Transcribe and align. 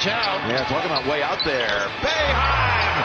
watch 0.00 0.12
out. 0.12 0.48
Yeah, 0.48 0.64
talking 0.64 0.90
about 0.90 1.06
way 1.06 1.22
out 1.22 1.44
there. 1.44 1.88
Boeheim! 2.00 2.96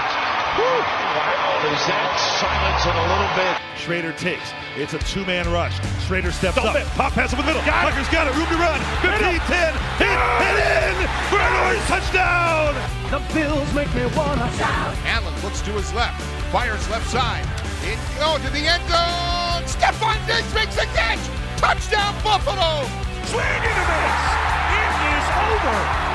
Wow, 0.55 1.67
is 1.67 1.83
that 1.91 2.15
silence 2.39 2.83
in 2.87 2.95
a 2.95 3.05
little 3.11 3.31
bit? 3.35 3.59
Shrader 3.75 4.15
takes. 4.17 4.53
It's 4.77 4.93
a 4.93 4.99
two-man 4.99 5.51
rush. 5.51 5.77
Shrader 6.07 6.31
steps 6.31 6.57
up. 6.57 6.75
Pop 6.95 7.11
pass 7.11 7.33
up 7.33 7.39
the 7.39 7.45
middle. 7.45 7.61
Got 7.65 7.91
Tucker's 7.91 8.07
got 8.07 8.27
it. 8.27 8.35
Room 8.35 8.47
to 8.47 8.55
run. 8.55 8.79
15, 9.03 9.19
10. 9.19 9.75
Hit 9.99 10.07
and 10.07 10.55
in 10.55 11.07
for 11.27 11.39
an 11.39 11.53
orange 11.67 11.83
touchdown. 11.91 12.71
The 13.11 13.19
Bills 13.33 13.67
make 13.75 13.91
me 13.93 14.07
wanna 14.15 14.47
shout. 14.55 14.95
Allen 15.03 15.35
looks 15.43 15.59
to 15.67 15.71
his 15.71 15.91
left. 15.93 16.21
Fires 16.51 16.87
left 16.89 17.09
side. 17.11 17.43
In, 17.83 17.99
oh, 18.23 18.39
to 18.39 18.49
the 18.55 18.63
end 18.63 18.83
zone. 18.87 19.67
Stefon 19.67 20.15
Diggs 20.25 20.53
makes 20.55 20.77
a 20.77 20.87
catch. 20.95 21.19
Touchdown 21.59 22.15
Buffalo. 22.23 22.87
Swing 23.27 23.43
and 23.43 23.75
a 23.75 23.85
miss. 23.91 24.23
It 24.71 24.95
is 25.11 25.27
over. 25.43 26.14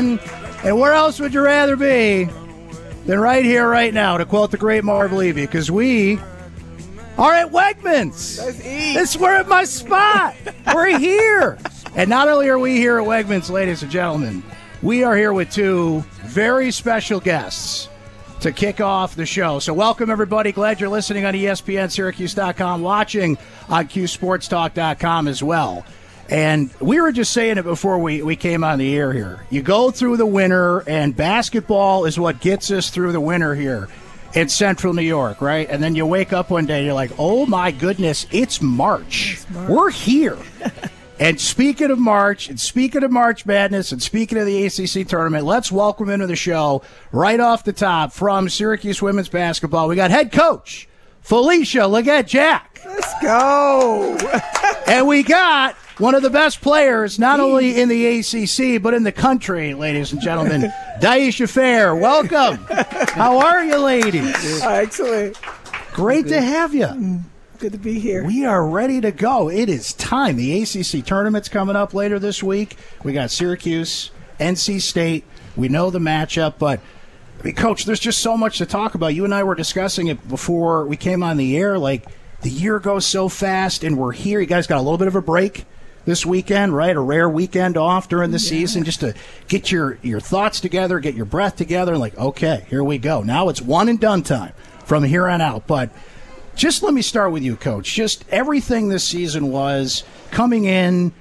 And. 0.00 0.20
And 0.62 0.78
where 0.78 0.92
else 0.92 1.18
would 1.20 1.32
you 1.32 1.40
rather 1.40 1.74
be 1.74 2.28
than 3.06 3.18
right 3.18 3.44
here, 3.44 3.66
right 3.66 3.94
now, 3.94 4.18
to 4.18 4.26
quote 4.26 4.50
the 4.50 4.58
great 4.58 4.84
Marv 4.84 5.10
Levy? 5.10 5.46
Because 5.46 5.70
we 5.70 6.18
are 7.16 7.32
at 7.32 7.50
Wegmans. 7.50 8.36
This 8.92 9.16
we're 9.16 9.36
at 9.36 9.48
my 9.48 9.64
spot. 9.64 10.34
we're 10.74 10.98
here. 10.98 11.58
And 11.96 12.10
not 12.10 12.28
only 12.28 12.48
are 12.50 12.58
we 12.58 12.76
here 12.76 12.98
at 12.98 13.06
Wegmans, 13.06 13.48
ladies 13.48 13.82
and 13.82 13.90
gentlemen, 13.90 14.42
we 14.82 15.02
are 15.02 15.16
here 15.16 15.32
with 15.32 15.50
two 15.50 16.04
very 16.24 16.70
special 16.70 17.20
guests 17.20 17.88
to 18.40 18.52
kick 18.52 18.82
off 18.82 19.16
the 19.16 19.26
show. 19.26 19.60
So, 19.60 19.72
welcome 19.72 20.10
everybody. 20.10 20.52
Glad 20.52 20.78
you're 20.78 20.90
listening 20.90 21.24
on 21.24 21.32
ESPN, 21.32 21.90
Syracuse.com, 21.90 22.82
watching 22.82 23.38
on 23.70 23.88
QSportsTalk.com 23.88 25.26
as 25.26 25.42
well. 25.42 25.86
And 26.30 26.70
we 26.80 27.00
were 27.00 27.10
just 27.10 27.32
saying 27.32 27.58
it 27.58 27.64
before 27.64 27.98
we, 27.98 28.22
we 28.22 28.36
came 28.36 28.62
on 28.62 28.78
the 28.78 28.96
air 28.96 29.12
here. 29.12 29.44
You 29.50 29.62
go 29.62 29.90
through 29.90 30.16
the 30.16 30.26
winter, 30.26 30.88
and 30.88 31.14
basketball 31.14 32.04
is 32.04 32.20
what 32.20 32.40
gets 32.40 32.70
us 32.70 32.88
through 32.88 33.10
the 33.12 33.20
winter 33.20 33.56
here 33.56 33.88
in 34.34 34.48
central 34.48 34.94
New 34.94 35.02
York, 35.02 35.40
right? 35.40 35.68
And 35.68 35.82
then 35.82 35.96
you 35.96 36.06
wake 36.06 36.32
up 36.32 36.50
one 36.50 36.66
day 36.66 36.78
and 36.78 36.86
you're 36.86 36.94
like, 36.94 37.10
oh 37.18 37.46
my 37.46 37.72
goodness, 37.72 38.26
it's 38.30 38.62
March. 38.62 39.40
We're 39.68 39.90
here. 39.90 40.38
And 41.20 41.38
speaking 41.38 41.90
of 41.90 41.98
March, 41.98 42.48
and 42.48 42.58
speaking 42.58 43.04
of 43.04 43.10
March 43.10 43.44
Madness, 43.44 43.92
and 43.92 44.02
speaking 44.02 44.38
of 44.38 44.46
the 44.46 44.64
ACC 44.64 45.06
tournament, 45.06 45.44
let's 45.44 45.70
welcome 45.70 46.08
into 46.08 46.26
the 46.26 46.34
show 46.34 46.80
right 47.12 47.38
off 47.38 47.62
the 47.62 47.74
top 47.74 48.14
from 48.14 48.48
Syracuse 48.48 49.02
women's 49.02 49.28
basketball. 49.28 49.86
We 49.86 49.96
got 49.96 50.10
head 50.10 50.32
coach 50.32 50.88
Felisha 51.22 51.90
Legette 51.90 52.26
Jack, 52.26 52.80
Let's 52.86 53.12
go. 53.20 54.16
and 54.86 55.06
we 55.06 55.22
got 55.22 55.76
one 56.00 56.14
of 56.14 56.22
the 56.22 56.30
best 56.30 56.62
players, 56.62 57.18
not 57.18 57.40
only 57.40 57.78
in 57.78 57.88
the 57.90 58.06
ACC 58.06 58.82
but 58.82 58.94
in 58.94 59.02
the 59.02 59.12
country, 59.12 59.74
ladies 59.74 60.12
and 60.12 60.20
gentlemen, 60.20 60.62
Dyaisha 61.00 61.48
Fair. 61.48 61.94
Welcome. 61.94 62.56
How 63.10 63.38
are 63.38 63.62
you, 63.62 63.76
ladies? 63.76 64.62
Excellent. 64.62 65.38
Great 65.92 66.26
to 66.28 66.40
have 66.40 66.74
you. 66.74 66.86
Mm, 66.86 67.20
good 67.58 67.72
to 67.72 67.78
be 67.78 67.98
here. 67.98 68.24
We 68.24 68.46
are 68.46 68.66
ready 68.66 69.00
to 69.02 69.12
go. 69.12 69.50
It 69.50 69.68
is 69.68 69.92
time. 69.92 70.36
The 70.36 70.62
ACC 70.62 71.04
tournament's 71.04 71.50
coming 71.50 71.76
up 71.76 71.92
later 71.92 72.18
this 72.18 72.42
week. 72.42 72.76
We 73.04 73.12
got 73.12 73.30
Syracuse, 73.30 74.10
NC 74.38 74.80
State. 74.80 75.24
We 75.54 75.68
know 75.68 75.90
the 75.90 75.98
matchup, 75.98 76.54
but 76.58 76.80
I 77.40 77.42
mean, 77.42 77.54
Coach, 77.54 77.84
there's 77.84 78.00
just 78.00 78.20
so 78.20 78.38
much 78.38 78.56
to 78.58 78.66
talk 78.66 78.94
about. 78.94 79.08
You 79.08 79.26
and 79.26 79.34
I 79.34 79.42
were 79.42 79.54
discussing 79.54 80.06
it 80.06 80.26
before 80.28 80.86
we 80.86 80.96
came 80.96 81.22
on 81.22 81.36
the 81.36 81.58
air. 81.58 81.78
Like 81.78 82.06
the 82.40 82.50
year 82.50 82.78
goes 82.78 83.04
so 83.04 83.28
fast, 83.28 83.84
and 83.84 83.98
we're 83.98 84.12
here. 84.12 84.40
You 84.40 84.46
guys 84.46 84.66
got 84.66 84.78
a 84.78 84.82
little 84.82 84.98
bit 84.98 85.08
of 85.08 85.14
a 85.14 85.22
break 85.22 85.66
this 86.10 86.26
weekend, 86.26 86.74
right? 86.74 86.96
A 86.96 87.00
rare 87.00 87.28
weekend 87.28 87.76
off 87.76 88.08
during 88.08 88.32
the 88.32 88.38
season, 88.40 88.82
just 88.82 88.98
to 88.98 89.14
get 89.46 89.70
your 89.70 89.96
your 90.02 90.18
thoughts 90.18 90.58
together, 90.58 90.98
get 90.98 91.14
your 91.14 91.24
breath 91.24 91.54
together, 91.54 91.96
like, 91.96 92.18
okay, 92.18 92.66
here 92.68 92.82
we 92.82 92.98
go. 92.98 93.22
Now 93.22 93.48
it's 93.48 93.62
one 93.62 93.88
and 93.88 94.00
done 94.00 94.24
time 94.24 94.52
from 94.84 95.04
here 95.04 95.28
on 95.28 95.40
out. 95.40 95.68
But 95.68 95.90
just 96.56 96.82
let 96.82 96.92
me 96.92 97.00
start 97.00 97.30
with 97.30 97.44
you, 97.44 97.54
Coach. 97.54 97.94
Just 97.94 98.24
everything 98.28 98.88
this 98.88 99.04
season 99.04 99.52
was 99.52 100.02
coming 100.32 100.64
in, 100.64 101.12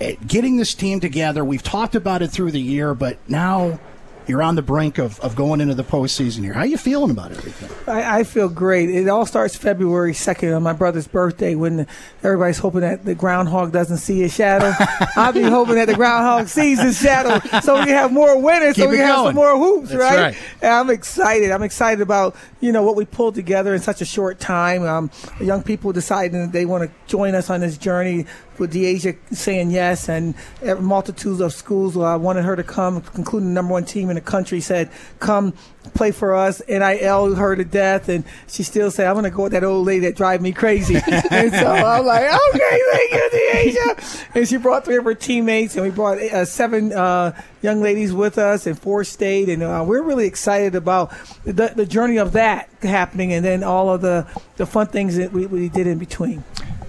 eh, 0.00 0.16
getting 0.26 0.56
this 0.56 0.74
team 0.74 0.98
together. 0.98 1.44
We've 1.44 1.62
talked 1.62 1.94
about 1.94 2.20
it 2.20 2.32
through 2.32 2.50
the 2.50 2.60
year, 2.60 2.94
but 2.94 3.18
now 3.28 3.78
you're 4.26 4.42
on 4.42 4.54
the 4.54 4.62
brink 4.62 4.98
of, 4.98 5.18
of 5.20 5.34
going 5.34 5.60
into 5.60 5.74
the 5.74 5.84
postseason 5.84 6.42
here. 6.42 6.52
How 6.52 6.60
are 6.60 6.66
you 6.66 6.76
feeling 6.76 7.10
about 7.10 7.32
everything? 7.32 7.70
I, 7.86 8.20
I 8.20 8.24
feel 8.24 8.48
great. 8.48 8.90
It 8.90 9.08
all 9.08 9.26
starts 9.26 9.56
February 9.56 10.12
2nd 10.12 10.54
on 10.56 10.62
my 10.62 10.72
brother's 10.72 11.06
birthday 11.08 11.54
when 11.54 11.76
the, 11.76 11.86
everybody's 12.22 12.58
hoping 12.58 12.82
that 12.82 13.04
the 13.04 13.14
groundhog 13.14 13.72
doesn't 13.72 13.98
see 13.98 14.20
his 14.20 14.34
shadow. 14.34 14.72
I'll 15.16 15.32
be 15.32 15.42
hoping 15.42 15.74
that 15.76 15.86
the 15.86 15.94
groundhog 15.94 16.48
sees 16.48 16.80
his 16.80 17.00
shadow 17.00 17.40
so 17.60 17.82
we 17.84 17.90
have 17.90 18.12
more 18.12 18.40
winners, 18.40 18.76
so 18.76 18.88
we 18.88 18.96
can 18.96 19.06
have 19.06 19.26
some 19.26 19.34
more 19.34 19.56
hoops, 19.56 19.90
That's 19.90 20.00
right? 20.00 20.20
right. 20.20 20.36
And 20.60 20.72
I'm 20.72 20.90
excited. 20.90 21.50
I'm 21.50 21.62
excited 21.62 22.00
about, 22.00 22.36
you 22.60 22.72
know, 22.72 22.82
what 22.82 22.96
we 22.96 23.04
pulled 23.04 23.34
together 23.34 23.74
in 23.74 23.80
such 23.80 24.00
a 24.00 24.04
short 24.04 24.40
time. 24.40 24.84
Um, 24.84 25.10
young 25.40 25.62
people 25.62 25.92
deciding 25.92 26.40
that 26.40 26.52
they 26.52 26.64
want 26.64 26.84
to 26.84 26.90
join 27.06 27.34
us 27.34 27.50
on 27.50 27.60
this 27.60 27.76
journey 27.76 28.26
with 28.58 28.72
Dyaisha 28.72 29.16
saying 29.34 29.70
yes 29.70 30.08
and 30.08 30.34
multitudes 30.80 31.40
of 31.40 31.52
schools 31.52 31.96
uh, 31.96 32.18
wanted 32.20 32.44
her 32.44 32.56
to 32.56 32.64
come, 32.64 33.02
including 33.14 33.48
the 33.48 33.54
number 33.54 33.72
one 33.72 33.84
team 33.84 34.08
in 34.10 34.14
the 34.14 34.20
country 34.20 34.60
said, 34.60 34.90
come 35.18 35.54
play 35.94 36.10
for 36.12 36.34
us. 36.34 36.62
NIL 36.68 37.34
her 37.34 37.56
to 37.56 37.64
death. 37.64 38.08
And 38.08 38.24
she 38.48 38.62
still 38.62 38.90
said, 38.90 39.06
I'm 39.06 39.14
going 39.14 39.24
to 39.24 39.30
go 39.30 39.44
with 39.44 39.52
that 39.52 39.64
old 39.64 39.86
lady 39.86 40.06
that 40.06 40.16
drive 40.16 40.40
me 40.40 40.52
crazy. 40.52 40.94
and 41.30 41.52
so 41.52 41.66
I'm 41.66 42.06
like, 42.06 42.22
okay, 42.22 42.80
thank 42.92 43.12
you, 43.12 43.30
Dyaisha. 43.32 44.26
And 44.34 44.48
she 44.48 44.56
brought 44.56 44.84
three 44.84 44.96
of 44.96 45.04
her 45.04 45.14
teammates 45.14 45.76
and 45.76 45.84
we 45.84 45.90
brought 45.90 46.18
uh, 46.18 46.44
seven 46.44 46.92
uh, 46.92 47.38
young 47.62 47.80
ladies 47.80 48.12
with 48.12 48.38
us 48.38 48.66
and 48.66 48.78
four 48.78 49.04
stayed. 49.04 49.48
And 49.48 49.62
uh, 49.62 49.84
we're 49.86 50.02
really 50.02 50.26
excited 50.26 50.74
about 50.74 51.12
the, 51.44 51.72
the 51.74 51.86
journey 51.86 52.18
of 52.18 52.32
that 52.32 52.68
happening 52.82 53.32
and 53.32 53.44
then 53.44 53.62
all 53.62 53.90
of 53.90 54.00
the, 54.00 54.26
the 54.56 54.66
fun 54.66 54.86
things 54.86 55.16
that 55.16 55.32
we, 55.32 55.46
we 55.46 55.68
did 55.68 55.86
in 55.86 55.98
between. 55.98 56.44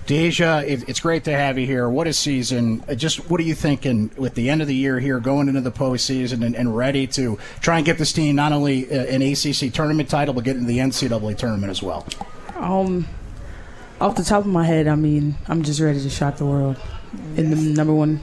Deja, 0.06 0.60
it, 0.60 0.88
it's 0.90 1.00
great 1.00 1.24
to 1.26 1.32
have 1.32 1.58
you 1.58 1.66
here. 1.66 1.90
What 1.90 2.08
a 2.08 2.14
season! 2.14 2.84
Uh, 2.88 2.96
Just 2.96 3.30
what 3.30 3.40
are 3.40 3.44
you 3.44 3.56
thinking 3.56 4.12
with 4.18 4.36
the 4.36 4.50
end 4.50 4.62
of 4.62 4.68
the 4.68 4.76
year 4.76 5.00
here, 5.00 5.20
going 5.20 5.48
into 5.48 5.62
the 5.62 5.72
postseason, 5.72 6.46
and, 6.46 6.56
and 6.56 6.76
ready 6.76 7.08
to 7.08 7.40
try 7.62 7.78
and 7.78 7.86
get 7.86 7.98
this 7.98 8.12
team 8.12 8.36
not 8.36 8.52
only 8.52 8.92
uh, 8.92 9.06
an 9.06 9.22
ACC 9.22 9.74
tournament 9.74 10.10
title, 10.10 10.34
but 10.34 10.44
get 10.44 10.58
into 10.58 10.68
the 10.68 10.80
NCAA 10.80 11.38
tournament 11.38 11.70
as 11.70 11.82
well? 11.82 12.06
Um, 12.56 13.08
off 14.02 14.16
the 14.16 14.24
top 14.24 14.42
of 14.42 14.48
my 14.48 14.66
head, 14.66 14.88
I 14.88 14.96
mean, 14.96 15.36
I'm 15.48 15.64
just 15.64 15.80
ready 15.80 16.02
to 16.02 16.10
shock 16.10 16.38
the 16.38 16.46
world 16.46 16.78
in 17.38 17.50
the 17.50 17.56
number 17.56 17.94
one 17.94 18.20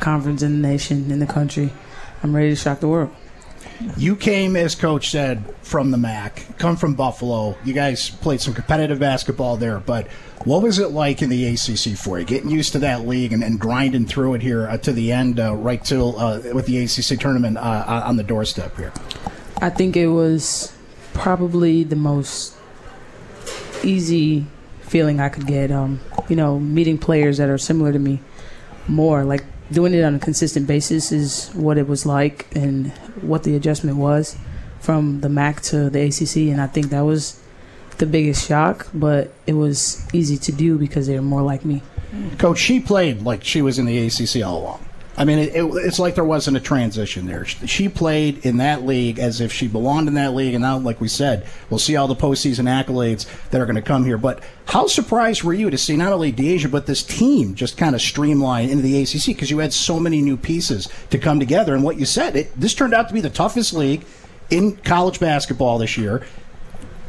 conference 0.00 0.42
in 0.42 0.60
the 0.60 0.68
nation, 0.68 1.10
in 1.10 1.18
the 1.18 1.26
country. 1.26 1.72
I'm 2.22 2.34
ready 2.34 2.50
to 2.50 2.56
shock 2.56 2.80
the 2.80 2.88
world. 2.88 3.14
You 3.96 4.16
came, 4.16 4.56
as 4.56 4.74
Coach 4.74 5.10
said, 5.10 5.44
from 5.62 5.90
the 5.92 5.98
MAC, 5.98 6.58
come 6.58 6.76
from 6.76 6.94
Buffalo. 6.94 7.56
You 7.64 7.72
guys 7.72 8.10
played 8.10 8.40
some 8.40 8.52
competitive 8.52 8.98
basketball 8.98 9.56
there, 9.56 9.78
but 9.78 10.08
what 10.44 10.62
was 10.62 10.78
it 10.78 10.90
like 10.90 11.22
in 11.22 11.30
the 11.30 11.46
ACC 11.46 11.96
for 11.96 12.18
you? 12.18 12.24
Getting 12.24 12.50
used 12.50 12.72
to 12.72 12.80
that 12.80 13.06
league 13.06 13.32
and, 13.32 13.44
and 13.44 13.58
grinding 13.60 14.06
through 14.06 14.34
it 14.34 14.42
here 14.42 14.68
uh, 14.68 14.78
to 14.78 14.92
the 14.92 15.12
end, 15.12 15.38
uh, 15.38 15.54
right 15.54 15.82
till 15.84 16.18
uh, 16.18 16.40
with 16.52 16.66
the 16.66 16.78
ACC 16.84 17.20
tournament 17.20 17.56
uh, 17.56 18.02
on 18.04 18.16
the 18.16 18.24
doorstep 18.24 18.76
here. 18.76 18.92
I 19.60 19.70
think 19.70 19.96
it 19.96 20.08
was 20.08 20.72
probably 21.12 21.84
the 21.84 21.96
most 21.96 22.54
easy 23.84 24.46
feeling 24.82 25.20
I 25.20 25.28
could 25.28 25.46
get. 25.46 25.70
Um, 25.70 26.00
you 26.28 26.36
know, 26.36 26.58
meeting 26.58 26.98
players 26.98 27.38
that 27.38 27.48
are 27.48 27.58
similar 27.58 27.92
to 27.92 27.98
me 27.98 28.20
more. 28.86 29.24
Like 29.24 29.44
doing 29.70 29.94
it 29.94 30.02
on 30.02 30.14
a 30.14 30.18
consistent 30.18 30.66
basis 30.66 31.12
is 31.12 31.48
what 31.54 31.78
it 31.78 31.86
was 31.86 32.06
like 32.06 32.46
and 32.56 32.90
what 33.22 33.42
the 33.44 33.54
adjustment 33.54 33.96
was 33.96 34.36
from 34.80 35.20
the 35.20 35.28
MAC 35.28 35.60
to 35.62 35.90
the 35.90 36.00
ACC. 36.02 36.52
And 36.52 36.60
I 36.60 36.66
think 36.66 36.90
that 36.90 37.02
was 37.02 37.40
the 37.98 38.06
biggest 38.06 38.46
shock, 38.46 38.88
but 38.94 39.32
it 39.46 39.54
was 39.54 40.06
easy 40.14 40.38
to 40.38 40.52
do 40.52 40.78
because 40.78 41.06
they 41.06 41.16
were 41.16 41.22
more 41.22 41.42
like 41.42 41.64
me. 41.64 41.82
Coach, 42.38 42.58
she 42.58 42.80
played 42.80 43.22
like 43.22 43.44
she 43.44 43.60
was 43.60 43.78
in 43.78 43.86
the 43.86 44.06
ACC 44.06 44.42
all 44.44 44.62
along. 44.62 44.87
I 45.18 45.24
mean, 45.24 45.40
it, 45.40 45.56
it, 45.56 45.64
it's 45.84 45.98
like 45.98 46.14
there 46.14 46.24
wasn't 46.24 46.56
a 46.56 46.60
transition 46.60 47.26
there. 47.26 47.44
She 47.44 47.88
played 47.88 48.46
in 48.46 48.58
that 48.58 48.86
league 48.86 49.18
as 49.18 49.40
if 49.40 49.52
she 49.52 49.66
belonged 49.66 50.06
in 50.06 50.14
that 50.14 50.32
league, 50.32 50.54
and 50.54 50.62
now, 50.62 50.78
like 50.78 51.00
we 51.00 51.08
said, 51.08 51.44
we'll 51.68 51.80
see 51.80 51.96
all 51.96 52.06
the 52.06 52.14
postseason 52.14 52.66
accolades 52.66 53.26
that 53.50 53.60
are 53.60 53.66
going 53.66 53.74
to 53.74 53.82
come 53.82 54.04
here. 54.04 54.16
But 54.16 54.44
how 54.66 54.86
surprised 54.86 55.42
were 55.42 55.52
you 55.52 55.70
to 55.70 55.76
see 55.76 55.96
not 55.96 56.12
only 56.12 56.32
Dyaisha 56.32 56.70
but 56.70 56.86
this 56.86 57.02
team 57.02 57.56
just 57.56 57.76
kind 57.76 57.96
of 57.96 58.00
streamline 58.00 58.70
into 58.70 58.82
the 58.82 59.02
ACC 59.02 59.26
because 59.26 59.50
you 59.50 59.58
had 59.58 59.72
so 59.72 59.98
many 59.98 60.22
new 60.22 60.36
pieces 60.36 60.88
to 61.10 61.18
come 61.18 61.40
together? 61.40 61.74
And 61.74 61.82
what 61.82 61.98
you 61.98 62.06
said, 62.06 62.36
it, 62.36 62.52
this 62.58 62.72
turned 62.72 62.94
out 62.94 63.08
to 63.08 63.14
be 63.14 63.20
the 63.20 63.28
toughest 63.28 63.72
league 63.72 64.04
in 64.50 64.76
college 64.76 65.18
basketball 65.18 65.78
this 65.78 65.98
year. 65.98 66.24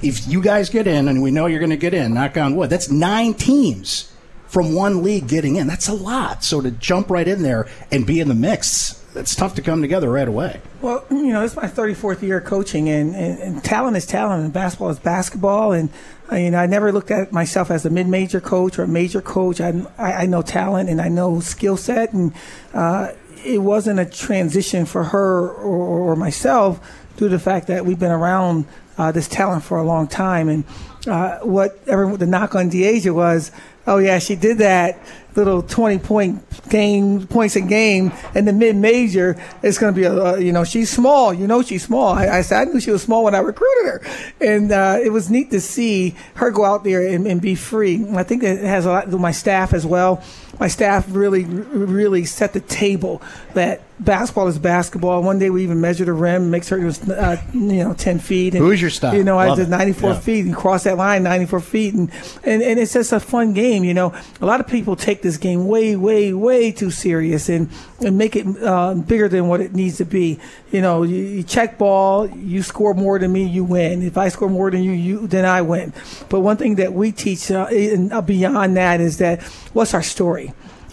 If 0.01 0.27
you 0.27 0.41
guys 0.41 0.71
get 0.71 0.88
in, 0.88 1.09
and 1.09 1.21
we 1.21 1.29
know 1.29 1.45
you're 1.45 1.59
going 1.59 1.69
to 1.69 1.77
get 1.77 1.94
in, 1.94 2.15
knock 2.15 2.38
on 2.38 2.56
wood, 2.56 2.71
that's 2.71 2.89
nine 2.89 3.35
teams 3.35 4.11
from 4.49 4.73
one 4.73 5.03
league 5.03 5.27
getting 5.27 5.55
in. 5.55 5.67
That's 5.67 5.87
a 5.87 5.93
lot. 5.93 6.43
So 6.43 6.59
to 6.59 6.71
jump 6.71 7.09
right 7.09 7.27
in 7.27 7.43
there 7.43 7.69
and 7.91 8.05
be 8.05 8.19
in 8.19 8.27
the 8.27 8.35
mix, 8.35 8.99
it's 9.15 9.35
tough 9.35 9.55
to 9.55 9.61
come 9.61 9.81
together 9.81 10.09
right 10.09 10.27
away. 10.27 10.59
Well, 10.81 11.05
you 11.09 11.27
know, 11.27 11.43
is 11.43 11.55
my 11.55 11.67
34th 11.67 12.21
year 12.21 12.41
coaching, 12.41 12.89
and, 12.89 13.15
and, 13.15 13.39
and 13.39 13.63
talent 13.63 13.97
is 13.97 14.05
talent, 14.05 14.43
and 14.43 14.53
basketball 14.53 14.89
is 14.89 14.99
basketball. 14.99 15.71
And, 15.71 15.89
uh, 16.31 16.35
you 16.35 16.51
know, 16.51 16.57
I 16.57 16.65
never 16.65 16.91
looked 16.91 17.11
at 17.11 17.31
myself 17.31 17.71
as 17.71 17.85
a 17.85 17.89
mid 17.89 18.07
major 18.07 18.41
coach 18.41 18.79
or 18.79 18.83
a 18.83 18.87
major 18.87 19.21
coach. 19.21 19.61
I, 19.61 19.85
I, 19.97 20.13
I 20.13 20.25
know 20.25 20.41
talent 20.41 20.89
and 20.89 21.01
I 21.01 21.09
know 21.09 21.39
skill 21.39 21.77
set, 21.77 22.13
and 22.13 22.33
uh, 22.73 23.09
it 23.45 23.59
wasn't 23.59 23.99
a 23.99 24.05
transition 24.05 24.85
for 24.85 25.05
her 25.05 25.49
or, 25.49 26.11
or, 26.11 26.15
myself 26.15 26.79
due 27.17 27.29
to 27.29 27.29
the 27.29 27.39
fact 27.39 27.67
that 27.67 27.85
we've 27.85 27.99
been 27.99 28.11
around 28.11 28.65
uh, 28.97 29.11
this 29.11 29.27
talent 29.27 29.63
for 29.63 29.77
a 29.77 29.83
long 29.83 30.07
time. 30.07 30.49
And 30.49 30.63
uh, 31.07 31.39
what 31.39 31.79
everyone, 31.87 32.17
the 32.17 32.25
knock 32.25 32.55
on 32.55 32.69
Dyaisha 32.69 33.13
was, 33.13 33.51
oh 33.89 33.97
yeah, 33.97 34.19
she 34.19 34.36
did 34.36 34.59
that 34.59 35.00
little 35.36 35.62
20 35.62 36.00
point 36.00 36.69
game 36.69 37.25
points 37.27 37.56
a 37.56 37.62
game 37.62 38.12
in 38.36 38.45
the 38.45 38.53
mid 38.53 38.75
major. 38.75 39.41
It's 39.63 39.77
going 39.77 39.94
to 39.94 40.00
be 40.00 40.06
a, 40.06 40.39
you 40.39 40.51
know, 40.51 40.63
she's 40.63 40.89
small. 40.89 41.33
You 41.33 41.47
know, 41.47 41.62
she's 41.62 41.83
small. 41.83 42.13
I, 42.13 42.27
I, 42.27 42.41
said 42.41 42.68
I 42.68 42.71
knew 42.71 42.80
she 42.80 42.91
was 42.91 43.01
small 43.01 43.24
when 43.24 43.36
I 43.36 43.39
recruited 43.39 43.86
her, 43.86 44.01
and 44.39 44.71
uh, 44.71 45.00
it 45.03 45.12
was 45.12 45.30
neat 45.30 45.51
to 45.51 45.59
see 45.59 46.15
her 46.36 46.51
go 46.51 46.65
out 46.65 46.83
there 46.83 47.06
and, 47.06 47.25
and 47.25 47.41
be 47.41 47.56
free. 47.56 48.06
I 48.12 48.24
think 48.24 48.44
it 48.44 48.59
has 48.59 48.86
a 48.86 48.89
lot 48.89 49.06
to 49.06 49.07
do 49.07 49.13
with 49.13 49.21
my 49.21 49.31
staff 49.31 49.74
as 49.74 49.86
well 49.86 50.24
my 50.59 50.67
staff 50.67 51.06
really, 51.09 51.45
really 51.45 52.25
set 52.25 52.53
the 52.53 52.59
table 52.59 53.21
that 53.53 53.81
basketball 54.00 54.47
is 54.47 54.57
basketball. 54.57 55.21
One 55.21 55.39
day 55.39 55.50
we 55.50 55.63
even 55.63 55.81
measured 55.81 56.07
the 56.07 56.13
rim, 56.13 56.50
make 56.50 56.63
sure 56.63 56.81
it 56.81 56.85
was, 56.85 57.07
uh, 57.09 57.41
you 57.53 57.83
know, 57.83 57.94
10 57.94 58.19
feet. 58.19 58.56
And, 58.56 58.63
Who's 58.63 58.81
your 58.81 58.89
staff? 58.89 59.13
You 59.13 59.23
know, 59.23 59.35
Love 59.35 59.51
I 59.51 59.56
did 59.56 59.69
94 59.69 60.09
yeah. 60.09 60.19
feet 60.19 60.45
and 60.45 60.56
cross 60.56 60.83
that 60.83 60.97
line 60.97 61.23
94 61.23 61.59
feet. 61.59 61.94
And, 61.94 62.11
and, 62.44 62.61
and 62.61 62.79
it's 62.79 62.94
just 62.94 63.11
a 63.11 63.19
fun 63.19 63.53
game. 63.53 63.83
You 63.83 63.94
know, 63.94 64.13
a 64.41 64.45
lot 64.45 64.59
of 64.59 64.67
people 64.67 64.95
take 64.95 65.21
this 65.21 65.38
game 65.38 65.67
way, 65.67 65.95
way, 65.95 66.33
way 66.33 66.71
too 66.71 66.91
serious 66.91 67.50
and, 67.50 67.69
and 68.00 68.17
make 68.17 68.35
it 68.35 68.45
uh, 68.63 68.94
bigger 68.94 69.27
than 69.27 69.47
what 69.47 69.61
it 69.61 69.73
needs 69.73 69.97
to 69.97 70.06
be. 70.06 70.39
You 70.71 70.81
know, 70.81 71.03
you, 71.03 71.17
you, 71.17 71.44
check 71.44 71.77
ball, 71.77 72.29
you 72.29 72.63
score 72.63 72.94
more 72.94 73.19
than 73.19 73.33
me, 73.33 73.45
you 73.45 73.63
win. 73.63 74.01
If 74.01 74.17
I 74.17 74.29
score 74.29 74.50
more 74.50 74.71
than 74.71 74.83
you, 74.83 74.91
you 74.91 75.27
then 75.27 75.45
I 75.45 75.61
win. 75.61 75.94
But 76.29 76.41
one 76.41 76.57
thing 76.57 76.75
that 76.75 76.94
we 76.94 77.11
teach 77.11 77.51
uh, 77.51 77.67
uh 78.11 78.21
beyond 78.21 78.77
that 78.77 79.01
is 79.01 79.17
that 79.17 79.41
what's 79.73 79.94
our 79.94 80.03
story? 80.03 80.48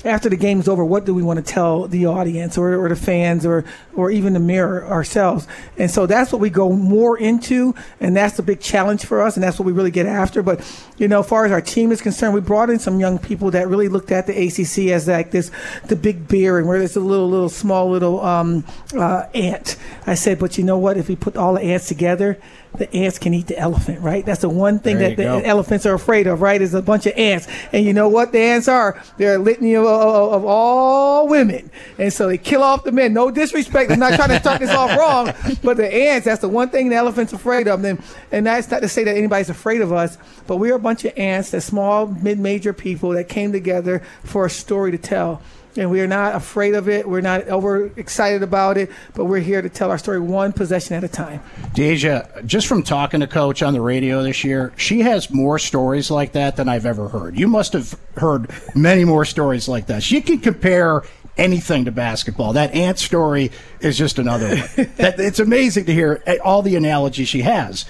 After 0.07 0.29
the 0.29 0.37
game's 0.37 0.69
over, 0.69 0.85
what 0.85 1.05
do 1.05 1.15
we 1.15 1.23
want 1.23 1.45
to 1.45 1.53
tell 1.53 1.87
the 1.87 2.07
audience 2.07 2.57
or, 2.57 2.75
or 2.75 2.89
the 2.89 2.97
fans 2.97 3.45
or 3.45 3.65
or 3.95 4.11
even 4.11 4.33
the 4.33 4.41
mirror 4.41 4.87
ourselves? 4.87 5.47
And 5.77 5.91
so 5.91 6.07
that's 6.07 6.33
what 6.33 6.41
we 6.41 6.51
go 6.51 6.71
more 6.73 7.19
into, 7.19 7.75
and 8.01 8.17
that's 8.17 8.37
the 8.37 8.43
big 8.43 8.61
challenge 8.61 9.05
for 9.05 9.23
us, 9.23 9.37
and 9.37 9.43
that's 9.43 9.59
what 9.59 9.67
we 9.67 9.73
really 9.73 9.91
get 9.91 10.07
after. 10.07 10.43
But 10.43 10.61
you 10.97 11.09
know, 11.09 11.21
as 11.21 11.29
far 11.29 11.45
as 11.45 11.53
our 11.53 11.61
team 11.61 11.93
is 11.93 12.01
concerned, 12.01 12.35
we 12.35 12.41
brought 12.41 12.71
in 12.71 12.79
some 12.79 13.01
young 13.01 13.19
people 13.19 13.51
that 13.51 13.69
really 13.69 13.89
looked 13.89 14.13
at 14.13 14.27
the 14.27 14.33
ACC 14.33 14.91
as 14.93 15.09
like 15.09 15.31
this, 15.31 15.51
the 15.87 15.97
big 15.97 16.29
bear, 16.29 16.59
and 16.59 16.67
where 16.67 16.79
there's 16.79 16.97
a 16.97 17.01
little, 17.01 17.29
little, 17.29 17.49
small 17.49 17.91
little 17.91 18.21
um, 18.21 18.65
uh, 18.95 19.27
ant. 19.35 19.77
I 20.07 20.15
said, 20.15 20.39
but 20.39 20.57
you 20.57 20.65
know 20.65 20.79
what? 20.79 20.97
If 20.97 21.09
we 21.09 21.17
put 21.17 21.37
all 21.37 21.55
the 21.55 21.63
ants 21.63 21.89
together, 21.89 22.39
the 22.79 22.93
ants 22.95 23.19
can 23.19 23.35
eat 23.35 23.47
the 23.47 23.59
elephant, 23.59 24.01
right? 24.01 24.25
That's 24.25 24.43
the 24.43 24.49
one 24.49 24.79
thing 24.79 24.99
there 24.99 25.11
that 25.11 25.17
the 25.17 25.23
go. 25.23 25.39
elephants 25.39 25.87
are 25.87 25.95
afraid 25.95 26.27
of, 26.27 26.43
right? 26.43 26.61
Is 26.61 26.75
a 26.75 26.83
bunch 26.83 27.07
of 27.07 27.15
ants. 27.17 27.49
And 27.73 27.85
you 27.85 27.93
know 27.93 28.09
what 28.09 28.33
the 28.33 28.39
ants 28.39 28.69
are? 28.69 29.03
They're 29.17 29.37
a 29.37 29.39
litany 29.39 29.75
of, 29.75 29.85
of, 30.01 30.33
of, 30.33 30.45
all 30.45 31.29
women. 31.29 31.71
And 31.99 32.13
so 32.13 32.29
they 32.29 32.39
kill 32.39 32.63
off 32.63 32.85
the 32.85 32.93
men. 32.93 33.13
No 33.13 33.31
disrespect. 33.31 33.91
I'm 33.91 33.99
not 33.99 34.15
trying 34.15 34.31
to 34.31 34.41
start 34.41 34.61
this 34.61 34.71
off 34.71 34.97
wrong, 34.99 35.33
but 35.63 35.77
the 35.77 35.93
ants, 35.93 36.25
that's 36.27 36.41
the 36.41 36.49
one 36.49 36.71
thing 36.71 36.89
the 36.89 36.97
elephant's 36.97 37.33
afraid 37.33 37.69
of. 37.69 37.85
And, 37.85 38.03
and 38.33 38.47
that's 38.47 38.71
not 38.71 38.83
to 38.83 38.89
say 38.89 39.05
that 39.05 39.17
anybody's 39.17 39.51
afraid 39.51 39.81
of 39.81 39.93
us, 39.93 40.19
but 40.47 40.57
we're 40.57 40.75
a 40.75 40.79
bunch 40.79 41.05
of 41.05 41.13
ants, 41.17 41.51
that 41.51 41.63
small, 41.63 42.07
mid-major 42.07 42.73
people 42.73 43.11
that 43.11 43.29
came 43.29 43.53
together 43.53 44.03
for 44.25 44.47
a 44.47 44.51
story 44.51 44.91
to 44.93 44.99
tell 44.99 45.43
and 45.79 45.91
we 45.91 46.01
are 46.01 46.07
not 46.07 46.35
afraid 46.35 46.75
of 46.75 46.89
it. 46.89 47.09
We're 47.09 47.21
not 47.21 47.49
over 47.49 47.87
excited 47.97 48.43
about 48.43 48.77
it, 48.77 48.91
but 49.15 49.25
we're 49.27 49.41
here 49.41 49.63
to 49.63 49.69
tell 49.69 49.91
our 49.91 49.99
story 49.99 50.21
one 50.21 50.53
possession 50.53 50.97
at 50.97 51.05
a 51.05 51.09
time. 51.09 51.43
Deja, 51.75 52.27
just 52.45 52.67
from 52.67 52.83
talking 52.83 53.21
to 53.21 53.27
Coach 53.27 53.63
on 53.63 53.73
the 53.73 53.81
radio 53.81 54.23
this 54.23 54.45
year, 54.45 54.73
she 54.77 55.01
has 55.01 55.31
more 55.31 55.59
stories 55.59 56.11
like 56.11 56.33
that 56.33 56.57
than 56.57 56.69
I've 56.69 56.87
ever 56.87 57.09
heard. 57.09 57.39
You 57.39 57.49
must 57.49 57.73
have 57.73 57.99
heard 58.17 58.51
many 58.75 59.05
more 59.05 59.25
stories 59.25 59.69
like 59.69 59.87
that. 59.87 60.03
She 60.03 60.21
can 60.21 60.39
compare 60.39 61.03
anything 61.37 61.85
to 61.85 61.93
basketball. 61.93 62.55
That 62.55 62.75
ant 62.75 62.99
story 62.99 63.53
is 63.81 63.99
just 63.99 64.19
another 64.19 64.49
one. 64.49 64.59
that, 64.97 65.17
it's 65.19 65.39
amazing 65.39 65.87
to 65.87 65.93
hear 65.93 66.23
eh, 66.27 66.39
all 66.43 66.63
the 66.63 66.77
analogies 66.77 67.29
she 67.29 67.43
has. 67.43 67.85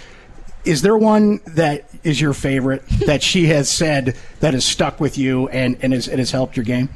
Is 0.64 0.82
there 0.82 0.96
one 0.96 1.40
that 1.46 1.88
is 2.02 2.20
your 2.20 2.32
favorite 2.32 2.82
that 3.06 3.22
she 3.22 3.46
has 3.46 3.68
said 3.68 4.16
that 4.40 4.52
has 4.52 4.64
stuck 4.64 4.98
with 5.00 5.16
you 5.16 5.48
and, 5.48 5.78
and, 5.80 5.92
has, 5.92 6.08
and 6.08 6.18
has 6.18 6.32
helped 6.32 6.56
your 6.56 6.64
game? 6.64 6.88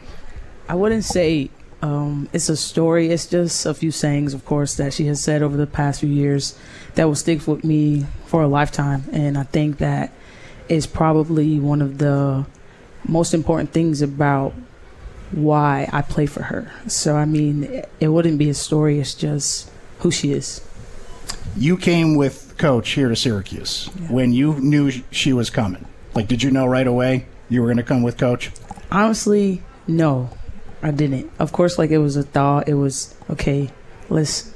I 0.70 0.74
wouldn't 0.74 1.02
say 1.02 1.50
um, 1.82 2.28
it's 2.32 2.48
a 2.48 2.56
story. 2.56 3.10
It's 3.10 3.26
just 3.26 3.66
a 3.66 3.74
few 3.74 3.90
sayings, 3.90 4.34
of 4.34 4.44
course, 4.44 4.76
that 4.76 4.94
she 4.94 5.06
has 5.06 5.20
said 5.20 5.42
over 5.42 5.56
the 5.56 5.66
past 5.66 5.98
few 5.98 6.08
years 6.08 6.56
that 6.94 7.06
will 7.06 7.16
stick 7.16 7.44
with 7.48 7.64
me 7.64 8.06
for 8.26 8.42
a 8.42 8.46
lifetime. 8.46 9.02
And 9.10 9.36
I 9.36 9.42
think 9.42 9.78
that 9.78 10.12
is 10.68 10.86
probably 10.86 11.58
one 11.58 11.82
of 11.82 11.98
the 11.98 12.46
most 13.04 13.34
important 13.34 13.72
things 13.72 14.00
about 14.00 14.52
why 15.32 15.88
I 15.92 16.02
play 16.02 16.26
for 16.26 16.44
her. 16.44 16.70
So, 16.86 17.16
I 17.16 17.24
mean, 17.24 17.82
it 17.98 18.08
wouldn't 18.08 18.38
be 18.38 18.48
a 18.48 18.54
story, 18.54 19.00
it's 19.00 19.14
just 19.14 19.68
who 19.98 20.12
she 20.12 20.30
is. 20.30 20.64
You 21.56 21.76
came 21.76 22.14
with 22.14 22.54
Coach 22.58 22.90
here 22.90 23.08
to 23.08 23.16
Syracuse 23.16 23.90
yeah. 23.98 24.06
when 24.06 24.32
you 24.32 24.54
knew 24.60 24.92
she 25.10 25.32
was 25.32 25.50
coming. 25.50 25.84
Like, 26.14 26.28
did 26.28 26.44
you 26.44 26.52
know 26.52 26.66
right 26.66 26.86
away 26.86 27.26
you 27.48 27.60
were 27.60 27.66
going 27.66 27.78
to 27.78 27.82
come 27.82 28.04
with 28.04 28.18
Coach? 28.18 28.52
Honestly, 28.92 29.64
no. 29.88 30.30
I 30.82 30.90
didn't. 30.90 31.30
Of 31.38 31.52
course, 31.52 31.78
like 31.78 31.90
it 31.90 31.98
was 31.98 32.16
a 32.16 32.22
thought. 32.22 32.68
It 32.68 32.74
was 32.74 33.14
okay. 33.28 33.70
Let's 34.08 34.52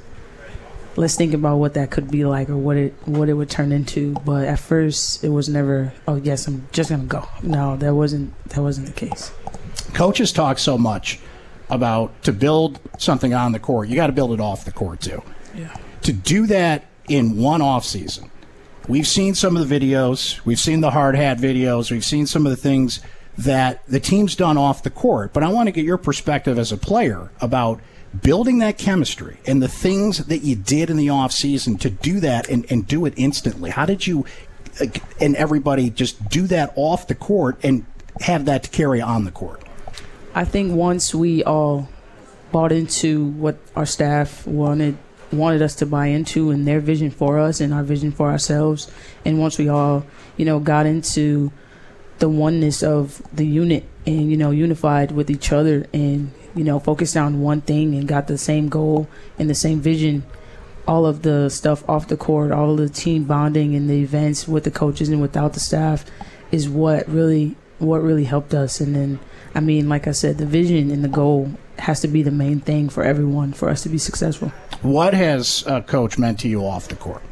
let's 0.97 1.17
think 1.17 1.35
about 1.35 1.57
what 1.57 1.75
that 1.75 1.91
could 1.91 2.11
be 2.11 2.25
like 2.25 2.49
or 2.49 2.57
what 2.57 2.77
it 2.77 2.95
what 3.05 3.29
it 3.29 3.35
would 3.35 3.51
turn 3.51 3.73
into. 3.73 4.13
But 4.25 4.47
at 4.47 4.59
first, 4.59 5.25
it 5.25 5.29
was 5.29 5.49
never. 5.49 5.93
Oh 6.09 6.17
yes, 6.17 6.47
I'm 6.47 6.67
just 6.73 6.91
gonna 6.91 7.05
go. 7.05 7.27
No, 7.43 7.77
that 7.77 7.95
wasn't 7.95 8.33
that 8.51 8.61
wasn't 8.61 8.87
the 8.87 8.93
case. 8.93 9.33
Coaches 9.93 10.33
talk 10.33 10.59
so 10.59 10.79
much 10.79 11.21
about 11.71 12.23
to 12.23 12.33
build 12.33 12.81
something 12.99 13.35
on 13.35 13.53
the 13.53 13.59
court. 13.59 13.89
You 13.89 13.97
got 13.97 14.09
to 14.09 14.13
build 14.13 14.33
it 14.33 14.41
off 14.41 14.65
the 14.65 14.73
court 14.73 15.01
too. 15.01 15.23
Yeah. 15.55 15.75
To 16.03 16.13
do 16.13 16.47
that 16.47 16.87
in 17.09 17.37
one 17.37 17.63
off 17.63 17.85
season, 17.85 18.31
we've 18.89 19.07
seen 19.07 19.35
some 19.35 19.57
of 19.57 19.67
the 19.67 19.81
videos. 19.81 20.45
We've 20.45 20.59
seen 20.59 20.81
the 20.81 20.91
hard 20.91 21.17
hat 21.17 21.39
videos. 21.39 21.91
We've 21.91 22.05
seen 22.05 22.27
some 22.27 22.47
of 22.47 22.51
the 22.51 22.57
things 22.57 23.01
that 23.39 23.85
the 23.87 24.01
team's 24.01 24.37
done 24.37 24.57
off 24.57 24.83
the 24.83 24.91
court. 24.91 25.33
But 25.33 25.43
I 25.43 25.49
want 25.49 25.67
to 25.67 25.73
get 25.73 25.85
your 25.85 25.99
perspective 25.99 26.59
as 26.59 26.73
a 26.73 26.77
player 26.77 27.31
about 27.41 27.81
building 28.23 28.59
that 28.59 28.79
chemistry 28.79 29.39
and 29.47 29.63
the 29.63 29.69
things 29.69 30.19
that 30.27 30.39
you 30.39 30.55
did 30.55 30.91
in 30.91 30.97
the 30.97 31.09
offseason 31.09 31.79
to 31.81 31.91
do 31.91 32.21
that 32.21 32.49
and, 32.49 32.65
and 32.71 32.87
do 32.87 33.05
it 33.07 33.15
instantly. 33.17 33.71
How 33.71 33.87
did 33.87 34.07
you 34.07 34.25
and 35.21 35.37
everybody 35.37 35.91
just 35.91 36.29
do 36.29 36.47
that 36.49 36.73
off 36.77 37.07
the 37.07 37.15
court 37.15 37.59
and 37.63 37.85
have 38.21 38.45
that 38.45 38.65
to 38.65 38.71
carry 38.71 39.01
on 39.01 39.25
the 39.25 39.31
court? 39.31 39.63
I 40.35 40.45
think 40.45 40.75
once 40.75 41.15
we 41.15 41.45
all 41.45 41.89
bought 42.53 42.73
into 42.73 43.27
what 43.31 43.57
our 43.75 43.87
staff 43.87 44.47
wanted 44.47 44.97
wanted 45.33 45.63
us 45.63 45.75
to 45.75 45.87
buy 45.87 46.07
into 46.07 46.51
and 46.51 46.67
their 46.67 46.79
vision 46.79 47.11
for 47.11 47.41
us 47.41 47.61
and 47.61 47.75
our 47.75 47.83
vision 47.83 48.13
for 48.13 48.31
ourselves 48.31 48.89
and 49.25 49.41
once 49.41 49.59
we 49.59 49.69
all 49.69 50.07
you 50.37 50.45
know 50.45 50.61
got 50.61 50.87
into 50.87 51.51
the 52.19 52.29
oneness 52.29 52.83
of 52.83 53.23
the 53.33 53.47
unit 53.47 53.85
and 54.07 54.31
you 54.31 54.37
know 54.37 54.51
unified 54.51 55.13
with 55.13 55.31
each 55.31 55.53
other 55.53 55.87
and 55.93 56.33
you 56.55 56.65
know 56.65 56.79
focused 56.79 57.17
on 57.17 57.41
one 57.41 57.61
thing 57.61 57.95
and 57.95 58.07
got 58.07 58.27
the 58.27 58.39
same 58.39 58.69
goal 58.69 59.09
and 59.39 59.49
the 59.49 59.55
same 59.55 59.81
vision. 59.81 60.25
All 60.87 61.07
of 61.07 61.23
the 61.23 61.49
stuff 61.49 61.89
off 61.89 62.09
the 62.09 62.17
court 62.17 62.53
all 62.53 62.73
of 62.73 62.77
the 62.77 62.89
team 62.89 63.25
bonding 63.25 63.75
and 63.75 63.89
the 63.89 64.03
events 64.03 64.47
with 64.47 64.65
the 64.65 64.71
coaches 64.71 65.09
and 65.09 65.21
without 65.23 65.55
the 65.55 65.61
staff 65.61 66.05
is 66.53 66.69
what 66.69 67.09
really 67.09 67.57
what 67.79 68.03
really 68.03 68.25
helped 68.25 68.55
us. 68.55 68.81
And 68.81 68.95
then 68.95 69.21
i 69.55 69.61
mean 69.61 69.89
like 69.89 70.07
i 70.07 70.13
said 70.13 70.39
the 70.39 70.47
vision 70.47 70.91
and 70.91 71.03
the 71.05 71.09
goal 71.09 71.51
has 71.79 72.01
to 72.01 72.09
be 72.09 72.23
the 72.23 72.31
main 72.31 72.61
thing 72.61 72.89
for 72.89 73.03
everyone 73.03 73.53
for 73.53 73.69
us 73.69 73.83
to 73.83 73.89
be 73.89 73.99
successful. 73.99 74.49
What 74.83 75.15
has 75.15 75.65
uh, 75.67 75.81
coach 75.81 76.19
meant 76.19 76.39
to 76.41 76.49
you 76.49 76.61
off 76.65 76.89
the 76.89 76.97
court 76.97 77.23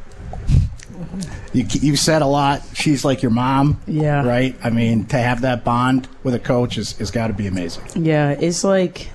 you 1.53 1.67
you 1.71 1.97
said 1.97 2.23
a 2.23 2.27
lot. 2.27 2.63
She's 2.75 3.05
like 3.05 3.23
your 3.23 3.31
mom. 3.31 3.81
Yeah. 3.87 4.27
Right. 4.27 4.57
I 4.63 4.71
mean, 4.71 5.07
to 5.07 5.19
have 5.19 5.43
that 5.43 5.65
bond 5.65 6.09
with 6.23 6.35
a 6.35 6.39
coach 6.39 6.79
is 6.79 7.01
is 7.01 7.11
got 7.11 7.29
to 7.29 7.33
be 7.33 7.47
amazing. 7.47 7.85
Yeah, 7.95 8.31
it's 8.31 8.65
like 8.65 9.11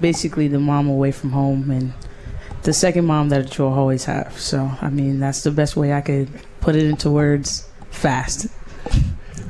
basically 0.00 0.48
the 0.48 0.58
mom 0.58 0.88
away 0.88 1.12
from 1.12 1.30
home 1.30 1.70
and 1.70 1.92
the 2.62 2.72
second 2.72 3.04
mom 3.04 3.28
that 3.28 3.56
you'll 3.56 3.72
always 3.72 4.04
have. 4.04 4.38
So, 4.38 4.70
I 4.80 4.90
mean, 4.90 5.20
that's 5.20 5.42
the 5.42 5.50
best 5.50 5.76
way 5.76 5.92
I 5.92 6.00
could 6.00 6.28
put 6.60 6.74
it 6.74 6.84
into 6.84 7.10
words 7.10 7.68
fast. 7.90 8.48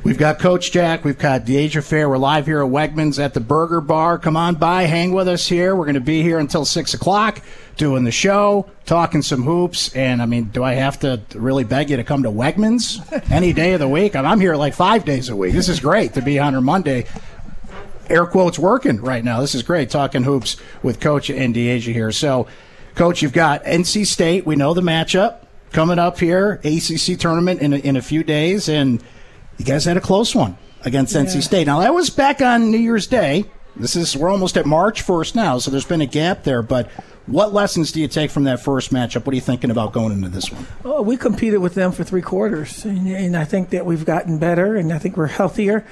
We've 0.05 0.19
got 0.19 0.39
Coach 0.39 0.71
Jack. 0.71 1.05
We've 1.05 1.19
got 1.19 1.47
Dyaisha 1.47 1.83
Fair. 1.83 2.09
We're 2.09 2.19
live 2.19 2.47
here 2.47 2.63
at 2.63 2.71
Wegmans 2.71 3.19
at 3.19 3.35
the 3.35 3.41
Burger 3.41 3.81
Bar. 3.81 4.19
Come 4.19 4.37
on 4.37 4.55
by, 4.55 4.85
hang 4.85 5.13
with 5.13 5.27
us 5.27 5.49
here. 5.49 5.75
We're 5.75 5.87
going 5.87 5.95
to 5.95 6.01
be 6.01 6.23
here 6.23 6.39
until 6.39 6.65
6 6.65 6.95
o'clock 6.95 7.43
doing 7.77 8.05
the 8.05 8.11
show, 8.11 8.69
talking 8.85 9.23
some 9.23 9.43
hoops. 9.43 9.95
And, 9.95 10.23
I 10.23 10.27
mean, 10.27 10.45
do 10.45 10.65
I 10.65 10.75
have 10.75 11.01
to 11.01 11.21
really 11.35 11.65
beg 11.65 11.91
you 11.91 11.97
to 11.97 12.05
come 12.05 12.23
to 12.23 12.31
Wegmans 12.31 13.31
any 13.31 13.53
day 13.53 13.75
of 13.75 13.81
the 13.81 13.89
week? 13.89 14.17
I'm 14.17 14.41
here 14.41 14.57
like 14.57 14.75
five 14.75 15.05
days 15.05 15.29
a 15.29 15.37
week. 15.37 15.53
This 15.53 15.69
is 15.69 15.81
great 15.81 16.15
to 16.15 16.23
be 16.23 16.39
on 16.39 16.55
a 16.55 16.61
Monday. 16.61 17.07
Air 18.09 18.27
quotes 18.27 18.59
working 18.59 19.01
right 19.01 19.25
now. 19.25 19.41
This 19.41 19.55
is 19.55 19.63
great 19.63 19.91
talking 19.91 20.23
hoops 20.23 20.57
with 20.83 21.01
Coach 21.01 21.29
and 21.29 21.55
Dyaisha 21.55 21.93
here. 21.93 22.13
So, 22.13 22.47
Coach, 22.95 23.21
you've 23.21 23.33
got 23.33 23.65
NC 23.65 24.07
State. 24.07 24.47
We 24.47 24.57
know 24.57 24.75
the 24.75 24.81
matchup 24.81 25.45
coming 25.73 25.99
up 25.99 26.19
here, 26.19 26.61
ACC 26.65 27.19
tournament 27.19 27.61
in 27.61 27.73
a, 27.73 27.77
in 27.77 27.97
a 27.97 28.03
few 28.03 28.23
days. 28.23 28.69
And 28.69 29.03
you 29.59 29.65
guys 29.65 29.85
had 29.85 29.97
a 29.97 30.01
close 30.01 30.35
one 30.35 30.57
against 30.85 31.15
yeah. 31.15 31.23
NC 31.23 31.43
State. 31.43 31.67
Now 31.67 31.81
that 31.81 31.93
was 31.93 32.11
back 32.11 32.41
on 32.41 32.71
New 32.71 32.79
Year's 32.79 33.07
Day. 33.07 33.45
This 33.75 33.97
is 33.97 34.17
we're 34.17 34.31
almost 34.31 34.57
at 34.57 34.65
March 34.65 35.03
first 35.03 35.35
now, 35.35 35.59
so 35.59 35.71
there's 35.71 35.85
been 35.85 36.01
a 36.01 36.07
gap 36.07 36.45
there. 36.45 36.63
But 36.63 36.91
what 37.27 37.53
lessons 37.53 37.91
do 37.91 38.01
you 38.01 38.09
take 38.09 38.31
from 38.31 38.45
that 38.45 38.61
first 38.61 38.93
matchup? 38.93 39.27
What 39.27 39.33
are 39.33 39.35
you 39.35 39.41
thinking 39.41 39.71
about 39.71 39.93
going 39.93 40.13
into 40.13 40.29
this 40.29 40.51
one? 40.51 40.67
Oh, 40.85 41.03
we 41.03 41.17
competed 41.17 41.61
with 41.61 41.75
them 41.75 41.91
for 41.91 42.05
three 42.05 42.23
quarters, 42.23 42.85
and, 42.85 43.09
and 43.09 43.37
I 43.37 43.45
think 43.45 43.71
that 43.71 43.85
we've 43.85 44.05
gotten 44.05 44.39
better, 44.39 44.77
and 44.77 44.93
I 44.93 44.99
think 44.99 45.17
we're 45.17 45.27
healthier. 45.27 45.85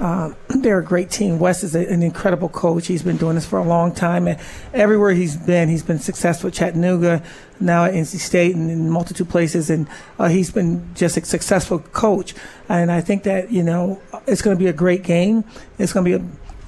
Uh, 0.00 0.32
they're 0.48 0.80
a 0.80 0.84
great 0.84 1.10
team. 1.10 1.38
Wes 1.38 1.62
is 1.62 1.76
a, 1.76 1.86
an 1.88 2.02
incredible 2.02 2.48
coach. 2.48 2.88
He's 2.88 3.04
been 3.04 3.18
doing 3.18 3.36
this 3.36 3.46
for 3.46 3.60
a 3.60 3.64
long 3.64 3.94
time, 3.94 4.26
and 4.26 4.40
everywhere 4.74 5.12
he's 5.12 5.36
been, 5.36 5.68
he's 5.68 5.84
been 5.84 6.00
successful. 6.00 6.48
At 6.48 6.54
Chattanooga, 6.54 7.22
now 7.60 7.84
at 7.84 7.94
NC 7.94 8.18
State, 8.18 8.56
and 8.56 8.68
in 8.68 8.90
multitude 8.90 9.28
places, 9.28 9.70
and 9.70 9.86
uh, 10.18 10.28
he's 10.28 10.50
been 10.50 10.92
just 10.96 11.16
a 11.16 11.24
successful 11.24 11.78
coach. 11.78 12.34
And 12.68 12.90
I 12.90 13.00
think 13.00 13.22
that 13.24 13.52
you 13.52 13.62
know 13.62 14.02
it's 14.26 14.42
going 14.42 14.56
to 14.56 14.62
be 14.62 14.68
a 14.68 14.72
great 14.72 15.04
game. 15.04 15.44
It's 15.78 15.92
going 15.92 16.04
to 16.10 16.18
be 16.18 16.24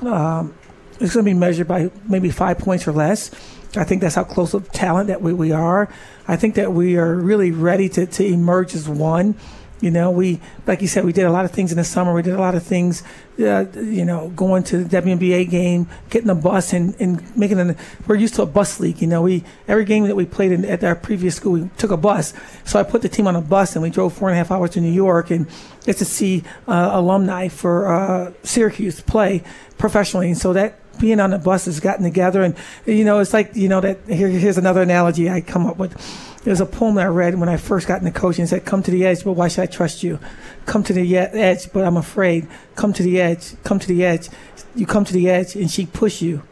a, 0.07 0.09
um, 0.09 0.55
it's 1.01 1.15
going 1.15 1.25
to 1.25 1.31
be 1.31 1.37
measured 1.37 1.67
by 1.67 1.91
maybe 2.09 2.31
five 2.31 2.59
points 2.59 2.87
or 2.87 2.93
less. 2.93 3.33
I 3.75 3.85
think 3.85 4.03
that's 4.03 4.15
how 4.15 4.25
close 4.25 4.55
of 4.55 4.71
talent 4.73 5.09
that 5.09 5.23
we, 5.23 5.33
we 5.33 5.53
are. 5.53 5.89
I 6.29 6.37
think 6.37 6.57
that 6.57 6.73
we 6.73 6.97
are 6.97 7.15
really 7.15 7.51
ready 7.51 7.89
to, 7.91 8.07
to 8.07 8.25
emerge 8.25 8.75
as 8.75 8.89
one. 8.89 9.35
You 9.83 9.91
know, 9.91 10.13
we, 10.13 10.41
like 10.65 10.81
you 10.81 10.87
said, 10.87 11.05
we 11.05 11.13
did 11.13 11.25
a 11.25 11.31
lot 11.31 11.45
of 11.45 11.51
things 11.51 11.73
in 11.73 11.77
the 11.77 11.83
summer. 11.83 12.15
We 12.15 12.23
did 12.23 12.35
a 12.35 12.39
lot 12.39 12.55
of 12.55 12.63
things, 12.63 13.03
uh, 13.41 13.67
you 13.75 14.05
know, 14.05 14.29
going 14.31 14.63
to 14.65 14.85
the 14.85 15.03
WNBA 15.03 15.51
game, 15.51 15.89
getting 16.09 16.31
a 16.31 16.37
bus 16.37 16.73
and, 16.73 16.95
and 17.01 17.37
making 17.37 17.59
an, 17.59 17.77
we're 18.07 18.15
used 18.15 18.35
to 18.37 18.43
a 18.43 18.47
bus 18.47 18.79
league. 18.79 19.03
You 19.03 19.09
know, 19.09 19.23
we, 19.23 19.43
every 19.67 19.85
game 19.85 20.05
that 20.05 20.15
we 20.15 20.25
played 20.25 20.53
in, 20.53 20.65
at 20.65 20.85
our 20.85 20.95
previous 20.95 21.35
school, 21.35 21.53
we 21.55 21.69
took 21.79 21.91
a 21.91 21.97
bus. 21.97 22.33
So 22.65 22.79
I 22.79 22.85
put 22.85 23.03
the 23.03 23.09
team 23.09 23.27
on 23.27 23.35
a 23.35 23.41
bus 23.41 23.75
and 23.75 23.83
we 23.83 23.91
drove 23.91 24.13
four 24.13 24.29
and 24.29 24.35
a 24.35 24.39
half 24.39 24.53
hours 24.53 24.71
to 24.71 24.81
New 24.81 24.93
York 24.93 25.33
and 25.33 25.49
get 25.85 25.97
to 25.97 26.05
see 26.05 26.45
uh, 26.69 26.91
alumni 26.93 27.49
for 27.49 27.93
uh, 27.93 28.33
Syracuse 28.45 29.01
play 29.01 29.43
professionally. 29.79 30.29
And 30.29 30.39
so 30.39 30.53
that 30.53 30.79
being 31.01 31.19
on 31.19 31.31
the 31.31 31.39
bus 31.39 31.65
has 31.65 31.81
gotten 31.81 32.05
together. 32.05 32.43
And, 32.43 32.55
you 32.87 33.05
know, 33.05 33.19
it's 33.19 33.33
like, 33.33 33.57
you 33.57 33.69
know, 33.69 33.81
that 33.81 33.99
here, 34.07 34.29
here's 34.29 34.59
another 34.59 34.83
analogy 34.83 35.29
I 35.29 35.41
come 35.41 35.67
up 35.67 35.77
with 35.77 35.97
there's 36.45 36.61
a 36.61 36.67
poem 36.67 36.97
that 36.97 37.07
I 37.07 37.09
read 37.09 37.39
when 37.39 37.49
I 37.49 37.57
first 37.57 37.87
got 37.87 38.01
into 38.01 38.13
coaching. 38.13 38.45
It 38.45 38.49
said, 38.49 38.65
"Come 38.65 38.83
to 38.83 38.91
the 38.91 39.05
edge, 39.07 39.25
but 39.25 39.33
why 39.33 39.49
should 39.49 39.63
I 39.63 39.67
trust 39.67 40.03
you? 40.03 40.19
Come 40.67 40.83
to 40.85 40.93
the 40.93 41.17
edge, 41.17 41.73
but 41.73 41.85
I'm 41.85 41.97
afraid. 41.97 42.49
Come 42.75 42.93
to 42.95 43.03
the 43.03 43.21
edge. 43.21 43.55
Come 43.63 43.79
to 43.79 43.89
the 43.89 44.05
edge. 44.05 44.29
You 44.75 44.87
come 44.87 45.05
to 45.05 45.13
the 45.13 45.31
edge, 45.31 45.55
and 45.57 45.71
she 45.71 45.87
push 45.87 46.23
you." 46.23 46.43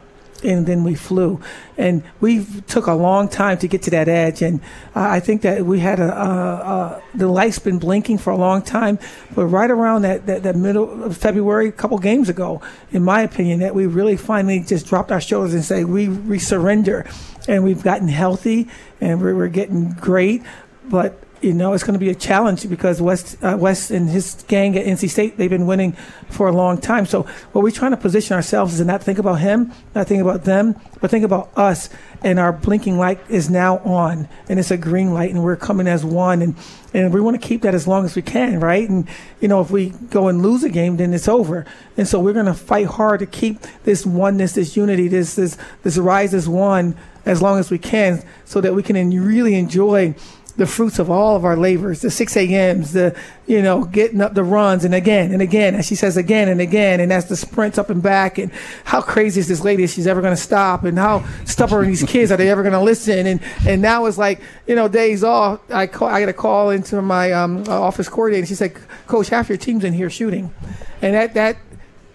and 0.43 0.65
then 0.65 0.83
we 0.83 0.95
flew. 0.95 1.39
And 1.77 2.03
we 2.19 2.45
took 2.67 2.87
a 2.87 2.93
long 2.93 3.29
time 3.29 3.57
to 3.59 3.67
get 3.67 3.83
to 3.83 3.91
that 3.91 4.07
edge. 4.07 4.41
And 4.41 4.61
I 4.95 5.19
think 5.19 5.41
that 5.43 5.65
we 5.65 5.79
had 5.79 5.99
a, 5.99 7.01
the 7.13 7.27
light's 7.27 7.59
been 7.59 7.79
blinking 7.79 8.17
for 8.17 8.31
a 8.31 8.37
long 8.37 8.61
time, 8.61 8.99
but 9.35 9.45
right 9.45 9.69
around 9.69 10.03
that, 10.03 10.25
that, 10.27 10.43
that, 10.43 10.55
middle 10.55 11.03
of 11.03 11.17
February, 11.17 11.67
a 11.67 11.71
couple 11.71 11.97
games 11.97 12.29
ago, 12.29 12.61
in 12.91 13.03
my 13.03 13.21
opinion, 13.21 13.59
that 13.59 13.73
we 13.75 13.85
really 13.85 14.17
finally 14.17 14.59
just 14.61 14.87
dropped 14.87 15.11
our 15.11 15.21
shoulders 15.21 15.53
and 15.53 15.63
say 15.63 15.83
we, 15.83 16.09
we 16.09 16.39
surrender 16.39 17.05
and 17.47 17.63
we've 17.63 17.83
gotten 17.83 18.07
healthy 18.07 18.67
and 18.99 19.21
we're, 19.21 19.35
we're 19.35 19.47
getting 19.47 19.93
great. 19.93 20.43
But 20.89 21.21
you 21.41 21.53
know, 21.53 21.73
it's 21.73 21.83
going 21.83 21.93
to 21.93 21.99
be 21.99 22.09
a 22.09 22.15
challenge 22.15 22.69
because 22.69 23.01
Wes 23.01 23.35
uh, 23.41 23.57
Wes 23.59 23.89
and 23.89 24.09
his 24.09 24.43
gang 24.47 24.77
at 24.77 24.85
NC 24.85 25.09
State 25.09 25.37
they've 25.37 25.49
been 25.49 25.65
winning 25.65 25.93
for 26.29 26.47
a 26.47 26.51
long 26.51 26.79
time. 26.79 27.05
So 27.05 27.23
what 27.51 27.63
we're 27.63 27.71
trying 27.71 27.91
to 27.91 27.97
position 27.97 28.35
ourselves 28.35 28.73
is 28.73 28.79
to 28.79 28.85
not 28.85 29.01
think 29.01 29.17
about 29.17 29.39
him, 29.39 29.71
not 29.95 30.07
think 30.07 30.21
about 30.21 30.43
them, 30.43 30.79
but 30.99 31.09
think 31.09 31.25
about 31.25 31.49
us. 31.57 31.89
And 32.23 32.37
our 32.37 32.53
blinking 32.53 32.99
light 32.99 33.19
is 33.29 33.49
now 33.49 33.79
on, 33.79 34.29
and 34.47 34.59
it's 34.59 34.69
a 34.69 34.77
green 34.77 35.13
light, 35.13 35.31
and 35.31 35.43
we're 35.43 35.55
coming 35.55 35.87
as 35.87 36.05
one. 36.05 36.43
And 36.43 36.55
and 36.93 37.11
we 37.11 37.21
want 37.21 37.41
to 37.41 37.47
keep 37.47 37.63
that 37.63 37.73
as 37.73 37.87
long 37.87 38.05
as 38.05 38.15
we 38.15 38.21
can, 38.21 38.59
right? 38.59 38.87
And 38.87 39.07
you 39.39 39.47
know, 39.47 39.61
if 39.61 39.71
we 39.71 39.89
go 39.89 40.27
and 40.27 40.43
lose 40.43 40.63
a 40.63 40.69
game, 40.69 40.97
then 40.97 41.13
it's 41.13 41.27
over. 41.27 41.65
And 41.97 42.07
so 42.07 42.19
we're 42.19 42.33
going 42.33 42.45
to 42.45 42.53
fight 42.53 42.85
hard 42.85 43.21
to 43.21 43.25
keep 43.25 43.61
this 43.83 44.05
oneness, 44.05 44.53
this 44.53 44.77
unity, 44.77 45.07
this 45.07 45.35
this 45.35 45.57
this 45.81 45.97
rise 45.97 46.35
as 46.35 46.47
one 46.47 46.95
as 47.25 47.41
long 47.41 47.59
as 47.59 47.69
we 47.69 47.77
can, 47.77 48.23
so 48.45 48.61
that 48.61 48.73
we 48.73 48.83
can 48.83 49.09
really 49.23 49.55
enjoy 49.55 50.15
the 50.57 50.65
fruits 50.65 50.99
of 50.99 51.09
all 51.09 51.35
of 51.35 51.45
our 51.45 51.55
labors, 51.55 52.01
the 52.01 52.11
6 52.11 52.37
a.m.s, 52.37 52.93
the, 52.93 53.17
you 53.47 53.61
know, 53.61 53.83
getting 53.85 54.21
up 54.21 54.33
the 54.33 54.43
runs 54.43 54.83
and 54.83 54.93
again 54.93 55.31
and 55.31 55.41
again. 55.41 55.75
And 55.75 55.83
she 55.83 55.95
says 55.95 56.17
again 56.17 56.49
and 56.49 56.59
again. 56.59 56.99
And 56.99 57.09
that's 57.09 57.27
the 57.27 57.35
sprints 57.35 57.77
up 57.77 57.89
and 57.89 58.01
back. 58.01 58.37
And 58.37 58.51
how 58.83 59.01
crazy 59.01 59.39
is 59.39 59.47
this 59.47 59.63
lady? 59.63 59.87
She's 59.87 60.07
ever 60.07 60.21
going 60.21 60.35
to 60.35 60.41
stop? 60.41 60.83
And 60.83 60.97
how 60.97 61.25
stubborn 61.45 61.87
these 61.87 62.03
kids 62.03 62.31
are 62.31 62.37
they 62.37 62.49
ever 62.49 62.63
going 62.63 62.73
to 62.73 62.81
listen? 62.81 63.27
And, 63.27 63.41
and 63.65 63.81
now 63.81 64.05
it's 64.05 64.17
like, 64.17 64.41
you 64.67 64.75
know, 64.75 64.87
days 64.87 65.23
off. 65.23 65.59
I 65.71 65.87
call, 65.87 66.09
I 66.09 66.19
get 66.19 66.29
a 66.29 66.33
call 66.33 66.69
into 66.69 67.01
my 67.01 67.31
um, 67.31 67.63
office 67.67 68.09
coordinator. 68.09 68.45
She 68.45 68.55
said, 68.55 68.75
coach, 69.07 69.29
half 69.29 69.49
your 69.49 69.57
team's 69.57 69.83
in 69.83 69.93
here 69.93 70.09
shooting. 70.09 70.53
And 71.01 71.15
that, 71.15 71.33
that 71.33 71.57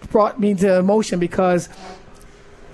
brought 0.09 0.39
me 0.39 0.53
to 0.55 0.77
emotion 0.77 1.19
because 1.19 1.69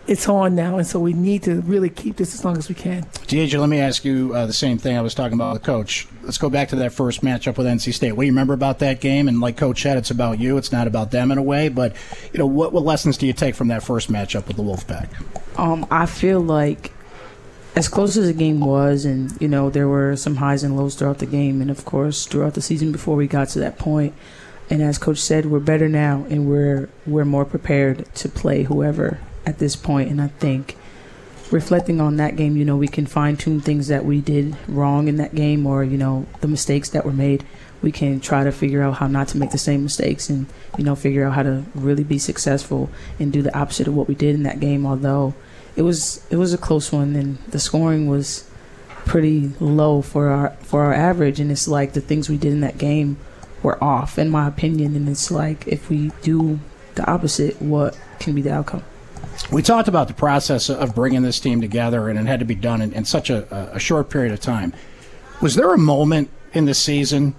it's 0.05 0.27
on 0.27 0.53
now, 0.55 0.77
and 0.77 0.85
so 0.85 0.99
we 0.99 1.13
need 1.13 1.43
to 1.43 1.61
really 1.61 1.89
keep 1.89 2.17
this 2.17 2.33
as 2.33 2.43
long 2.43 2.57
as 2.57 2.67
we 2.67 2.75
can. 2.75 3.03
Dyaisha, 3.03 3.59
let 3.59 3.69
me 3.69 3.79
ask 3.79 4.03
you 4.03 4.33
uh, 4.35 4.45
the 4.45 4.53
same 4.53 4.77
thing 4.77 4.97
I 4.97 5.01
was 5.01 5.15
talking 5.15 5.35
about 5.35 5.53
with 5.53 5.63
Coach. 5.63 6.07
Let's 6.23 6.37
go 6.37 6.49
back 6.49 6.69
to 6.69 6.75
that 6.77 6.91
first 6.91 7.21
matchup 7.21 7.57
with 7.57 7.67
NC 7.67 7.93
State. 7.93 8.11
What 8.11 8.23
do 8.23 8.25
you 8.25 8.33
remember 8.33 8.53
about 8.53 8.79
that 8.79 8.99
game? 8.99 9.27
And 9.27 9.39
like 9.39 9.55
Coach 9.55 9.81
said, 9.81 9.97
it's 9.97 10.11
about 10.11 10.39
you. 10.39 10.57
It's 10.57 10.71
not 10.71 10.87
about 10.87 11.11
them 11.11 11.31
in 11.31 11.37
a 11.37 11.43
way. 11.43 11.69
But 11.69 11.95
you 12.33 12.39
know, 12.39 12.45
what, 12.45 12.73
what 12.73 12.83
lessons 12.83 13.17
do 13.17 13.25
you 13.25 13.33
take 13.33 13.55
from 13.55 13.69
that 13.69 13.81
first 13.81 14.11
matchup 14.11 14.47
with 14.47 14.57
the 14.57 14.63
Wolfpack? 14.63 15.09
Um, 15.57 15.87
I 15.89 16.05
feel 16.05 16.41
like 16.41 16.91
as 17.75 17.87
close 17.87 18.17
as 18.17 18.27
the 18.27 18.33
game 18.33 18.59
was, 18.59 19.05
and 19.05 19.39
you 19.41 19.47
know, 19.47 19.69
there 19.69 19.87
were 19.87 20.17
some 20.17 20.35
highs 20.35 20.63
and 20.63 20.75
lows 20.75 20.95
throughout 20.95 21.19
the 21.19 21.25
game, 21.25 21.61
and 21.61 21.71
of 21.71 21.85
course 21.85 22.25
throughout 22.25 22.55
the 22.55 22.61
season 22.61 22.91
before 22.91 23.15
we 23.15 23.27
got 23.27 23.49
to 23.49 23.59
that 23.59 23.79
point. 23.79 24.13
And 24.69 24.81
as 24.81 24.97
Coach 24.97 25.19
said, 25.19 25.45
we're 25.45 25.59
better 25.59 25.87
now, 25.87 26.25
and 26.29 26.49
we're 26.49 26.89
we're 27.05 27.25
more 27.25 27.45
prepared 27.45 28.13
to 28.15 28.27
play 28.27 28.63
whoever 28.63 29.19
at 29.45 29.59
this 29.59 29.75
point, 29.75 30.09
and 30.09 30.21
I 30.21 30.27
think 30.27 30.77
reflecting 31.51 32.01
on 32.01 32.17
that 32.17 32.35
game, 32.35 32.57
you 32.57 32.65
know, 32.65 32.75
we 32.75 32.87
can 32.87 33.05
fine 33.05 33.37
tune 33.37 33.61
things 33.61 33.87
that 33.87 34.05
we 34.05 34.19
did 34.19 34.55
wrong 34.67 35.07
in 35.07 35.17
that 35.17 35.35
game, 35.35 35.65
or 35.65 35.83
you 35.83 35.97
know, 35.97 36.25
the 36.41 36.47
mistakes 36.47 36.89
that 36.89 37.05
were 37.05 37.13
made. 37.13 37.45
We 37.81 37.91
can 37.91 38.21
try 38.21 38.45
to 38.45 38.51
figure 38.51 38.81
out 38.81 38.95
how 38.95 39.07
not 39.07 39.27
to 39.29 39.37
make 39.37 39.51
the 39.51 39.57
same 39.57 39.83
mistakes, 39.83 40.29
and 40.29 40.47
you 40.77 40.83
know, 40.83 40.95
figure 40.95 41.25
out 41.25 41.33
how 41.33 41.43
to 41.43 41.63
really 41.75 42.03
be 42.03 42.17
successful 42.17 42.89
and 43.19 43.31
do 43.31 43.41
the 43.41 43.57
opposite 43.57 43.87
of 43.87 43.95
what 43.95 44.07
we 44.07 44.15
did 44.15 44.35
in 44.35 44.43
that 44.43 44.59
game. 44.59 44.85
Although 44.85 45.33
it 45.75 45.81
was 45.81 46.25
it 46.29 46.37
was 46.37 46.53
a 46.53 46.57
close 46.57 46.91
one, 46.91 47.15
and 47.15 47.37
the 47.49 47.59
scoring 47.59 48.07
was 48.07 48.49
pretty 49.05 49.51
low 49.59 50.01
for 50.01 50.29
our 50.29 50.49
for 50.61 50.83
our 50.83 50.93
average, 50.93 51.39
and 51.39 51.51
it's 51.51 51.67
like 51.67 51.93
the 51.93 52.01
things 52.01 52.29
we 52.29 52.37
did 52.37 52.53
in 52.53 52.61
that 52.61 52.77
game 52.77 53.17
were 53.61 53.81
off, 53.83 54.17
in 54.17 54.29
my 54.29 54.47
opinion. 54.47 54.95
And 54.95 55.07
it's 55.09 55.29
like 55.29 55.67
if 55.67 55.89
we 55.89 56.11
do 56.21 56.59
the 56.95 57.09
opposite, 57.09 57.61
what 57.61 57.97
can 58.19 58.33
be 58.33 58.41
the 58.41 58.53
outcome? 58.53 58.83
We 59.53 59.61
talked 59.61 59.87
about 59.87 60.07
the 60.07 60.15
process 60.15 60.67
of 60.67 60.95
bringing 60.95 61.21
this 61.21 61.39
team 61.39 61.61
together, 61.61 62.09
and 62.09 62.17
it 62.17 62.25
had 62.25 62.39
to 62.39 62.45
be 62.45 62.55
done 62.55 62.81
in, 62.81 62.91
in 62.93 63.05
such 63.05 63.29
a, 63.29 63.71
a, 63.75 63.79
short 63.79 64.09
period 64.09 64.33
of 64.33 64.39
time. 64.39 64.73
Was 65.41 65.53
there 65.53 65.71
a 65.71 65.77
moment 65.77 66.31
in 66.53 66.65
the 66.65 66.73
season 66.73 67.35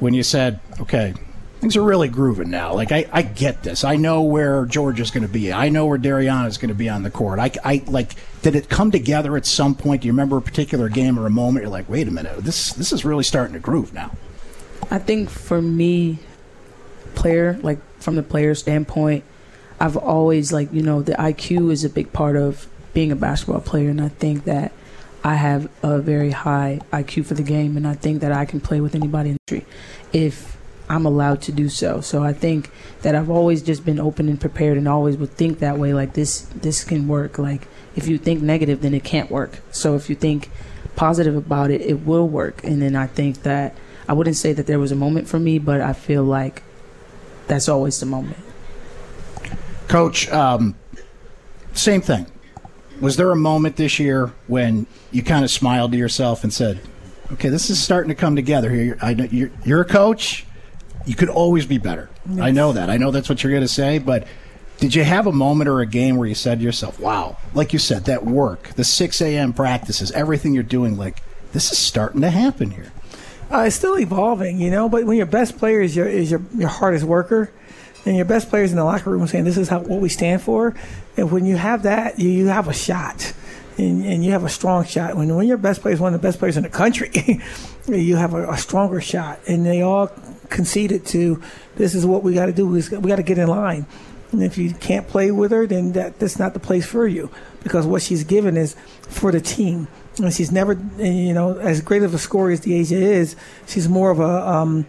when 0.00 0.14
you 0.14 0.24
said, 0.24 0.58
okay, 0.80 1.14
things 1.60 1.76
are 1.76 1.82
really 1.82 2.08
grooving 2.08 2.50
now? 2.50 2.74
Like, 2.74 2.90
I, 2.90 3.08
I 3.12 3.22
get 3.22 3.62
this. 3.62 3.84
I 3.84 3.94
know 3.94 4.22
where 4.22 4.66
George 4.66 4.98
is 4.98 5.12
going 5.12 5.24
to 5.24 5.32
be. 5.32 5.52
I 5.52 5.68
know 5.68 5.86
where 5.86 5.96
Dariana 5.96 6.48
is 6.48 6.58
going 6.58 6.70
to 6.70 6.74
be 6.74 6.88
on 6.88 7.04
the 7.04 7.10
court. 7.10 7.38
I, 7.38 7.52
I, 7.62 7.84
like, 7.86 8.16
did 8.42 8.56
it 8.56 8.68
come 8.68 8.90
together 8.90 9.36
at 9.36 9.46
some 9.46 9.76
point? 9.76 10.02
Do 10.02 10.08
you 10.08 10.12
remember 10.12 10.38
a 10.38 10.42
particular 10.42 10.88
game 10.88 11.16
or 11.16 11.26
a 11.26 11.30
moment? 11.30 11.62
You're 11.62 11.70
like, 11.70 11.88
wait 11.88 12.08
a 12.08 12.10
minute, 12.10 12.36
this, 12.38 12.72
this 12.72 12.92
is 12.92 13.04
really 13.04 13.24
starting 13.24 13.52
to 13.52 13.60
groove 13.60 13.94
now. 13.94 14.10
I 14.90 14.98
think 14.98 15.30
for 15.30 15.62
me, 15.62 16.18
player, 17.14 17.60
like, 17.62 17.78
from 18.00 18.16
the 18.16 18.24
player 18.24 18.56
standpoint, 18.56 19.22
I've 19.84 19.98
always 19.98 20.50
like 20.50 20.72
you 20.72 20.80
know 20.80 21.02
the 21.02 21.12
IQ 21.12 21.70
is 21.70 21.84
a 21.84 21.90
big 21.90 22.10
part 22.14 22.36
of 22.36 22.66
being 22.94 23.12
a 23.12 23.16
basketball 23.16 23.60
player, 23.60 23.90
and 23.90 24.00
I 24.00 24.08
think 24.08 24.44
that 24.44 24.72
I 25.22 25.34
have 25.34 25.68
a 25.82 25.98
very 25.98 26.30
high 26.30 26.80
IQ 26.90 27.26
for 27.26 27.34
the 27.34 27.42
game, 27.42 27.76
and 27.76 27.86
I 27.86 27.92
think 27.92 28.22
that 28.22 28.32
I 28.32 28.46
can 28.46 28.60
play 28.60 28.80
with 28.80 28.94
anybody 28.94 29.30
in 29.30 29.34
the 29.34 29.42
street. 29.46 29.66
If 30.10 30.56
I'm 30.88 31.04
allowed 31.04 31.42
to 31.42 31.52
do 31.52 31.68
so. 31.68 32.00
So 32.00 32.22
I 32.22 32.32
think 32.32 32.70
that 33.02 33.14
I've 33.14 33.28
always 33.28 33.62
just 33.62 33.84
been 33.84 34.00
open 34.00 34.30
and 34.30 34.40
prepared, 34.40 34.78
and 34.78 34.88
always 34.88 35.18
would 35.18 35.32
think 35.32 35.58
that 35.58 35.78
way. 35.78 35.92
Like 35.92 36.14
this, 36.14 36.40
this 36.54 36.82
can 36.82 37.06
work. 37.06 37.38
Like 37.38 37.68
if 37.94 38.08
you 38.08 38.16
think 38.16 38.40
negative, 38.40 38.80
then 38.80 38.94
it 38.94 39.04
can't 39.04 39.30
work. 39.30 39.60
So 39.70 39.96
if 39.96 40.08
you 40.08 40.16
think 40.16 40.48
positive 40.96 41.36
about 41.36 41.70
it, 41.70 41.82
it 41.82 42.06
will 42.06 42.26
work. 42.26 42.64
And 42.64 42.80
then 42.80 42.96
I 42.96 43.06
think 43.06 43.42
that 43.42 43.76
I 44.08 44.14
wouldn't 44.14 44.36
say 44.36 44.54
that 44.54 44.66
there 44.66 44.78
was 44.78 44.92
a 44.92 44.96
moment 44.96 45.28
for 45.28 45.38
me, 45.38 45.58
but 45.58 45.82
I 45.82 45.92
feel 45.92 46.24
like 46.24 46.62
that's 47.48 47.68
always 47.68 48.00
the 48.00 48.06
moment. 48.06 48.38
Coach, 49.88 50.28
um, 50.30 50.74
same 51.72 52.00
thing. 52.00 52.26
Was 53.00 53.16
there 53.16 53.30
a 53.30 53.36
moment 53.36 53.76
this 53.76 53.98
year 53.98 54.32
when 54.46 54.86
you 55.10 55.22
kind 55.22 55.44
of 55.44 55.50
smiled 55.50 55.92
to 55.92 55.98
yourself 55.98 56.44
and 56.44 56.52
said, 56.52 56.80
"Okay, 57.32 57.48
this 57.48 57.70
is 57.70 57.82
starting 57.82 58.08
to 58.08 58.14
come 58.14 58.36
together 58.36 58.70
here. 58.70 58.82
You're, 58.82 58.98
I 59.02 59.14
know 59.14 59.24
you're, 59.24 59.50
you're 59.64 59.80
a 59.80 59.86
coach. 59.86 60.46
You 61.04 61.14
could 61.14 61.28
always 61.28 61.66
be 61.66 61.78
better. 61.78 62.08
I 62.40 62.50
know 62.50 62.72
that. 62.72 62.88
I 62.88 62.96
know 62.96 63.10
that's 63.10 63.28
what 63.28 63.42
you're 63.42 63.52
going 63.52 63.62
to 63.62 63.68
say. 63.68 63.98
But 63.98 64.26
did 64.78 64.94
you 64.94 65.04
have 65.04 65.26
a 65.26 65.32
moment 65.32 65.68
or 65.68 65.80
a 65.80 65.86
game 65.86 66.16
where 66.16 66.26
you 66.26 66.34
said 66.34 66.60
to 66.60 66.64
yourself, 66.64 66.98
"Wow, 66.98 67.36
like 67.52 67.72
you 67.72 67.78
said, 67.78 68.04
that 68.06 68.24
work, 68.24 68.70
the 68.76 68.84
6 68.84 69.20
a.m. 69.20 69.52
practices, 69.52 70.10
everything 70.12 70.54
you're 70.54 70.62
doing, 70.62 70.96
like 70.96 71.22
this 71.52 71.70
is 71.72 71.78
starting 71.78 72.20
to 72.22 72.30
happen 72.30 72.70
here." 72.70 72.92
Uh, 73.52 73.64
it's 73.66 73.76
still 73.76 73.98
evolving, 73.98 74.58
you 74.58 74.70
know. 74.70 74.88
But 74.88 75.04
when 75.04 75.16
your 75.16 75.26
best 75.26 75.58
player 75.58 75.80
is 75.80 75.94
your 75.94 76.06
is 76.06 76.30
your, 76.30 76.42
your 76.56 76.68
hardest 76.68 77.04
worker, 77.04 77.52
and 78.04 78.16
your 78.16 78.24
best 78.24 78.48
players 78.48 78.70
in 78.70 78.76
the 78.76 78.84
locker 78.84 79.10
room 79.10 79.26
saying 79.26 79.44
this 79.44 79.56
is 79.56 79.68
how 79.68 79.80
what 79.80 80.00
we 80.00 80.08
stand 80.08 80.42
for, 80.42 80.74
and 81.16 81.30
when 81.30 81.44
you 81.44 81.56
have 81.56 81.82
that, 81.84 82.18
you, 82.18 82.28
you 82.28 82.46
have 82.46 82.68
a 82.68 82.72
shot, 82.72 83.32
and, 83.78 84.04
and 84.04 84.24
you 84.24 84.32
have 84.32 84.44
a 84.44 84.48
strong 84.48 84.84
shot. 84.84 85.16
When 85.16 85.34
when 85.34 85.46
your 85.46 85.56
best 85.56 85.80
player 85.80 85.94
is 85.94 86.00
one 86.00 86.14
of 86.14 86.20
the 86.20 86.26
best 86.26 86.38
players 86.38 86.56
in 86.56 86.62
the 86.62 86.68
country, 86.68 87.10
you 87.86 88.16
have 88.16 88.34
a, 88.34 88.50
a 88.50 88.56
stronger 88.56 89.00
shot, 89.00 89.40
and 89.46 89.64
they 89.64 89.82
all 89.82 90.10
conceded 90.50 91.06
to 91.06 91.42
this 91.76 91.94
is 91.94 92.06
what 92.06 92.22
we 92.22 92.34
got 92.34 92.46
to 92.46 92.52
do. 92.52 92.66
We 92.66 92.80
got 92.82 93.16
to 93.16 93.22
get 93.22 93.38
in 93.38 93.48
line. 93.48 93.86
And 94.32 94.42
if 94.42 94.58
you 94.58 94.74
can't 94.74 95.06
play 95.06 95.30
with 95.30 95.52
her, 95.52 95.66
then 95.66 95.92
that 95.92 96.18
that's 96.18 96.38
not 96.38 96.54
the 96.54 96.60
place 96.60 96.84
for 96.84 97.06
you 97.06 97.30
because 97.62 97.86
what 97.86 98.02
she's 98.02 98.24
given 98.24 98.56
is 98.56 98.74
for 99.08 99.30
the 99.30 99.40
team. 99.40 99.86
And 100.18 100.32
she's 100.32 100.52
never, 100.52 100.74
you 100.98 101.32
know, 101.32 101.58
as 101.58 101.80
great 101.80 102.02
of 102.02 102.14
a 102.14 102.18
scorer 102.18 102.50
as 102.50 102.60
Dyaisha 102.60 102.92
is, 102.92 103.36
she's 103.66 103.88
more 103.88 104.10
of 104.10 104.20
a 104.20 104.48
um, 104.48 104.86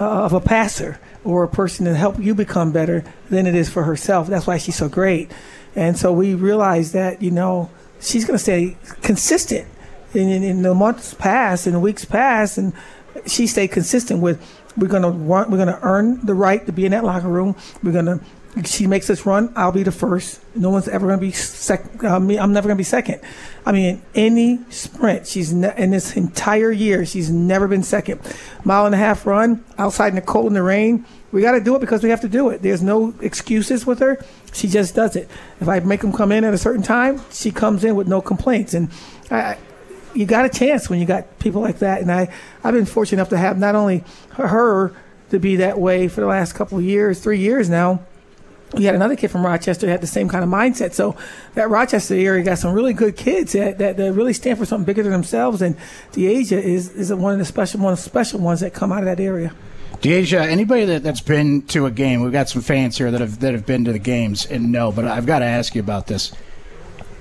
uh, 0.00 0.24
of 0.24 0.32
a 0.32 0.40
passer 0.40 0.98
or 1.24 1.42
a 1.42 1.48
person 1.48 1.84
to 1.86 1.94
help 1.94 2.18
you 2.18 2.34
become 2.34 2.72
better 2.72 3.04
than 3.30 3.46
it 3.46 3.54
is 3.54 3.68
for 3.68 3.84
herself. 3.84 4.28
That's 4.28 4.46
why 4.46 4.58
she's 4.58 4.76
so 4.76 4.88
great. 4.88 5.30
And 5.74 5.96
so 5.96 6.12
we 6.12 6.34
realized 6.34 6.92
that 6.92 7.22
you 7.22 7.30
know 7.30 7.70
she's 8.00 8.24
going 8.24 8.36
to 8.36 8.42
stay 8.42 8.76
consistent. 9.02 9.68
In, 10.14 10.30
in, 10.42 10.62
the 10.62 10.74
months 10.74 11.12
past 11.12 11.66
and 11.66 11.76
the 11.76 11.80
weeks 11.80 12.06
past, 12.06 12.56
and 12.56 12.72
she 13.26 13.46
stayed 13.46 13.68
consistent 13.68 14.22
with 14.22 14.40
we're 14.74 14.88
gonna 14.88 15.10
want, 15.10 15.50
we're 15.50 15.58
gonna 15.58 15.78
earn 15.82 16.24
the 16.24 16.34
right 16.34 16.64
to 16.64 16.72
be 16.72 16.86
in 16.86 16.92
that 16.92 17.04
locker 17.04 17.28
room. 17.28 17.56
We're 17.82 17.92
gonna 17.92 18.20
she 18.64 18.86
makes 18.86 19.08
us 19.10 19.24
run. 19.26 19.52
I'll 19.54 19.72
be 19.72 19.82
the 19.82 19.92
first. 19.92 20.40
No 20.54 20.70
one's 20.70 20.88
ever 20.88 21.06
gonna 21.06 21.20
be 21.20 21.32
second. 21.32 22.04
Uh, 22.04 22.18
me, 22.18 22.38
I'm 22.38 22.52
never 22.52 22.66
gonna 22.66 22.76
be 22.76 22.82
second. 22.82 23.20
I 23.64 23.72
mean, 23.72 24.02
any 24.14 24.60
sprint, 24.70 25.26
she's 25.26 25.52
ne- 25.52 25.74
in 25.76 25.90
this 25.90 26.16
entire 26.16 26.72
year, 26.72 27.04
she's 27.04 27.30
never 27.30 27.68
been 27.68 27.82
second. 27.82 28.20
Mile 28.64 28.86
and 28.86 28.94
a 28.94 28.98
half 28.98 29.26
run 29.26 29.64
outside 29.76 30.08
in 30.08 30.14
the 30.14 30.22
cold 30.22 30.46
and 30.46 30.56
the 30.56 30.62
rain. 30.62 31.04
We 31.30 31.42
got 31.42 31.52
to 31.52 31.60
do 31.60 31.76
it 31.76 31.80
because 31.80 32.02
we 32.02 32.08
have 32.08 32.22
to 32.22 32.28
do 32.28 32.48
it. 32.48 32.62
There's 32.62 32.82
no 32.82 33.14
excuses 33.20 33.84
with 33.84 33.98
her. 33.98 34.24
She 34.52 34.66
just 34.66 34.94
does 34.94 35.14
it. 35.14 35.28
If 35.60 35.68
I 35.68 35.80
make 35.80 36.00
them 36.00 36.12
come 36.12 36.32
in 36.32 36.42
at 36.44 36.54
a 36.54 36.58
certain 36.58 36.82
time, 36.82 37.20
she 37.30 37.50
comes 37.50 37.84
in 37.84 37.96
with 37.96 38.08
no 38.08 38.22
complaints. 38.22 38.72
And 38.72 38.88
I, 39.30 39.58
you 40.14 40.24
got 40.24 40.46
a 40.46 40.48
chance 40.48 40.88
when 40.88 40.98
you 41.00 41.04
got 41.04 41.38
people 41.38 41.60
like 41.60 41.80
that. 41.80 42.00
And 42.00 42.10
I, 42.10 42.32
I've 42.64 42.72
been 42.72 42.86
fortunate 42.86 43.18
enough 43.18 43.28
to 43.28 43.36
have 43.36 43.58
not 43.58 43.74
only 43.74 44.04
her 44.30 44.94
to 45.28 45.38
be 45.38 45.56
that 45.56 45.78
way 45.78 46.08
for 46.08 46.22
the 46.22 46.26
last 46.26 46.54
couple 46.54 46.78
of 46.78 46.84
years, 46.84 47.20
three 47.20 47.38
years 47.38 47.68
now. 47.68 48.00
We 48.74 48.84
had 48.84 48.94
another 48.94 49.16
kid 49.16 49.30
from 49.30 49.44
Rochester 49.44 49.86
that 49.86 49.92
had 49.92 50.00
the 50.02 50.06
same 50.06 50.28
kind 50.28 50.44
of 50.44 50.50
mindset. 50.50 50.92
So 50.92 51.16
that 51.54 51.70
Rochester 51.70 52.14
area 52.14 52.44
got 52.44 52.58
some 52.58 52.74
really 52.74 52.92
good 52.92 53.16
kids 53.16 53.52
that, 53.52 53.78
that, 53.78 53.96
that 53.96 54.12
really 54.12 54.34
stand 54.34 54.58
for 54.58 54.66
something 54.66 54.84
bigger 54.84 55.02
than 55.02 55.12
themselves. 55.12 55.62
And 55.62 55.76
Dyaisha 56.12 56.60
is, 56.60 56.90
is 56.90 57.12
one 57.12 57.32
of 57.32 57.38
the 57.38 57.44
special 57.44 57.80
one 57.80 57.92
of 57.92 57.98
the 57.98 58.04
special 58.04 58.40
ones 58.40 58.60
that 58.60 58.74
come 58.74 58.92
out 58.92 58.98
of 58.98 59.06
that 59.06 59.20
area. 59.20 59.54
Deja, 60.00 60.40
anybody 60.40 60.84
that, 60.84 61.02
that's 61.02 61.20
been 61.20 61.62
to 61.62 61.86
a 61.86 61.90
game, 61.90 62.20
we've 62.20 62.30
got 62.30 62.48
some 62.48 62.62
fans 62.62 62.98
here 62.98 63.10
that 63.10 63.20
have 63.20 63.40
that 63.40 63.52
have 63.52 63.66
been 63.66 63.84
to 63.86 63.92
the 63.92 63.98
games 63.98 64.46
and 64.46 64.70
know, 64.70 64.92
but 64.92 65.06
I've 65.06 65.26
got 65.26 65.40
to 65.40 65.44
ask 65.44 65.74
you 65.74 65.80
about 65.80 66.06
this. 66.06 66.32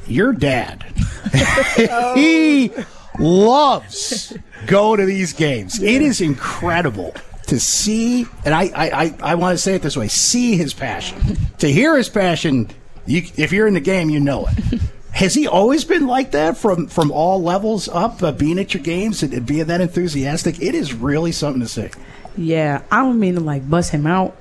Your 0.06 0.32
dad, 0.32 0.84
he 2.16 2.72
loves 3.20 4.38
go 4.68 4.96
to 4.96 5.06
these 5.06 5.34
games. 5.34 5.82
It 5.82 6.02
is 6.02 6.22
incredible 6.22 7.14
to 7.48 7.60
see, 7.60 8.26
and 8.46 8.54
I, 8.54 8.64
I, 8.76 8.90
I, 9.04 9.16
I 9.22 9.36
want 9.36 9.58
to 9.58 9.62
say 9.62 9.74
it 9.76 9.82
this 9.82 9.98
way: 9.98 10.08
see 10.08 10.56
his 10.56 10.74
passion. 10.74 11.38
to 11.60 11.72
hear 11.72 11.98
his 11.98 12.10
passion, 12.10 12.70
you, 13.06 13.24
if 13.38 13.52
you're 13.52 13.68
in 13.68 13.74
the 13.74 13.80
game, 13.80 14.10
you 14.10 14.20
know 14.20 14.48
it. 14.48 14.82
Has 15.12 15.34
he 15.34 15.48
always 15.48 15.84
been 15.84 16.06
like 16.06 16.32
that 16.32 16.58
from 16.58 16.88
from 16.88 17.12
all 17.12 17.42
levels 17.42 17.90
up, 17.90 18.22
uh, 18.22 18.32
being 18.32 18.60
at 18.60 18.74
your 18.74 18.84
games 18.84 19.24
and, 19.24 19.34
and 19.34 19.46
being 19.46 19.66
that 19.66 19.82
enthusiastic? 19.82 20.62
It 20.62 20.76
is 20.76 20.94
really 20.94 21.32
something 21.32 21.62
to 21.62 21.68
see. 21.68 21.90
Yeah, 22.38 22.84
I 22.92 22.98
don't 22.98 23.20
mean 23.20 23.34
to 23.34 23.40
like 23.40 23.68
bust 23.68 23.92
him 23.92 24.06
out 24.06 24.36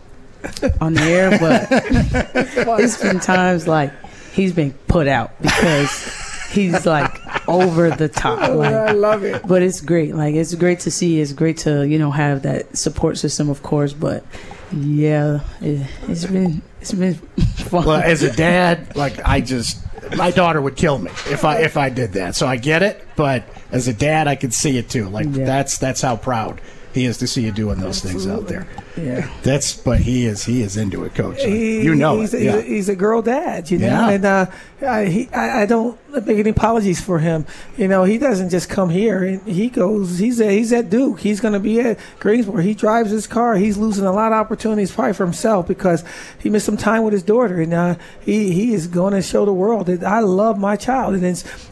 on 0.80 0.94
the 0.94 1.02
air, 1.02 1.30
but 1.38 1.66
it's 2.80 3.00
been 3.00 3.20
times 3.20 3.66
like 3.66 3.92
he's 4.32 4.52
been 4.52 4.72
put 4.86 5.08
out 5.08 5.40
because 5.40 6.50
he's 6.50 6.84
like 6.84 7.25
over 7.48 7.90
the 7.90 8.08
top. 8.08 8.50
Like, 8.56 8.74
I 8.74 8.92
love 8.92 9.24
it. 9.24 9.46
but 9.46 9.62
it's 9.62 9.80
great. 9.80 10.14
Like 10.14 10.34
it's 10.34 10.54
great 10.54 10.80
to 10.80 10.90
see. 10.90 11.20
It's 11.20 11.32
great 11.32 11.58
to 11.58 11.86
you 11.86 11.98
know 11.98 12.10
have 12.10 12.42
that 12.42 12.76
support 12.76 13.18
system, 13.18 13.48
of 13.50 13.62
course. 13.62 13.92
But 13.92 14.24
yeah, 14.72 15.40
it, 15.60 15.86
it's 16.08 16.24
been 16.26 16.62
it's 16.80 16.92
been 16.92 17.14
fun. 17.68 17.84
Well, 17.84 18.00
as 18.00 18.22
a 18.22 18.32
dad, 18.32 18.96
like 18.96 19.18
I 19.24 19.40
just 19.40 19.82
my 20.16 20.30
daughter 20.30 20.60
would 20.60 20.76
kill 20.76 20.98
me 20.98 21.10
if 21.30 21.44
I 21.44 21.60
if 21.62 21.76
I 21.76 21.88
did 21.90 22.12
that. 22.14 22.34
So 22.36 22.46
I 22.46 22.56
get 22.56 22.82
it, 22.82 23.02
but 23.16 23.44
as 23.72 23.88
a 23.88 23.92
dad, 23.94 24.28
I 24.28 24.36
could 24.36 24.54
see 24.54 24.78
it 24.78 24.88
too. 24.88 25.08
Like 25.08 25.26
Yeah. 25.26 25.44
that's 25.44 25.78
that's 25.78 26.00
how 26.00 26.16
proud 26.16 26.60
he 26.96 27.04
is 27.04 27.18
to 27.18 27.26
see 27.28 27.42
you 27.42 27.52
doing 27.52 27.78
those 27.78 28.00
things 28.00 28.26
out 28.26 28.48
there. 28.48 28.66
Yeah. 28.96 29.30
That's 29.42 29.74
but 29.76 30.00
he 30.00 30.26
is 30.26 30.44
he 30.44 30.62
is 30.62 30.76
into 30.76 31.04
it, 31.04 31.14
coach. 31.14 31.42
He- 31.44 31.82
you 31.82 31.94
know 31.94 32.20
he's, 32.20 32.34
it. 32.34 32.38
he's, 32.38 32.46
yeah. 32.46 32.56
a, 32.56 32.62
he's 32.62 32.88
a 32.88 32.96
girl 32.96 33.22
dad, 33.22 33.70
you 33.70 33.78
know, 33.78 33.86
Yeah. 33.86 34.10
and 34.10 34.24
uh, 34.24 34.46
I, 34.80 35.04
he, 35.04 35.28
I, 35.32 35.62
I 35.62 35.66
don't 35.66 35.98
make 36.26 36.38
any 36.38 36.50
apologies 36.50 37.00
for 37.00 37.18
him. 37.18 37.46
You 37.76 37.86
know, 37.88 38.04
he 38.04 38.18
doesn't 38.18 38.50
just 38.50 38.68
come 38.68 38.88
here. 38.90 39.22
and 39.22 39.42
He 39.46 39.68
goes. 39.68 40.18
He's 40.18 40.40
at, 40.40 40.50
he's 40.50 40.72
at 40.72 40.90
Duke. 40.90 41.20
He's 41.20 41.40
going 41.40 41.54
to 41.54 41.60
be 41.60 41.78
at 41.80 41.98
Greensboro. 42.18 42.62
He 42.62 42.74
drives 42.74 43.10
his 43.10 43.26
car. 43.26 43.56
He's 43.56 43.76
losing 43.76 44.06
a 44.06 44.12
lot 44.12 44.32
of 44.32 44.38
opportunities 44.38 44.90
probably 44.90 45.12
for 45.12 45.24
himself 45.24 45.68
because 45.68 46.02
he 46.42 46.48
missed 46.50 46.66
some 46.66 46.76
time 46.78 47.02
with 47.04 47.12
his 47.12 47.22
daughter, 47.22 47.60
and 47.60 47.72
uh, 47.74 47.96
he 48.20 48.52
he 48.52 48.72
is 48.74 48.86
going 48.86 49.12
to 49.12 49.20
show 49.22 49.44
the 49.44 49.52
world 49.52 49.86
that 49.86 50.02
I 50.02 50.20
love 50.20 50.58
my 50.58 50.76
child. 50.76 51.14
And 51.14 51.24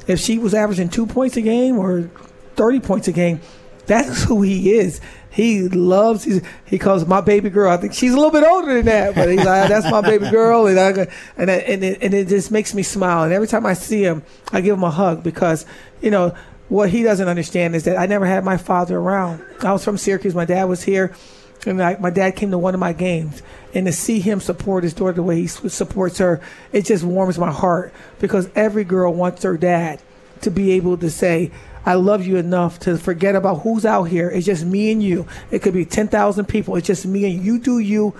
if 0.07 0.21
she 0.21 0.39
was 0.39 0.53
averaging 0.55 0.91
two 0.91 1.07
points 1.07 1.37
a 1.39 1.43
game 1.43 1.79
or 1.79 2.11
thirty 2.57 2.81
points 2.81 3.09
a 3.09 3.13
game, 3.13 3.41
that's 3.87 4.25
who 4.25 4.43
he 4.43 4.73
is. 4.73 5.01
He 5.31 5.69
loves. 5.69 6.25
He's, 6.25 6.43
he 6.65 6.79
calls 6.79 7.07
my 7.07 7.21
baby 7.21 7.51
girl. 7.51 7.73
I 7.73 7.77
think 7.77 7.93
she's 7.93 8.13
a 8.13 8.17
little 8.17 8.31
bit 8.31 8.45
older 8.45 8.75
than 8.75 8.87
that, 8.87 9.15
but 9.15 9.29
he's 9.29 9.45
like, 9.45 9.69
"That's 9.69 9.91
my 9.91 10.01
baby 10.01 10.31
girl," 10.31 10.67
and 10.67 10.79
I, 10.79 10.91
and 11.37 11.51
and 11.51 11.85
it, 11.85 11.99
and 12.03 12.15
it 12.15 12.29
just 12.29 12.51
makes 12.53 12.73
me 12.73 12.85
smile. 12.85 13.25
And 13.25 13.33
every 13.33 13.49
time 13.49 13.67
I 13.67 13.75
see 13.75 14.05
him, 14.05 14.23
I 14.53 14.61
give 14.61 14.77
him 14.77 14.85
a 14.85 14.91
hug 14.91 15.25
because 15.25 15.67
you 16.01 16.11
know 16.11 16.37
what 16.69 16.91
he 16.91 17.03
doesn't 17.03 17.29
understand 17.29 17.75
is 17.75 17.85
that 17.85 17.99
I 17.99 18.07
never 18.07 18.27
had 18.27 18.45
my 18.45 18.57
father 18.57 18.99
around. 18.99 19.45
I 19.61 19.73
was 19.73 19.85
from 19.85 19.99
Syracuse. 19.99 20.35
My 20.35 20.45
dad 20.45 20.65
was 20.65 20.83
here, 20.83 21.15
and 21.67 21.83
I, 21.83 21.97
my 21.99 22.11
dad 22.11 22.37
came 22.37 22.51
to 22.53 22.59
one 22.59 22.75
of 22.75 22.81
my 22.81 22.93
games. 22.93 23.43
And 23.75 23.87
to 23.87 23.93
see 23.93 24.21
him 24.21 24.41
support 24.41 24.85
his 24.85 24.95
daughter 24.95 25.15
the 25.15 25.23
way 25.23 25.41
he 25.41 25.47
supports 25.49 26.19
her, 26.19 26.41
it 26.73 26.85
just 26.85 27.03
warms 27.03 27.39
my 27.39 27.51
heart 27.51 27.93
because 28.21 28.49
every 28.55 28.85
girl 28.85 29.13
wants 29.13 29.43
her 29.43 29.57
dad 29.57 30.01
to 30.43 30.51
be 30.51 30.73
able 30.73 30.97
to 30.99 31.11
say, 31.11 31.51
I 31.87 31.95
love 31.95 32.27
you 32.27 32.37
enough 32.37 32.79
to 32.81 32.97
forget 32.99 33.35
about 33.35 33.61
who's 33.61 33.85
out 33.85 34.05
here. 34.05 34.31
It's 34.31 34.47
just 34.47 34.65
me 34.65 34.93
and 34.93 35.03
you. 35.03 35.27
It 35.51 35.61
could 35.61 35.75
be 35.75 35.85
10,000 35.85 36.47
people. 36.47 36.77
It's 36.77 36.87
just 36.87 37.07
me 37.07 37.25
and 37.25 37.35
you. 37.35 37.55
You 37.55 37.59
do 37.59 37.79
you, 37.79 38.15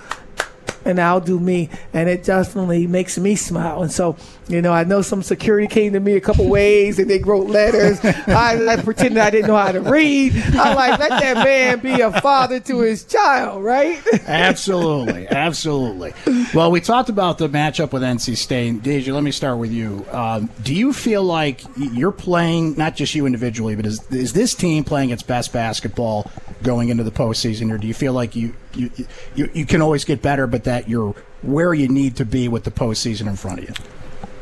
and 0.85 0.99
I'll 0.99 1.19
do 1.19 1.39
me. 1.39 1.69
And 1.93 2.07
it 2.07 2.23
definitely 2.23 2.87
makes 2.87 3.17
me 3.17 3.35
smile. 3.35 3.81
And 3.81 3.91
so, 3.91 4.15
you 4.47 4.61
know, 4.61 4.71
I 4.71 4.83
know 4.83 5.01
some 5.01 5.23
security 5.23 5.67
came 5.67 5.93
to 5.93 5.99
me 5.99 6.13
a 6.13 6.21
couple 6.21 6.47
ways 6.47 6.99
and 6.99 7.09
they 7.09 7.19
wrote 7.19 7.47
letters. 7.47 7.99
I, 8.05 8.65
I 8.67 8.77
pretended 8.77 9.17
I 9.17 9.31
didn't 9.31 9.47
know 9.47 9.57
how 9.57 9.71
to 9.71 9.81
read. 9.81 10.33
I'm 10.35 10.75
like, 10.75 10.99
let 10.99 11.09
that 11.09 11.43
man 11.43 11.79
be 11.79 12.01
a 12.01 12.11
father 12.21 12.59
to 12.61 12.79
his 12.81 13.03
child, 13.03 13.63
right? 13.63 14.01
absolutely, 14.27 15.27
absolutely. 15.27 16.13
Well, 16.53 16.71
we 16.71 16.81
talked 16.81 17.09
about 17.09 17.39
the 17.39 17.49
matchup 17.49 17.91
with 17.91 18.03
NC 18.03 18.37
State. 18.37 18.83
Deja, 18.83 19.13
let 19.13 19.23
me 19.23 19.31
start 19.31 19.57
with 19.57 19.71
you. 19.71 20.05
Um, 20.11 20.49
do 20.61 20.73
you 20.73 20.93
feel 20.93 21.23
like 21.23 21.61
you're 21.75 22.11
playing, 22.11 22.75
not 22.77 22.95
just 22.95 23.15
you 23.15 23.25
individually, 23.25 23.75
but 23.75 23.85
is, 23.85 24.11
is 24.11 24.33
this 24.33 24.53
team 24.53 24.83
playing 24.83 25.09
its 25.09 25.23
best 25.23 25.51
basketball 25.51 26.29
going 26.63 26.89
into 26.89 27.03
the 27.03 27.11
postseason, 27.11 27.71
or 27.71 27.77
do 27.77 27.87
you 27.87 27.93
feel 27.93 28.13
like 28.13 28.35
you 28.35 28.53
you, 28.75 28.91
you 29.35 29.49
you 29.53 29.65
can 29.65 29.81
always 29.81 30.05
get 30.05 30.21
better, 30.21 30.47
but 30.47 30.63
that 30.65 30.89
you're 30.89 31.15
where 31.41 31.73
you 31.73 31.87
need 31.87 32.15
to 32.17 32.25
be 32.25 32.47
with 32.47 32.63
the 32.63 32.71
postseason 32.71 33.27
in 33.27 33.35
front 33.35 33.59
of 33.59 33.69
you? 33.69 33.75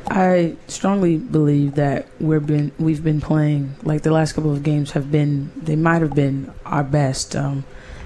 I 0.08 0.56
strongly 0.67 1.17
believe 1.17 1.76
that 1.76 2.08
we've 2.19 2.46
been 2.46 2.72
we've 2.78 3.04
been 3.04 3.22
playing 3.22 3.76
like 3.84 4.04
the 4.04 4.12
last 4.12 4.34
couple 4.34 4.52
of 4.52 4.63
games 4.63 4.91
have 4.91 5.12
been 5.12 5.52
they 5.56 5.76
might 5.76 6.02
have 6.02 6.13
been 6.13 6.54
our 6.65 6.84
best. 6.84 7.36
Um, 7.36 7.63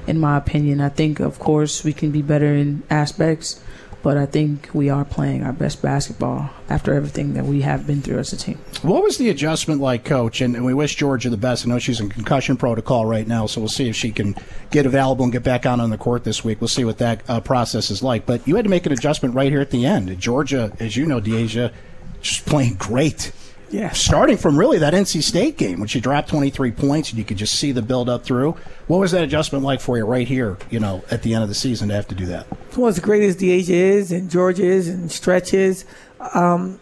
in 0.08 0.20
my 0.20 0.38
opinion. 0.38 0.82
I 0.82 0.90
think, 0.90 1.20
of 1.20 1.38
course, 1.38 1.84
we 1.84 1.94
can 1.94 2.12
be 2.12 2.22
better 2.22 2.56
in 2.56 2.82
aspects, 2.90 3.62
but 4.08 4.16
I 4.16 4.26
think 4.26 4.70
we 4.72 4.90
are 4.90 5.04
playing 5.04 5.44
our 5.44 5.52
best 5.52 5.82
basketball 5.82 6.50
after 6.70 6.94
everything 6.94 7.34
that 7.34 7.44
we 7.44 7.60
have 7.64 7.86
been 7.86 8.02
through 8.02 8.20
as 8.20 8.32
a 8.32 8.38
team. 8.38 8.58
What 8.82 9.04
was 9.04 9.18
the 9.18 9.30
adjustment 9.30 9.82
like, 9.82 10.06
Coach? 10.06 10.40
And, 10.40 10.64
we 10.64 10.74
wish 10.74 10.96
Georgia 10.96 11.30
the 11.30 11.36
best. 11.36 11.66
I 11.66 11.70
know 11.70 11.78
she's 11.78 12.00
in 12.00 12.08
concussion 12.08 12.56
protocol 12.56 13.06
right 13.06 13.28
now, 13.28 13.48
so 13.48 13.60
we'll 13.60 13.68
see 13.68 13.90
if 13.90 13.98
she 13.98 14.12
can 14.12 14.34
get 14.72 14.86
available 14.86 15.26
and 15.26 15.34
get 15.34 15.44
back 15.44 15.66
out 15.66 15.82
on 15.82 15.90
the 15.90 15.98
court 15.98 16.24
this 16.24 16.42
week. 16.42 16.62
We'll 16.62 16.70
see 16.70 16.86
what 16.86 17.00
that 17.00 17.22
uh, 17.28 17.42
process 17.42 17.92
is 17.92 18.02
like. 18.02 18.26
But 18.26 18.48
you 18.48 18.56
had 18.56 18.64
to 18.64 18.70
make 18.70 18.86
an 18.86 18.94
adjustment 18.94 19.36
right 19.36 19.52
here 19.52 19.60
at 19.60 19.72
the 19.72 19.86
end. 19.86 20.18
Georgia, 20.22 20.72
as 20.80 20.96
you 20.96 21.06
know, 21.06 21.20
Dyaisha, 21.20 21.74
just 22.22 22.46
playing 22.46 22.76
great. 22.76 23.34
Yeah. 23.70 23.92
Starting 23.92 24.38
from 24.38 24.58
really 24.58 24.78
that 24.80 24.94
NC 24.94 25.22
State 25.22 25.58
game 25.58 25.80
when 25.80 25.88
she 25.88 26.00
dropped 26.00 26.30
23 26.30 26.72
points 26.72 27.10
and 27.10 27.20
you 27.20 27.26
could 27.26 27.38
just 27.38 27.56
see 27.56 27.72
the 27.72 27.82
build 27.82 28.10
up 28.10 28.24
through. 28.24 28.56
What 28.88 29.00
was 29.00 29.12
that 29.12 29.24
adjustment 29.24 29.64
like 29.64 29.82
for 29.82 29.98
you 29.98 30.06
right 30.06 30.28
here, 30.28 30.58
you 30.70 30.80
know, 30.80 31.04
at 31.12 31.24
the 31.24 31.34
end 31.34 31.44
of 31.44 31.50
the 31.50 31.56
season 31.56 31.90
to 31.90 31.96
have 31.96 32.08
to 32.08 32.16
do 32.16 32.26
that? 32.28 32.48
Well, 32.78 32.88
as 32.88 33.00
great 33.00 33.24
as 33.24 33.36
Dyaisha 33.36 33.70
is 33.70 34.12
and 34.12 34.30
George 34.30 34.60
is 34.60 34.88
and 34.88 35.12
Stretch 35.12 35.54
is, 35.54 35.86
um, 36.34 36.80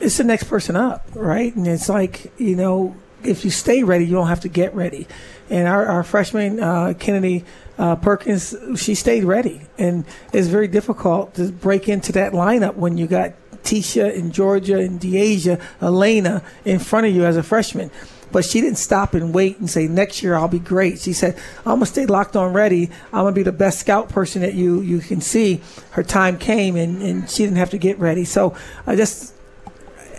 it's 0.00 0.16
the 0.16 0.24
next 0.24 0.44
person 0.44 0.76
up, 0.76 1.06
right? 1.14 1.54
And 1.54 1.66
it's 1.66 1.88
like, 1.88 2.32
you 2.38 2.56
know, 2.56 2.96
if 3.22 3.44
you 3.44 3.50
stay 3.50 3.82
ready, 3.82 4.04
you 4.06 4.12
don't 4.12 4.28
have 4.28 4.40
to 4.40 4.48
get 4.48 4.74
ready. 4.74 5.06
And 5.48 5.68
our, 5.68 5.86
our 5.86 6.02
freshman, 6.02 6.60
uh, 6.60 6.94
Kennedy 6.98 7.44
uh, 7.78 7.96
Perkins, 7.96 8.54
she 8.76 8.94
stayed 8.94 9.24
ready. 9.24 9.62
And 9.78 10.04
it's 10.32 10.48
very 10.48 10.68
difficult 10.68 11.34
to 11.34 11.50
break 11.52 11.88
into 11.88 12.12
that 12.12 12.32
lineup 12.32 12.74
when 12.74 12.98
you 12.98 13.06
got 13.06 13.32
Teisha 13.66 14.16
and 14.16 14.32
Georgia 14.32 14.78
and 14.78 15.00
Dyaisha, 15.00 15.60
Elena 15.82 16.42
in 16.64 16.78
front 16.78 17.06
of 17.06 17.14
you 17.14 17.24
as 17.24 17.36
a 17.36 17.42
freshman. 17.42 17.90
But 18.32 18.44
she 18.44 18.60
didn't 18.60 18.78
stop 18.78 19.14
and 19.14 19.34
wait 19.34 19.58
and 19.58 19.70
say, 19.70 19.86
next 19.86 20.22
year 20.22 20.34
I'll 20.34 20.48
be 20.48 20.58
great. 20.58 20.98
She 20.98 21.12
said, 21.12 21.36
I'm 21.58 21.76
going 21.76 21.80
to 21.80 21.86
stay 21.86 22.06
locked 22.06 22.36
on 22.36 22.52
ready. 22.52 22.90
I'm 23.12 23.22
going 23.22 23.34
to 23.34 23.38
be 23.38 23.42
the 23.42 23.52
best 23.52 23.80
scout 23.80 24.08
person 24.08 24.42
that 24.42 24.54
you, 24.54 24.80
you 24.80 24.98
can 24.98 25.20
see. 25.20 25.60
Her 25.90 26.02
time 26.02 26.38
came 26.38 26.76
and, 26.76 27.02
and 27.02 27.30
she 27.30 27.44
didn't 27.44 27.58
have 27.58 27.70
to 27.70 27.78
get 27.78 27.98
ready. 27.98 28.24
So 28.24 28.56
I 28.86 28.96
just, 28.96 29.32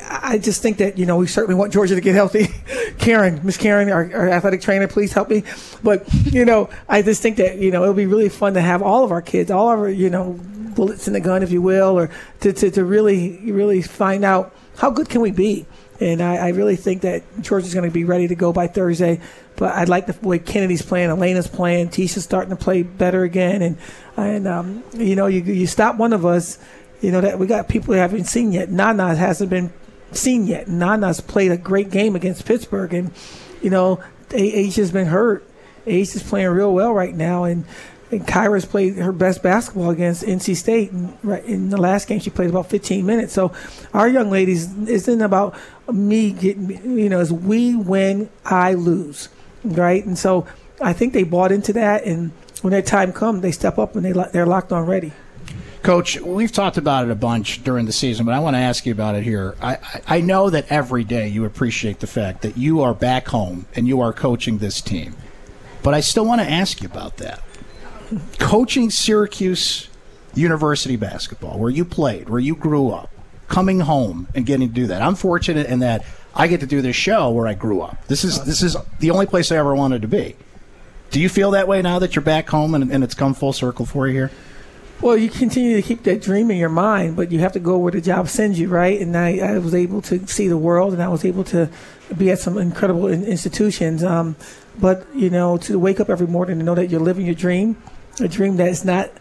I 0.10 0.38
just 0.38 0.62
think 0.62 0.78
that, 0.78 0.98
you 0.98 1.06
know, 1.06 1.18
we 1.18 1.28
certainly 1.28 1.56
want 1.56 1.74
Georgia 1.74 1.96
to 1.96 2.02
get 2.02 2.16
healthy. 2.16 2.48
Karen, 2.98 3.42
Miss 3.44 3.58
Karen, 3.58 3.90
our, 3.92 4.10
our, 4.14 4.30
athletic 4.30 4.62
trainer, 4.62 4.88
please 4.88 5.12
help 5.12 5.30
me. 5.30 5.44
But, 5.84 6.12
you 6.26 6.46
know, 6.46 6.70
I 6.88 7.02
just 7.02 7.22
think 7.22 7.38
that, 7.38 7.58
you 7.58 7.72
know, 7.72 7.84
it'll 7.84 7.94
be 7.94 8.06
really 8.06 8.30
fun 8.30 8.54
to 8.54 8.62
have 8.62 8.82
all 8.82 9.04
of 9.04 9.12
our 9.12 9.22
kids, 9.22 9.52
all 9.52 9.70
of 9.70 9.80
our, 9.80 9.90
you 9.90 10.10
know, 10.10 10.40
bullets 10.78 11.08
in 11.08 11.14
the 11.14 11.20
gun, 11.20 11.44
if 11.44 11.52
you 11.52 11.62
will, 11.62 11.98
or 12.00 12.10
to, 12.40 12.54
to, 12.54 12.72
to 12.72 12.86
really, 12.86 13.52
really 13.52 13.82
find 13.82 14.24
out 14.24 14.56
how 14.78 14.92
good 14.92 15.10
can 15.10 15.20
we 15.20 15.32
be. 15.32 15.66
And 16.00 16.22
I, 16.22 16.36
I 16.36 16.48
really 16.50 16.76
think 16.76 17.02
that 17.02 17.24
Georgia's 17.42 17.74
going 17.74 17.90
to 17.90 17.94
be 17.94 18.04
ready 18.04 18.28
to 18.28 18.36
go 18.36 18.54
by 18.54 18.68
Thursday. 18.68 19.20
But 19.56 19.74
I'd 19.74 19.90
like 19.90 20.06
the 20.06 20.16
way 20.26 20.38
Kennedy's 20.38 20.84
playing, 20.84 21.10
Elena's 21.10 21.48
playing, 21.48 21.90
Teisha's 21.90 22.24
starting 22.24 22.52
to 22.52 22.56
play 22.56 22.84
better 22.84 23.24
again. 23.24 23.64
And, 23.64 23.78
and 24.16 24.48
um, 24.48 24.84
you 24.94 25.16
know, 25.16 25.26
you, 25.26 25.42
you 25.42 25.66
stop 25.66 25.98
one 25.98 26.14
of 26.14 26.24
us, 26.24 26.60
you 27.02 27.12
know, 27.12 27.22
that 27.22 27.40
we 27.40 27.48
got 27.48 27.68
people 27.68 27.94
we 27.94 27.98
haven't 27.98 28.26
seen 28.26 28.52
yet. 28.52 28.70
Nana 28.70 29.16
hasn't 29.16 29.50
been 29.50 29.74
seen 30.12 30.46
yet. 30.46 30.68
Nana's 30.68 31.20
played 31.20 31.52
a 31.52 31.58
great 31.58 31.90
game 31.90 32.16
against 32.16 32.46
Pittsburgh. 32.46 32.94
And, 32.94 33.12
you 33.64 33.72
know, 33.72 34.00
Asia's 34.32 34.92
been 34.92 35.08
hurt. 35.08 35.44
Ace 35.88 36.16
is 36.16 36.22
playing 36.22 36.50
real 36.50 36.72
well 36.72 36.94
right 36.94 37.16
now. 37.16 37.46
And, 37.46 37.66
and 38.12 38.26
Kyra's 38.26 38.66
played 38.66 38.96
her 38.96 39.12
best 39.12 39.44
basketball 39.44 39.90
against 39.90 40.24
NC 40.24 40.56
State. 40.56 40.92
In 40.92 41.70
the 41.70 41.78
last 41.78 42.08
game, 42.08 42.20
she 42.20 42.30
played 42.30 42.50
about 42.50 42.70
15 42.70 43.06
minutes. 43.06 43.34
So 43.34 43.52
our 43.94 44.08
young 44.08 44.30
ladies 44.30 44.74
isn't 44.88 45.22
about 45.22 45.56
me 45.92 46.32
getting, 46.32 46.98
you 46.98 47.10
know, 47.10 47.20
as 47.20 47.34
we 47.34 47.76
win, 47.76 48.30
I 48.46 48.74
lose, 48.74 49.30
right? 49.64 50.06
And 50.06 50.18
so 50.18 50.48
I 50.80 50.94
think 50.94 51.14
they 51.14 51.24
bought 51.24 51.52
into 51.52 51.74
that. 51.74 52.06
And 52.06 52.32
when 52.62 52.72
that 52.72 52.86
time 52.86 53.12
comes, 53.12 53.42
they 53.42 53.52
step 53.52 53.78
up 53.78 53.96
and 53.96 54.06
they 54.06 54.14
they're 54.32 54.46
locked 54.46 54.72
on 54.72 54.86
ready. 54.86 55.12
Coach, 55.84 56.20
we've 56.20 56.52
talked 56.52 56.78
about 56.78 57.06
it 57.06 57.12
a 57.12 57.16
bunch 57.16 57.64
during 57.64 57.86
the 57.86 57.94
season, 57.94 58.26
but 58.26 58.34
I 58.34 58.40
want 58.40 58.56
to 58.56 58.60
ask 58.60 58.86
you 58.86 58.92
about 58.92 59.16
it 59.16 59.24
here. 59.24 59.56
I, 59.62 59.78
I 60.08 60.22
know 60.22 60.50
that 60.50 60.70
every 60.70 61.04
day 61.04 61.28
you 61.28 61.46
appreciate 61.46 62.00
the 62.00 62.08
fact 62.08 62.42
that 62.42 62.58
you 62.58 62.82
are 62.82 62.94
back 62.94 63.28
home 63.28 63.68
and 63.76 63.88
you 63.88 64.02
are 64.02 64.12
coaching 64.12 64.58
this 64.58 64.82
team. 64.82 65.16
But 65.84 65.94
I 65.94 66.02
still 66.02 66.26
want 66.26 66.42
to 66.42 66.50
ask 66.50 66.82
you 66.82 66.88
about 66.88 67.18
that 67.18 67.42
coaching 68.40 68.90
Syracuse 68.90 69.90
University 70.34 70.96
basketball, 70.96 71.58
where 71.60 71.70
you 71.70 71.86
played, 71.86 72.30
where 72.30 72.40
you 72.40 72.56
grew 72.56 72.90
up, 72.90 73.12
coming 73.48 73.80
home 73.80 74.28
and 74.36 74.46
getting 74.46 74.68
to 74.68 74.74
do 74.74 74.88
that. 74.88 75.02
I'm 75.02 75.16
fortunate 75.16 75.68
in 75.68 75.80
that 75.80 76.06
I 76.36 76.48
get 76.48 76.60
to 76.60 76.68
do 76.68 76.82
this 76.82 76.96
show 76.96 77.32
where 77.32 77.48
I 77.48 77.54
grew 77.54 77.82
up. 77.82 78.06
This 78.08 78.24
is 78.24 78.44
this 78.44 78.62
is 78.62 78.78
the 79.00 79.12
only 79.12 79.26
place 79.26 79.52
I 79.52 79.58
ever 79.58 79.76
wanted 79.76 80.04
to 80.04 80.08
be. 80.08 80.36
Do 81.10 81.20
you 81.20 81.30
feel 81.30 81.52
that 81.52 81.68
way 81.68 81.82
now 81.82 82.00
that 82.00 82.16
you're 82.16 82.24
back 82.24 82.50
home 82.50 82.76
and, 82.76 82.92
and 82.92 83.04
it's 83.04 83.16
come 83.16 83.34
full 83.34 83.54
circle 83.54 83.86
for 83.86 84.08
you 84.08 84.14
here? 84.14 84.32
Well, 85.00 85.16
you 85.16 85.30
continue 85.30 85.76
to 85.76 85.82
keep 85.84 86.04
that 86.04 86.24
dream 86.24 86.50
in 86.50 86.58
your 86.58 86.70
mind, 86.70 87.16
but 87.16 87.32
you 87.32 87.40
have 87.40 87.54
to 87.54 87.60
go 87.60 87.78
where 87.78 87.92
the 87.92 88.02
job 88.02 88.28
sends 88.30 88.60
you, 88.60 88.68
right? 88.68 89.00
And 89.00 89.16
I, 89.16 89.38
I 89.38 89.58
was 89.60 89.76
able 89.76 90.02
to 90.04 90.26
see 90.28 90.48
the 90.48 90.58
world, 90.58 90.92
and 90.92 91.04
I 91.04 91.08
was 91.08 91.24
able 91.24 91.44
to 91.46 91.70
be 92.18 92.32
at 92.32 92.40
some 92.40 92.58
incredible 92.58 93.08
institutions. 93.08 94.04
Um, 94.04 94.36
but 94.80 95.08
you 95.16 95.30
know, 95.30 95.58
to 95.60 95.80
wake 95.80 96.00
up 96.00 96.10
every 96.10 96.28
morning 96.28 96.58
and 96.58 96.66
know 96.66 96.76
that 96.76 96.90
you're 96.90 97.00
living 97.00 97.26
your 97.26 97.36
dream 97.36 97.78
a 98.20 98.28
dream 98.28 98.58
that 98.58 98.70
is 98.70 98.84
not 98.86 99.12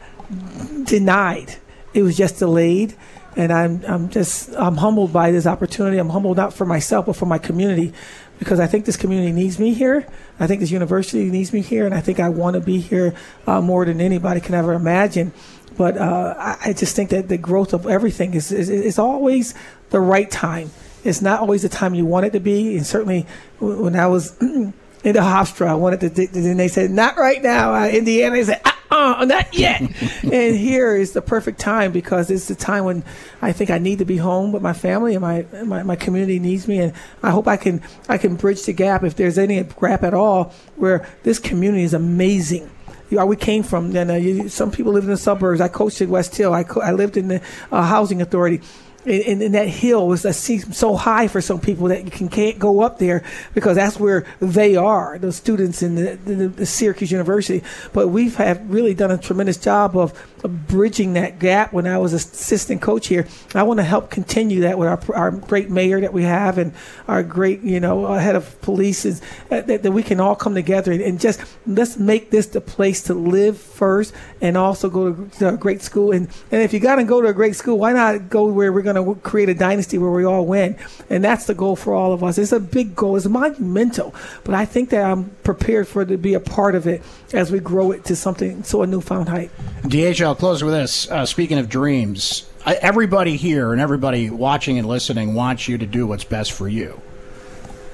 denied. 0.85 1.57
It 1.95 2.03
was 2.03 2.17
just 2.17 2.39
delayed. 2.39 2.95
And 3.37 3.53
I'm, 3.53 3.85
I'm 3.87 4.09
just, 4.09 4.55
I'm 4.57 4.77
humbled 4.79 5.13
by 5.13 5.31
this 5.31 5.47
opportunity. 5.47 5.99
I'm 5.99 6.09
humbled 6.09 6.39
not 6.39 6.55
for 6.55 6.65
myself, 6.65 7.07
but 7.07 7.17
for 7.17 7.27
my 7.27 7.39
community 7.39 7.93
because 8.39 8.61
I 8.61 8.67
think 8.67 8.85
this 8.85 8.97
community 8.97 9.33
needs 9.33 9.59
me 9.59 9.75
here. 9.75 10.07
I 10.39 10.47
think 10.47 10.61
this 10.61 10.71
university 10.71 11.25
needs 11.31 11.53
me 11.53 11.61
here. 11.61 11.87
And 11.87 11.95
I 11.95 12.01
think 12.01 12.21
I 12.21 12.29
want 12.29 12.55
to 12.55 12.61
be 12.61 12.81
here 12.81 13.15
uh, 13.47 13.61
more 13.61 13.85
than 13.85 14.01
anybody 14.01 14.41
can 14.41 14.55
ever 14.55 14.73
imagine. 14.73 15.33
But 15.77 15.99
uh, 15.99 16.35
I, 16.39 16.71
I, 16.71 16.73
just 16.73 16.97
think 16.97 17.11
that 17.11 17.29
the 17.29 17.37
growth 17.37 17.75
of 17.75 17.87
everything 17.87 18.33
is, 18.33 18.51
is, 18.51 18.71
is 18.71 18.99
always 18.99 19.55
the 19.91 20.01
right 20.01 20.31
time. 20.31 20.71
It's 21.05 21.21
not 21.21 21.41
always 21.41 21.63
the 21.63 21.69
time 21.69 21.95
you 21.95 22.07
want 22.07 22.27
it 22.27 22.33
to 22.33 22.41
be. 22.41 22.77
And 22.77 22.87
certainly 22.87 23.27
when 23.61 23.95
I 23.95 24.07
was 24.07 24.37
in 24.41 24.73
the 25.03 25.13
Hofstra, 25.13 25.67
I 25.69 25.75
wanted 25.75 26.15
to, 26.15 26.29
and 26.35 26.59
they 26.59 26.69
said, 26.69 26.91
not 26.91 27.19
right 27.19 27.43
now. 27.43 27.75
Uh, 27.75 27.89
Indiana, 27.89 28.37
they 28.37 28.45
said, 28.45 28.63
ah, 28.65 28.76
uh, 28.97 29.25
not 29.25 29.55
yet. 29.59 29.81
and 29.81 30.57
here 30.57 30.97
is 30.97 31.13
the 31.13 31.23
perfect 31.23 31.59
time 31.59 31.93
because 31.93 32.31
it's 32.31 32.49
the 32.49 32.55
time 32.55 32.85
when 32.85 33.05
I 33.43 33.53
think 33.53 33.71
I 33.71 33.79
need 33.79 33.99
to 33.99 34.05
be 34.05 34.17
home 34.17 34.53
with 34.53 34.63
my 34.63 34.73
family 34.73 35.15
and 35.15 35.23
my, 35.23 35.47
my, 35.65 35.83
my 35.83 35.97
community 35.97 36.39
needs 36.39 36.67
me. 36.67 36.79
And 36.79 36.93
I 37.23 37.31
hope 37.31 37.47
I 37.47 37.57
can, 37.57 37.83
I 38.09 38.19
can 38.19 38.37
bridge 38.37 38.65
the 38.65 38.73
gap 38.73 39.05
if 39.05 39.17
there's 39.17 39.39
any 39.39 39.63
gap 39.63 40.03
at 40.03 40.15
all 40.15 40.53
where 40.77 41.09
this 41.23 41.39
community 41.39 41.85
is 41.85 41.95
amazing 41.95 42.71
where 43.11 43.27
we 43.27 43.37
came 43.37 43.63
from. 43.63 43.93
Then 43.93 44.11
uh, 44.11 44.49
some 44.49 44.71
people 44.71 44.93
live 44.93 45.05
in 45.05 45.11
the 45.11 45.17
suburbs. 45.17 45.61
I 45.61 45.69
coached 45.69 46.01
at 46.01 46.09
West 46.09 46.35
Hill. 46.35 46.53
I, 46.53 46.65
co- 46.65 46.81
I 46.81 46.93
lived 46.93 47.17
in 47.17 47.29
the 47.29 47.41
uh, 47.71 47.83
housing 47.83 48.21
authority 48.21 48.61
and, 49.07 49.43
and, 49.43 49.55
that 49.55 49.69
hill 49.69 50.09
was 50.09 50.23
that 50.23 50.35
seems 50.35 50.77
so 50.77 50.97
high 50.97 51.29
for 51.29 51.41
some 51.41 51.61
people 51.61 51.89
that 51.89 52.05
you 52.05 52.11
can, 52.11 52.29
can't 52.29 52.59
go 52.59 52.81
up 52.81 52.99
there 52.99 53.23
because 53.55 53.77
that's 53.77 53.99
where 54.01 54.27
they 54.41 54.75
are, 54.77 55.19
those 55.19 55.37
students 55.37 55.83
in 55.83 55.95
the, 55.95 56.19
the, 56.25 56.49
the 56.49 56.67
Syracuse 56.67 57.13
University. 57.13 57.63
But 57.93 58.09
we've 58.09 58.35
have 58.37 58.69
really 58.69 58.95
done 58.95 59.11
a 59.13 59.19
tremendous 59.19 59.57
job 59.57 59.97
of, 59.97 60.13
of, 60.43 60.67
bridging 60.67 61.13
that 61.13 61.39
gap. 61.39 61.73
When 61.73 61.87
I 61.87 61.99
was 61.99 62.13
assistant 62.13 62.83
coach 62.83 63.07
here, 63.07 63.29
I 63.55 63.63
want 63.63 63.79
to 63.79 63.85
help 63.85 64.11
continue 64.11 64.63
that 64.63 64.79
with 64.79 64.89
our, 64.89 65.17
our 65.17 65.31
great 65.31 65.71
mayor 65.71 66.01
that 66.01 66.13
we 66.13 66.25
have 66.25 66.59
and 66.59 66.73
our 67.07 67.23
great 67.23 67.63
you 67.63 67.79
know 67.79 68.13
head 68.15 68.35
of 68.35 68.61
police 68.61 69.05
is 69.05 69.23
uh, 69.51 69.61
that, 69.63 69.83
that 69.85 69.93
we 69.93 70.03
can 70.03 70.21
all 70.21 70.35
come 70.35 70.55
together 70.55 70.93
and, 70.93 71.01
and, 71.01 71.21
just 71.21 71.41
let's 71.67 71.97
make 71.97 72.31
this 72.31 72.47
the 72.47 72.61
place 72.61 73.03
to 73.05 73.15
live 73.15 73.59
first 73.59 74.13
and 74.41 74.57
also 74.57 74.91
go 74.91 75.13
to, 75.13 75.39
to 75.39 75.49
a 75.51 75.57
great 75.57 75.81
school. 75.81 76.13
And 76.13 76.29
and 76.51 76.63
if 76.63 76.73
you 76.73 76.81
got 76.81 76.97
to 76.97 77.05
go 77.05 77.21
to 77.23 77.29
a 77.29 77.33
great 77.33 77.55
school, 77.55 77.79
why 77.79 77.93
not 77.93 78.29
go 78.29 78.47
where 78.47 78.73
we're 78.73 78.83
going 78.83 78.96
to 78.97 79.21
create 79.23 79.49
a 79.49 79.55
dynasty 79.55 79.99
where 79.99 80.11
we 80.11 80.25
all 80.25 80.47
win. 80.47 80.77
And 81.09 81.25
that's 81.25 81.47
the 81.47 81.55
goal 81.55 81.77
for 81.77 81.95
all 81.95 82.13
of 82.13 82.25
us. 82.25 82.39
It's 82.39 82.53
a 82.53 82.61
big 82.61 82.97
goal. 82.97 83.17
It's 83.17 83.27
monumental. 83.27 84.15
But 84.45 84.55
I 84.55 84.65
think 84.65 84.91
that 84.91 85.05
I'm 85.05 85.31
prepared 85.45 85.89
for 85.89 86.03
it 86.03 86.07
to 86.07 86.19
be 86.19 86.35
a 86.35 86.41
part 86.41 86.75
of 86.75 86.87
it 86.87 87.03
as 87.33 87.51
we 87.51 87.61
grow 87.61 87.93
it 87.93 88.05
to 88.07 88.17
something, 88.17 88.63
to 88.65 88.83
a 88.83 88.87
newfound 88.87 89.29
height. 89.29 89.51
DH, 89.87 90.21
I'll 90.23 90.35
close 90.35 90.63
with 90.63 90.75
this. 90.75 91.11
Uh, 91.11 91.27
speaking 91.27 91.59
of 91.59 91.69
dreams, 91.69 92.49
everybody 92.67 93.37
here 93.37 93.73
and 93.73 93.81
everybody 93.81 94.31
watching 94.31 94.79
and 94.79 94.89
listening 94.89 95.35
wants 95.35 95.69
you 95.69 95.79
to 95.79 95.87
do 95.87 96.07
what's 96.07 96.25
best 96.25 96.53
for 96.53 96.69
you. 96.69 97.01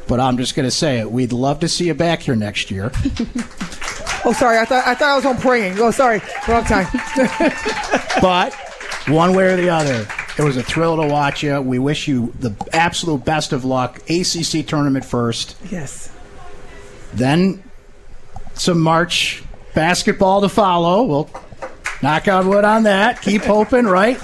But 0.08 0.20
I'm 0.20 0.36
just 0.36 0.54
going 0.54 0.66
to 0.66 0.70
say 0.70 0.98
it. 0.98 1.10
We'd 1.10 1.32
love 1.32 1.60
to 1.60 1.68
see 1.68 1.86
you 1.86 1.94
back 1.94 2.20
here 2.20 2.34
next 2.34 2.70
year. 2.70 2.90
oh, 4.24 4.34
sorry. 4.36 4.58
I 4.58 4.64
thought 4.64 4.86
I 4.86 4.94
thought 4.94 5.10
I 5.10 5.16
was 5.16 5.26
on 5.26 5.38
praying. 5.38 5.78
Oh, 5.78 5.90
sorry. 5.90 6.20
Wrong 6.48 6.64
time. 6.64 6.86
but 8.20 8.52
one 9.08 9.34
way 9.34 9.44
or 9.52 9.56
the 9.56 9.70
other, 9.70 10.06
it 10.38 10.42
was 10.42 10.56
a 10.56 10.62
thrill 10.62 10.96
to 10.96 11.06
watch 11.06 11.42
you. 11.42 11.60
We 11.60 11.78
wish 11.78 12.08
you 12.08 12.32
the 12.38 12.54
absolute 12.72 13.24
best 13.24 13.52
of 13.52 13.64
luck. 13.64 13.98
ACC 14.08 14.66
tournament 14.66 15.04
first. 15.04 15.56
Yes. 15.70 16.10
Then 17.12 17.62
some 18.54 18.80
March 18.80 19.42
basketball 19.74 20.40
to 20.40 20.48
follow. 20.48 21.02
We'll 21.02 21.30
knock 22.02 22.28
on 22.28 22.48
wood 22.48 22.64
on 22.64 22.84
that. 22.84 23.20
Keep 23.20 23.42
hoping, 23.42 23.84
right? 23.84 24.18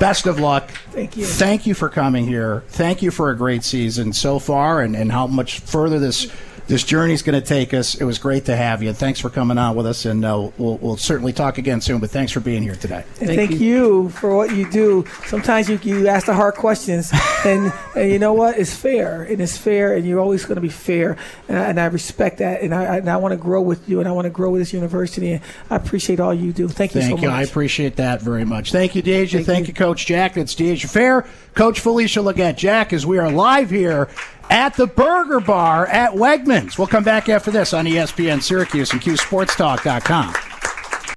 Best 0.00 0.26
of 0.26 0.38
luck. 0.38 0.70
Thank 0.92 1.16
you. 1.16 1.26
Thank 1.26 1.66
you 1.66 1.74
for 1.74 1.88
coming 1.88 2.26
here. 2.26 2.62
Thank 2.68 3.02
you 3.02 3.10
for 3.10 3.30
a 3.30 3.36
great 3.36 3.64
season 3.64 4.12
so 4.12 4.38
far 4.38 4.80
and, 4.80 4.96
and 4.96 5.10
how 5.10 5.26
much 5.26 5.60
further 5.60 5.98
this 5.98 6.32
this 6.68 6.84
journey's 6.84 7.22
going 7.22 7.40
to 7.40 7.46
take 7.46 7.72
us. 7.72 7.94
It 7.94 8.04
was 8.04 8.18
great 8.18 8.44
to 8.44 8.54
have 8.54 8.82
you. 8.82 8.92
Thanks 8.92 9.18
for 9.18 9.30
coming 9.30 9.56
on 9.56 9.74
with 9.74 9.86
us, 9.86 10.04
and 10.04 10.22
uh, 10.22 10.50
we'll, 10.58 10.76
we'll 10.76 10.98
certainly 10.98 11.32
talk 11.32 11.56
again 11.56 11.80
soon. 11.80 11.98
But 11.98 12.10
thanks 12.10 12.30
for 12.30 12.40
being 12.40 12.62
here 12.62 12.76
today. 12.76 13.04
And 13.20 13.30
thank, 13.30 13.52
you. 13.52 14.10
for 14.10 14.36
what 14.36 14.54
you 14.54 14.70
do. 14.70 15.06
Sometimes 15.26 15.70
you, 15.70 15.80
you 15.82 16.08
ask 16.08 16.26
the 16.26 16.34
hard 16.34 16.54
questions, 16.54 17.10
and, 17.46 17.72
and 17.96 18.12
you 18.12 18.18
know 18.18 18.34
what? 18.34 18.58
It's 18.58 18.76
fair, 18.76 19.22
and 19.22 19.40
it's 19.40 19.56
fair, 19.56 19.94
and 19.94 20.06
you're 20.06 20.20
always 20.20 20.44
going 20.44 20.56
to 20.56 20.60
be 20.60 20.68
fair, 20.68 21.16
and 21.48 21.58
I, 21.58 21.64
and 21.70 21.80
I 21.80 21.86
respect 21.86 22.38
that, 22.38 22.60
and 22.60 22.74
I, 22.74 22.98
and 22.98 23.08
I 23.08 23.16
want 23.16 23.32
to 23.32 23.38
grow 23.38 23.62
with 23.62 23.88
you, 23.88 24.00
and 24.00 24.08
I 24.08 24.12
want 24.12 24.26
to 24.26 24.30
grow 24.30 24.50
with 24.50 24.60
this 24.60 24.74
university, 24.74 25.32
and 25.32 25.42
I 25.70 25.76
appreciate 25.76 26.20
all 26.20 26.34
you 26.34 26.52
do. 26.52 26.68
Thank 26.68 26.94
you 26.94 27.00
Thank 27.00 27.18
so 27.18 27.22
you. 27.22 27.30
much. 27.30 27.38
I 27.38 27.42
appreciate 27.44 27.96
that 27.96 28.20
very 28.20 28.44
much. 28.44 28.72
Thank 28.72 28.94
you, 28.94 29.00
Deja. 29.00 29.38
Thank, 29.38 29.46
Thank 29.46 29.68
you. 29.68 29.72
you. 29.72 29.74
Coach 29.74 30.04
Jack. 30.04 30.34
That's 30.34 30.54
Deja 30.54 30.86
Fair. 30.86 31.26
Coach 31.54 31.82
Felisha 31.82 32.22
Legette. 32.22 32.56
Jack, 32.56 32.92
as 32.92 33.06
we 33.06 33.16
are 33.16 33.30
live 33.30 33.70
here 33.70 34.08
at 34.50 34.74
the 34.74 34.86
Burger 34.86 35.40
Bar 35.40 35.86
at 35.86 36.12
Wegmans. 36.12 36.78
We'll 36.78 36.86
come 36.86 37.04
back 37.04 37.28
after 37.28 37.50
this 37.50 37.72
on 37.72 37.86
ESPN 37.86 38.42
Syracuse 38.42 38.92
and 38.92 39.00
QSportsTalk.com. 39.00 40.34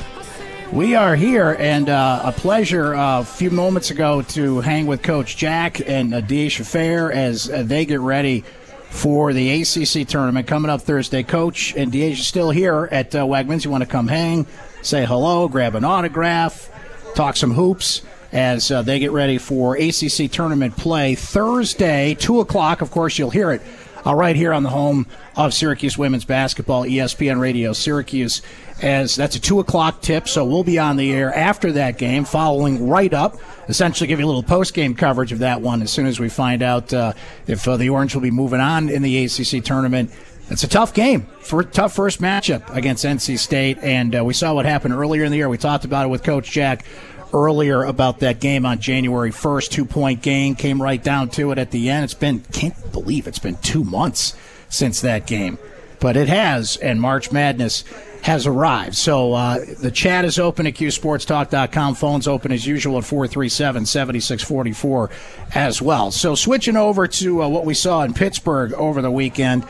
We 0.71 0.93
are 0.93 1.15
here, 1.15 1.55
and 1.57 1.89
uh, 1.89 2.21
a 2.23 2.31
pleasure 2.31 2.93
uh, 2.93 3.21
a 3.21 3.25
few 3.25 3.49
moments 3.49 3.89
ago 3.89 4.21
to 4.21 4.61
hang 4.61 4.85
with 4.85 5.01
Coach 5.01 5.37
Jack 5.37 5.81
and 5.89 6.13
uh, 6.13 6.21
Dyaisha 6.21 6.63
Fair 6.63 7.11
as 7.11 7.49
uh, 7.49 7.63
they 7.63 7.85
get 7.85 8.01
ready 8.01 8.43
for 8.91 9.33
the 9.33 9.63
ACC 9.63 10.07
tournament 10.07 10.45
coming 10.45 10.69
up 10.69 10.83
Thursday. 10.83 11.23
Coach 11.23 11.75
and 11.75 11.91
Dyaisha 11.91 12.21
still 12.21 12.51
here 12.51 12.87
at 12.91 13.15
uh, 13.15 13.25
Wegmans. 13.25 13.65
You 13.65 13.71
want 13.71 13.83
to 13.83 13.89
come 13.89 14.07
hang, 14.07 14.45
say 14.85 15.03
hello, 15.03 15.47
grab 15.47 15.73
an 15.73 15.83
autograph, 15.83 16.69
talk 17.15 17.35
some 17.35 17.51
hoops 17.51 18.03
as 18.31 18.69
uh, 18.69 18.81
they 18.83 18.99
get 18.99 19.11
ready 19.11 19.37
for 19.37 19.75
ACC 19.75 20.29
tournament 20.31 20.77
play 20.77 21.15
Thursday, 21.15 22.15
2 22.19 22.39
o'clock. 22.41 22.81
Of 22.81 22.91
course, 22.91 23.17
you'll 23.17 23.31
hear 23.31 23.51
it 23.51 23.61
uh, 24.05 24.13
right 24.13 24.35
here 24.35 24.53
on 24.53 24.61
the 24.61 24.69
home 24.69 25.07
of 25.35 25.53
Syracuse 25.53 25.97
women's 25.97 26.25
basketball, 26.25 26.83
ESPN 26.83 27.39
Radio 27.39 27.73
Syracuse, 27.73 28.43
as 28.81 29.15
that's 29.15 29.35
a 29.35 29.39
2 29.39 29.59
o'clock 29.59 30.01
tip. 30.01 30.27
So 30.27 30.45
we'll 30.45 30.63
be 30.63 30.77
on 30.77 30.97
the 30.97 31.11
air 31.13 31.33
after 31.33 31.71
that 31.73 31.97
game, 31.97 32.23
following 32.23 32.87
right 32.87 33.13
up. 33.13 33.37
Essentially, 33.67 34.07
give 34.07 34.19
you 34.19 34.25
a 34.25 34.27
little 34.27 34.43
post 34.43 34.75
game 34.75 34.93
coverage 34.93 35.31
of 35.31 35.39
that 35.39 35.61
one 35.61 35.81
as 35.81 35.91
soon 35.91 36.05
as 36.05 36.19
we 36.19 36.29
find 36.29 36.61
out 36.61 36.93
uh, 36.93 37.13
if 37.47 37.67
uh, 37.67 37.77
the 37.77 37.89
Orange 37.89 38.13
will 38.13 38.21
be 38.21 38.31
moving 38.31 38.59
on 38.59 38.89
in 38.89 39.01
the 39.01 39.25
ACC 39.25 39.63
tournament. 39.63 40.11
It's 40.47 40.63
a 40.63 40.67
tough 40.67 40.93
game 40.93 41.23
for 41.39 41.63
tough 41.63 41.93
first 41.95 42.21
matchup 42.21 42.73
against 42.75 43.03
NC 43.03 43.39
State, 43.39 43.79
and 43.81 44.15
uh, 44.15 44.23
we 44.23 44.33
saw 44.33 44.53
what 44.53 44.65
happened 44.65 44.93
earlier 44.93 45.23
in 45.23 45.31
the 45.31 45.37
year. 45.37 45.49
We 45.49 45.57
talked 45.57 45.85
about 45.85 46.05
it 46.05 46.09
with 46.09 46.23
Coach 46.23 46.51
Jack 46.51 46.85
earlier 47.33 47.83
about 47.83 48.19
that 48.19 48.39
game 48.39 48.63
on 48.63 48.79
January 48.79 49.31
1st, 49.31 49.69
two 49.69 49.85
point 49.85 50.21
game, 50.21 50.53
came 50.53 50.79
right 50.79 51.03
down 51.03 51.29
to 51.29 51.51
it 51.51 51.57
at 51.57 51.71
the 51.71 51.89
end. 51.89 52.03
It's 52.03 52.13
been, 52.13 52.41
can't 52.53 52.75
believe 52.91 53.25
it's 53.25 53.39
been 53.39 53.57
two 53.57 53.83
months 53.83 54.35
since 54.69 55.01
that 55.01 55.25
game, 55.25 55.57
but 55.99 56.15
it 56.15 56.29
has, 56.29 56.77
and 56.77 57.01
March 57.01 57.31
Madness 57.31 57.83
has 58.25 58.47
arrived. 58.47 58.95
So 58.95 59.33
uh, 59.33 59.63
the 59.79 59.91
chat 59.91 60.25
is 60.25 60.39
open 60.39 60.65
at 60.65 60.73
qsportstalk.com. 60.73 61.93
Phone's 61.93 62.27
open 62.27 62.51
as 62.51 62.65
usual 62.65 62.97
at 62.97 63.03
437 63.03 63.85
7644 63.85 65.11
as 65.53 65.79
well. 65.79 66.09
So 66.09 66.33
switching 66.33 66.75
over 66.75 67.07
to 67.07 67.43
uh, 67.43 67.47
what 67.47 67.65
we 67.65 67.75
saw 67.75 68.01
in 68.01 68.15
Pittsburgh 68.15 68.73
over 68.73 69.03
the 69.03 69.11
weekend. 69.11 69.61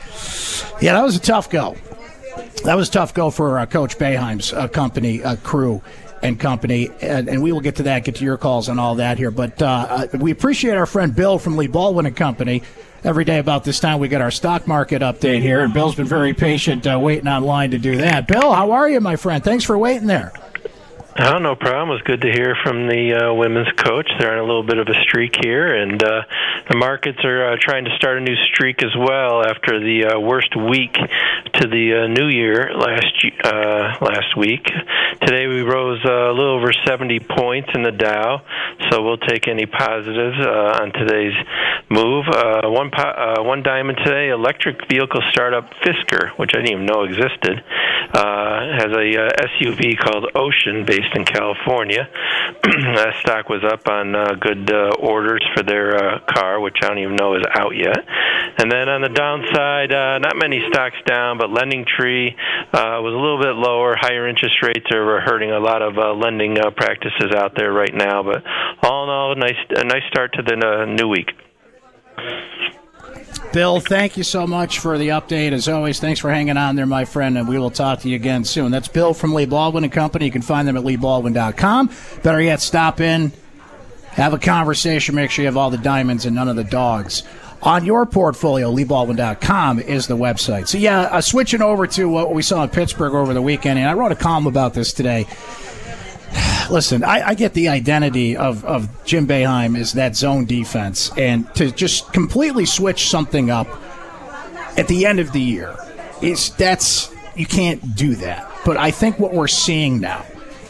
Yeah, 0.79 0.93
that 0.93 1.03
was 1.03 1.17
a 1.17 1.19
tough 1.19 1.49
go. 1.49 1.75
That 2.63 2.75
was 2.75 2.87
a 2.87 2.93
tough 2.93 3.13
go 3.13 3.29
for 3.29 3.59
uh, 3.59 3.65
Coach 3.65 3.97
Boeheim's 3.97 4.53
uh, 4.53 4.69
company, 4.69 5.21
uh, 5.21 5.35
crew, 5.35 5.81
and 6.23 6.39
company. 6.39 6.89
And, 7.01 7.27
and 7.27 7.43
we 7.43 7.51
will 7.51 7.59
get 7.59 7.75
to 7.75 7.83
that, 7.83 8.05
get 8.05 8.15
to 8.15 8.23
your 8.23 8.37
calls 8.37 8.69
and 8.69 8.79
all 8.79 8.95
that 8.95 9.17
here. 9.17 9.31
But 9.31 9.61
uh, 9.61 10.07
we 10.17 10.31
appreciate 10.31 10.75
our 10.75 10.85
friend 10.85 11.13
Bill 11.13 11.39
from 11.39 11.57
Lee 11.57 11.67
Baldwin 11.67 12.05
and 12.05 12.15
Company. 12.15 12.63
Every 13.05 13.23
day 13.23 13.37
about 13.37 13.63
this 13.63 13.79
time, 13.79 13.99
we 13.99 14.07
get 14.07 14.21
our 14.21 14.31
stock 14.31 14.67
market 14.67 15.03
update 15.03 15.41
here, 15.41 15.59
and 15.59 15.71
Bill's 15.71 15.93
been 15.93 16.07
very 16.07 16.33
patient 16.33 16.87
uh, 16.87 16.97
waiting 16.99 17.27
online 17.27 17.69
to 17.69 17.77
do 17.77 17.97
that. 17.97 18.27
Bill, 18.27 18.51
how 18.51 18.71
are 18.71 18.89
you, 18.89 18.99
my 18.99 19.15
friend? 19.15 19.43
Thanks 19.43 19.63
for 19.63 19.77
waiting 19.77 20.07
there. 20.07 20.33
Oh, 21.19 21.37
no 21.37 21.55
problem. 21.55 21.89
It 21.89 21.93
was 21.93 22.01
good 22.01 22.21
to 22.21 22.31
hear 22.31 22.57
from 22.63 22.87
the 22.87 23.13
uh, 23.13 23.33
women's 23.35 23.71
coach. 23.77 24.09
They're 24.17 24.33
on 24.33 24.39
a 24.39 24.43
little 24.43 24.63
bit 24.63 24.79
of 24.79 24.87
a 24.87 24.99
streak 25.03 25.35
here, 25.39 25.75
and 25.75 26.01
uh, 26.03 26.23
the 26.67 26.75
markets 26.75 27.19
are 27.23 27.53
uh, 27.53 27.57
trying 27.61 27.85
to 27.85 27.95
start 27.95 28.17
a 28.17 28.21
new 28.21 28.35
streak 28.51 28.81
as 28.81 28.93
well 28.97 29.45
after 29.45 29.79
the 29.79 30.11
uh, 30.11 30.19
worst 30.19 30.55
week 30.57 30.93
to 30.95 31.67
the 31.67 32.03
uh, 32.03 32.07
new 32.07 32.27
year 32.27 32.73
last 32.75 33.15
uh, 33.45 34.03
last 34.03 34.35
week. 34.35 34.65
Today 35.21 35.47
we 35.47 35.61
rose 35.61 36.03
uh, 36.05 36.11
a 36.11 36.33
little 36.33 36.57
over 36.57 36.73
70 36.85 37.19
points 37.19 37.69
in 37.73 37.83
the 37.83 37.91
Dow, 37.91 38.41
so 38.89 39.01
we'll 39.01 39.17
take 39.17 39.47
any 39.47 39.65
positives 39.65 40.37
uh, 40.39 40.81
on 40.81 40.91
today's 40.91 41.33
move. 41.89 42.25
Uh, 42.27 42.67
one 42.69 42.91
po- 42.91 43.37
uh, 43.39 43.43
one 43.43 43.63
diamond 43.63 43.97
today, 44.03 44.29
electric 44.29 44.87
vehicle 44.89 45.21
startup 45.31 45.71
Fisker, 45.85 46.37
which 46.37 46.51
I 46.53 46.59
didn't 46.59 46.71
even 46.71 46.85
know 46.85 47.03
existed, 47.03 47.63
uh, 48.13 48.59
has 48.77 48.91
a 48.91 49.07
uh, 49.15 49.47
SUV 49.55 49.97
called 49.97 50.31
Ocean 50.35 50.85
based 50.85 51.15
in 51.15 51.23
California. 51.23 52.09
that 52.63 53.15
stock 53.21 53.49
was 53.49 53.63
up 53.63 53.87
on 53.87 54.13
good 54.39 54.71
orders 54.99 55.43
for 55.55 55.63
their 55.63 56.19
car, 56.27 56.59
which 56.59 56.75
I 56.83 56.87
don't 56.87 56.99
even 56.99 57.15
know 57.15 57.35
is 57.35 57.43
out 57.53 57.75
yet. 57.75 58.03
And 58.57 58.71
then 58.71 58.89
on 58.89 59.01
the 59.01 59.09
downside, 59.09 59.91
not 60.21 60.35
many 60.35 60.61
stocks 60.69 60.97
down, 61.05 61.37
but 61.37 61.49
Lending 61.51 61.85
Tree 61.85 62.35
uh, 62.73 62.99
was 62.99 63.13
a 63.13 63.17
little 63.17 63.39
bit 63.39 63.55
lower. 63.55 63.95
Higher 63.95 64.27
interest 64.27 64.55
rates 64.61 64.87
are 64.91 65.04
hurting 65.21 65.51
a 65.51 65.59
lot 65.59 65.81
of 65.81 65.97
uh, 65.97 66.13
lending 66.13 66.59
uh, 66.59 66.71
practices 66.71 67.31
out 67.35 67.53
there 67.55 67.71
right 67.71 67.93
now. 67.93 68.23
But 68.23 68.43
all 68.83 69.03
in 69.03 69.09
all, 69.09 69.31
a 69.31 69.35
nice 69.35 69.57
a 69.69 69.83
nice 69.83 70.03
start 70.09 70.33
to 70.33 70.41
the 70.41 70.55
uh, 70.55 70.85
new 70.85 71.07
week. 71.07 71.31
Bill, 73.53 73.79
thank 73.79 74.17
you 74.17 74.23
so 74.23 74.45
much 74.45 74.79
for 74.79 74.97
the 74.97 75.09
update. 75.09 75.53
As 75.53 75.69
always, 75.69 75.99
thanks 75.99 76.19
for 76.19 76.29
hanging 76.29 76.57
on 76.57 76.75
there, 76.75 76.85
my 76.85 77.05
friend, 77.05 77.37
and 77.37 77.47
we 77.47 77.57
will 77.57 77.71
talk 77.71 78.01
to 78.01 78.09
you 78.09 78.15
again 78.15 78.43
soon. 78.43 78.71
That's 78.71 78.89
Bill 78.89 79.13
from 79.13 79.33
Lee 79.33 79.45
Baldwin 79.45 79.85
and 79.85 79.93
Company. 79.93 80.25
You 80.25 80.31
can 80.31 80.41
find 80.41 80.67
them 80.67 80.75
at 80.75 80.83
leebaldwin.com. 80.83 81.89
Better 82.21 82.41
yet, 82.41 82.59
stop 82.59 82.99
in, 82.99 83.31
have 84.09 84.33
a 84.33 84.39
conversation, 84.39 85.15
make 85.15 85.31
sure 85.31 85.43
you 85.43 85.47
have 85.47 85.55
all 85.55 85.69
the 85.69 85.77
diamonds 85.77 86.25
and 86.25 86.35
none 86.35 86.49
of 86.49 86.57
the 86.57 86.65
dogs. 86.65 87.23
On 87.65 87.83
your 87.83 88.05
portfolio, 88.05 88.71
leebaldwin.com 88.71 89.79
is 89.79 90.05
the 90.05 90.15
website. 90.15 90.67
So, 90.67 90.77
yeah, 90.77 91.01
uh, 91.01 91.19
switching 91.19 91.63
over 91.63 91.87
to 91.87 92.07
what 92.07 92.31
we 92.31 92.43
saw 92.43 92.61
in 92.61 92.69
Pittsburgh 92.69 93.15
over 93.15 93.33
the 93.33 93.41
weekend, 93.41 93.79
and 93.79 93.89
I 93.89 93.93
wrote 93.95 94.11
a 94.11 94.15
column 94.15 94.45
about 94.45 94.75
this 94.75 94.93
today. 94.93 95.25
Listen, 96.69 97.03
I, 97.03 97.29
I 97.29 97.33
get 97.33 97.55
the 97.55 97.69
identity 97.69 98.37
of, 98.37 98.63
of 98.65 98.87
Jim 99.03 99.25
Boeheim 99.25 99.75
is 99.75 99.93
that 99.93 100.15
zone 100.15 100.45
defense, 100.45 101.11
and 101.17 101.53
to 101.55 101.71
just 101.71 102.13
completely 102.13 102.67
switch 102.67 103.09
something 103.09 103.49
up 103.49 103.67
at 104.77 104.87
the 104.87 105.07
end 105.07 105.19
of 105.19 105.31
the 105.31 105.41
year, 105.41 105.75
is 106.21 106.51
that's 106.51 107.11
you 107.35 107.47
can't 107.47 107.95
do 107.95 108.13
that. 108.17 108.47
But 108.63 108.77
I 108.77 108.91
think 108.91 109.17
what 109.17 109.33
we're 109.33 109.47
seeing 109.47 109.99
now 109.99 110.23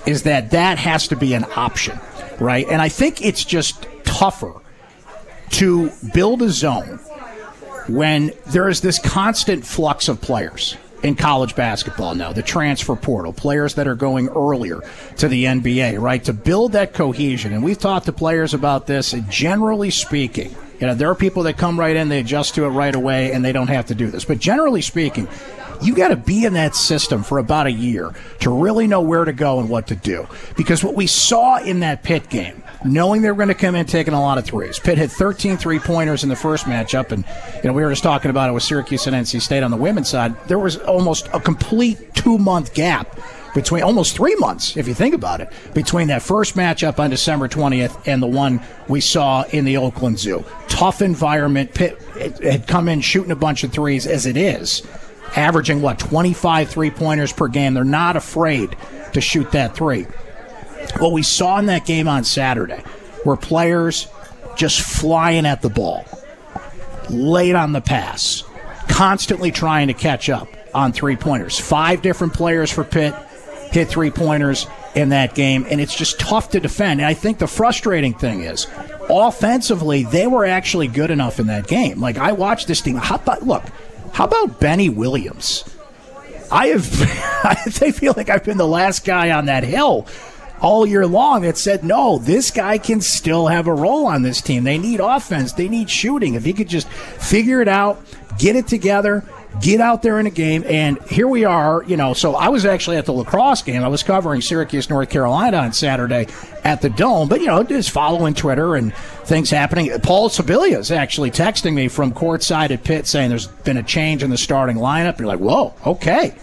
is 0.05 0.23
that 0.23 0.51
that 0.51 0.77
has 0.77 1.09
to 1.09 1.17
be 1.17 1.33
an 1.33 1.45
option, 1.57 1.99
right? 2.39 2.65
And 2.69 2.81
I 2.81 2.87
think 2.87 3.21
it's 3.21 3.43
just 3.43 3.85
tougher 4.05 4.61
to 5.51 5.91
build 6.13 6.41
a 6.41 6.49
zone 6.49 6.99
when 7.87 8.31
there 8.47 8.67
is 8.67 8.81
this 8.81 8.99
constant 8.99 9.65
flux 9.65 10.07
of 10.07 10.21
players 10.21 10.75
in 11.03 11.15
college 11.15 11.55
basketball 11.55 12.15
now, 12.15 12.33
the 12.33 12.41
transfer 12.41 12.95
portal, 12.95 13.31
players 13.31 13.75
that 13.75 13.87
are 13.87 13.95
going 13.95 14.27
earlier 14.29 14.81
to 15.17 15.27
the 15.27 15.45
NBA, 15.45 15.99
right? 16.01 16.23
To 16.23 16.33
build 16.33 16.71
that 16.71 16.93
cohesion. 16.93 17.53
And 17.53 17.63
we've 17.63 17.77
talked 17.77 18.07
to 18.07 18.11
players 18.11 18.55
about 18.55 18.87
this, 18.87 19.13
and 19.13 19.29
generally 19.29 19.91
speaking, 19.91 20.55
you 20.79 20.87
know, 20.87 20.95
there 20.95 21.09
are 21.09 21.15
people 21.15 21.43
that 21.43 21.57
come 21.57 21.79
right 21.79 21.95
in, 21.95 22.09
they 22.09 22.19
adjust 22.19 22.55
to 22.55 22.65
it 22.65 22.69
right 22.69 22.95
away, 22.95 23.31
and 23.31 23.45
they 23.45 23.51
don't 23.51 23.67
have 23.67 23.85
to 23.87 23.95
do 23.95 24.09
this. 24.09 24.25
But 24.25 24.39
generally 24.39 24.81
speaking, 24.81 25.27
you 25.81 25.95
got 25.95 26.07
to 26.07 26.15
be 26.15 26.45
in 26.45 26.53
that 26.53 26.75
system 26.75 27.23
for 27.23 27.37
about 27.37 27.67
a 27.67 27.71
year 27.71 28.13
to 28.39 28.49
really 28.49 28.87
know 28.87 29.01
where 29.01 29.25
to 29.25 29.33
go 29.33 29.59
and 29.59 29.69
what 29.69 29.87
to 29.87 29.95
do. 29.95 30.27
Because 30.57 30.83
what 30.83 30.95
we 30.95 31.07
saw 31.07 31.59
in 31.59 31.81
that 31.81 32.03
pit 32.03 32.29
game, 32.29 32.63
knowing 32.85 33.21
they 33.21 33.29
were 33.29 33.35
going 33.35 33.47
to 33.47 33.53
come 33.53 33.75
in 33.75 33.85
taking 33.85 34.13
a 34.13 34.21
lot 34.21 34.37
of 34.37 34.45
threes, 34.45 34.79
Pitt 34.79 34.97
hit 34.97 35.11
13 35.11 35.57
three 35.57 35.79
pointers 35.79 36.23
in 36.23 36.29
the 36.29 36.35
first 36.35 36.65
matchup, 36.65 37.11
and 37.11 37.23
you 37.57 37.69
know 37.69 37.73
we 37.73 37.83
were 37.83 37.89
just 37.89 38.03
talking 38.03 38.31
about 38.31 38.49
it 38.49 38.53
with 38.53 38.63
Syracuse 38.63 39.07
and 39.07 39.15
NC 39.15 39.41
State 39.41 39.63
on 39.63 39.71
the 39.71 39.77
women's 39.77 40.09
side. 40.09 40.35
There 40.47 40.59
was 40.59 40.77
almost 40.77 41.27
a 41.33 41.39
complete 41.39 42.13
two 42.13 42.37
month 42.37 42.73
gap 42.73 43.19
between 43.55 43.83
almost 43.83 44.15
three 44.15 44.35
months, 44.35 44.75
if 44.75 44.87
you 44.87 44.93
think 44.93 45.15
about 45.15 45.39
it, 45.39 45.49
between 45.73 46.09
that 46.09 46.21
first 46.21 46.55
matchup 46.55 46.99
on 46.99 47.09
December 47.09 47.47
20th 47.47 48.05
and 48.05 48.21
the 48.21 48.27
one 48.27 48.61
we 48.89 48.99
saw 48.99 49.43
in 49.51 49.63
the 49.63 49.77
Oakland 49.77 50.19
Zoo. 50.19 50.43
Tough 50.67 51.01
environment. 51.01 51.73
Pitt 51.73 51.97
had 52.43 52.67
come 52.67 52.89
in 52.89 52.99
shooting 52.99 53.31
a 53.31 53.35
bunch 53.35 53.63
of 53.63 53.71
threes 53.71 54.05
as 54.05 54.25
it 54.25 54.35
is, 54.35 54.85
averaging 55.37 55.81
what, 55.81 55.97
25 55.99 56.69
three 56.69 56.91
pointers 56.91 57.31
per 57.31 57.47
game. 57.47 57.73
They're 57.73 57.85
not 57.85 58.17
afraid 58.17 58.75
to 59.13 59.21
shoot 59.21 59.49
that 59.53 59.73
three. 59.73 60.05
What 60.99 61.11
we 61.11 61.23
saw 61.23 61.59
in 61.59 61.67
that 61.67 61.85
game 61.85 62.07
on 62.07 62.23
Saturday 62.23 62.83
were 63.23 63.37
players 63.37 64.07
just 64.55 64.81
flying 64.81 65.45
at 65.45 65.61
the 65.61 65.69
ball, 65.69 66.05
late 67.09 67.55
on 67.55 67.73
the 67.73 67.81
pass, 67.81 68.43
constantly 68.87 69.51
trying 69.51 69.87
to 69.87 69.93
catch 69.93 70.29
up 70.29 70.47
on 70.73 70.91
three 70.93 71.15
pointers. 71.15 71.59
Five 71.59 72.01
different 72.01 72.33
players 72.33 72.71
for 72.71 72.83
Pitt 72.83 73.13
hit 73.71 73.89
three 73.89 74.11
pointers 74.11 74.67
in 74.95 75.09
that 75.09 75.35
game, 75.35 75.65
and 75.69 75.81
it's 75.81 75.95
just 75.95 76.19
tough 76.19 76.51
to 76.51 76.59
defend. 76.59 77.01
And 77.01 77.07
I 77.07 77.13
think 77.13 77.39
the 77.39 77.47
frustrating 77.47 78.13
thing 78.13 78.41
is, 78.41 78.67
offensively, 79.09 80.03
they 80.03 80.27
were 80.27 80.45
actually 80.45 80.87
good 80.87 81.11
enough 81.11 81.39
in 81.39 81.47
that 81.47 81.67
game. 81.67 81.99
Like 81.99 82.17
I 82.17 82.31
watched 82.31 82.67
this 82.67 82.81
team. 82.81 82.95
How 82.95 83.15
about 83.15 83.45
look? 83.45 83.63
How 84.13 84.25
about 84.25 84.59
Benny 84.59 84.89
Williams? 84.89 85.65
I 86.51 86.67
have. 86.67 87.01
I 87.43 87.91
feel 87.91 88.13
like 88.15 88.29
I've 88.29 88.43
been 88.43 88.57
the 88.57 88.67
last 88.67 89.03
guy 89.05 89.31
on 89.31 89.45
that 89.45 89.63
hill 89.63 90.07
all 90.61 90.85
year 90.85 91.05
long 91.05 91.41
that 91.41 91.57
said, 91.57 91.83
no, 91.83 92.17
this 92.17 92.51
guy 92.51 92.77
can 92.77 93.01
still 93.01 93.47
have 93.47 93.67
a 93.67 93.73
role 93.73 94.05
on 94.05 94.21
this 94.21 94.41
team. 94.41 94.63
They 94.63 94.77
need 94.77 94.99
offense, 94.99 95.53
they 95.53 95.69
need 95.69 95.89
shooting. 95.89 96.35
If 96.35 96.45
he 96.45 96.53
could 96.53 96.69
just 96.69 96.87
figure 96.87 97.61
it 97.61 97.67
out, 97.67 98.01
get 98.37 98.55
it 98.55 98.67
together, 98.67 99.23
get 99.61 99.79
out 99.79 100.01
there 100.01 100.19
in 100.19 100.25
a 100.25 100.31
game. 100.31 100.63
And 100.67 101.01
here 101.03 101.27
we 101.27 101.45
are, 101.45 101.83
you 101.83 101.97
know. 101.97 102.13
So 102.13 102.35
I 102.35 102.49
was 102.49 102.65
actually 102.65 102.97
at 102.97 103.05
the 103.05 103.13
lacrosse 103.13 103.61
game. 103.61 103.83
I 103.83 103.87
was 103.87 104.03
covering 104.03 104.41
Syracuse, 104.41 104.89
North 104.89 105.09
Carolina 105.09 105.57
on 105.57 105.73
Saturday 105.73 106.27
at 106.63 106.81
the 106.81 106.89
Dome, 106.89 107.29
but, 107.29 107.41
you 107.41 107.47
know, 107.47 107.63
just 107.63 107.91
following 107.91 108.33
Twitter 108.33 108.75
and 108.75 108.93
things 109.23 109.49
happening. 109.49 109.91
Paul 110.01 110.29
Sibilia 110.29 110.77
is 110.77 110.91
actually 110.91 111.31
texting 111.31 111.73
me 111.73 111.87
from 111.87 112.13
courtside 112.13 112.71
at 112.71 112.83
Pitt 112.83 113.07
saying 113.07 113.29
there's 113.29 113.47
been 113.47 113.77
a 113.77 113.83
change 113.83 114.23
in 114.23 114.29
the 114.29 114.37
starting 114.37 114.77
lineup. 114.77 115.19
You're 115.19 115.27
like, 115.27 115.39
whoa, 115.39 115.73
okay. 115.85 116.35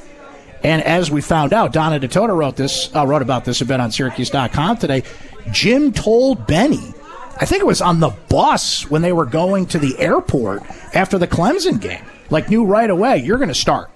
And 0.64 0.82
as 0.82 1.10
we 1.10 1.20
found 1.20 1.52
out, 1.52 1.72
Donna 1.72 1.98
Ditota 1.98 2.36
wrote 2.36 2.56
this, 2.56 2.94
uh, 2.94 3.06
wrote 3.06 3.22
about 3.22 3.44
this 3.44 3.60
bit 3.62 3.80
on 3.80 3.90
Syracuse.com 3.90 4.76
today. 4.76 5.02
Jim 5.50 5.92
told 5.92 6.46
Benny, 6.46 6.94
I 7.40 7.46
think 7.46 7.60
it 7.60 7.66
was 7.66 7.80
on 7.80 8.00
the 8.00 8.10
bus 8.28 8.88
when 8.90 9.02
they 9.02 9.12
were 9.12 9.26
going 9.26 9.66
to 9.66 9.78
the 9.78 9.98
airport 9.98 10.62
after 10.94 11.18
the 11.18 11.26
Clemson 11.26 11.80
game, 11.80 12.04
like 12.30 12.48
knew 12.48 12.64
right 12.64 12.88
away 12.88 13.18
you're 13.18 13.38
going 13.38 13.48
to 13.48 13.54
start. 13.54 13.90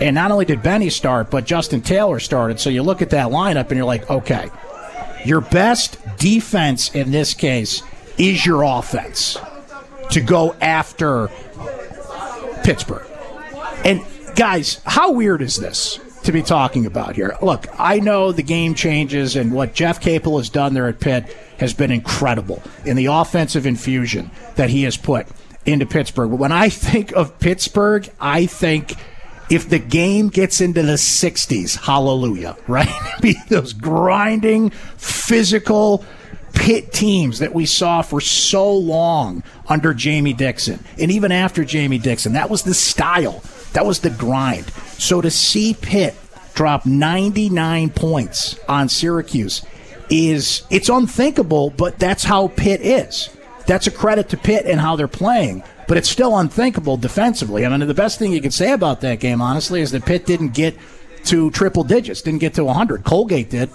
And 0.00 0.14
not 0.14 0.32
only 0.32 0.44
did 0.44 0.62
Benny 0.62 0.90
start, 0.90 1.30
but 1.30 1.44
Justin 1.44 1.80
Taylor 1.80 2.18
started. 2.18 2.58
So 2.58 2.70
you 2.70 2.82
look 2.82 3.00
at 3.00 3.10
that 3.10 3.28
lineup 3.28 3.68
and 3.68 3.76
you're 3.76 3.84
like, 3.84 4.10
okay, 4.10 4.50
your 5.24 5.40
best 5.40 5.98
defense 6.18 6.92
in 6.94 7.12
this 7.12 7.32
case 7.34 7.82
is 8.18 8.44
your 8.44 8.64
offense 8.64 9.38
to 10.10 10.20
go 10.20 10.54
after 10.60 11.28
Pittsburgh. 12.64 13.06
And 13.84 14.00
guys, 14.34 14.80
how 14.84 15.12
weird 15.12 15.42
is 15.42 15.56
this 15.56 15.98
to 16.24 16.32
be 16.32 16.42
talking 16.42 16.86
about 16.86 17.16
here? 17.16 17.36
Look, 17.40 17.66
I 17.78 18.00
know 18.00 18.32
the 18.32 18.42
game 18.42 18.74
changes 18.74 19.36
and 19.36 19.52
what 19.52 19.74
Jeff 19.74 20.00
Capel 20.00 20.38
has 20.38 20.48
done 20.48 20.74
there 20.74 20.88
at 20.88 21.00
Pitt 21.00 21.24
has 21.58 21.72
been 21.72 21.90
incredible 21.90 22.62
in 22.84 22.96
the 22.96 23.06
offensive 23.06 23.66
infusion 23.66 24.30
that 24.56 24.70
he 24.70 24.82
has 24.82 24.96
put 24.96 25.26
into 25.66 25.86
Pittsburgh. 25.86 26.30
But 26.30 26.38
when 26.38 26.52
I 26.52 26.68
think 26.68 27.12
of 27.12 27.38
Pittsburgh, 27.38 28.08
I 28.20 28.46
think 28.46 28.94
if 29.50 29.68
the 29.68 29.78
game 29.78 30.28
gets 30.28 30.60
into 30.60 30.82
the 30.82 30.94
60s, 30.94 31.84
hallelujah, 31.84 32.56
right? 32.66 32.88
Be 33.20 33.36
those 33.48 33.72
grinding, 33.72 34.70
physical, 34.70 36.04
Pitt 36.54 36.92
teams 36.92 37.40
that 37.40 37.52
we 37.52 37.66
saw 37.66 38.00
for 38.00 38.20
so 38.20 38.72
long 38.72 39.42
under 39.68 39.92
Jamie 39.92 40.32
Dixon. 40.32 40.82
And 41.00 41.10
even 41.10 41.32
after 41.32 41.64
Jamie 41.64 41.98
Dixon, 41.98 42.34
that 42.34 42.48
was 42.48 42.62
the 42.62 42.74
style 42.74 43.42
that 43.74 43.84
was 43.84 44.00
the 44.00 44.10
grind. 44.10 44.66
So 44.98 45.20
to 45.20 45.30
see 45.30 45.74
Pitt 45.74 46.14
drop 46.54 46.86
99 46.86 47.90
points 47.90 48.58
on 48.68 48.88
Syracuse 48.88 49.64
is 50.08 50.62
it's 50.70 50.88
unthinkable, 50.88 51.70
but 51.70 51.98
that's 51.98 52.24
how 52.24 52.48
Pitt 52.48 52.80
is. 52.80 53.28
That's 53.66 53.86
a 53.86 53.90
credit 53.90 54.28
to 54.30 54.36
Pitt 54.36 54.66
and 54.66 54.80
how 54.80 54.96
they're 54.96 55.08
playing, 55.08 55.64
but 55.88 55.96
it's 55.96 56.08
still 56.08 56.36
unthinkable 56.36 56.96
defensively. 56.96 57.64
I 57.64 57.68
mean, 57.68 57.86
the 57.86 57.94
best 57.94 58.18
thing 58.18 58.32
you 58.32 58.40
can 58.40 58.50
say 58.50 58.72
about 58.72 59.00
that 59.00 59.20
game, 59.20 59.40
honestly, 59.40 59.80
is 59.80 59.90
that 59.92 60.04
Pitt 60.04 60.26
didn't 60.26 60.54
get 60.54 60.76
to 61.26 61.50
triple 61.50 61.84
digits, 61.84 62.22
didn't 62.22 62.40
get 62.40 62.54
to 62.54 62.64
100. 62.64 63.04
Colgate 63.04 63.50
did 63.50 63.70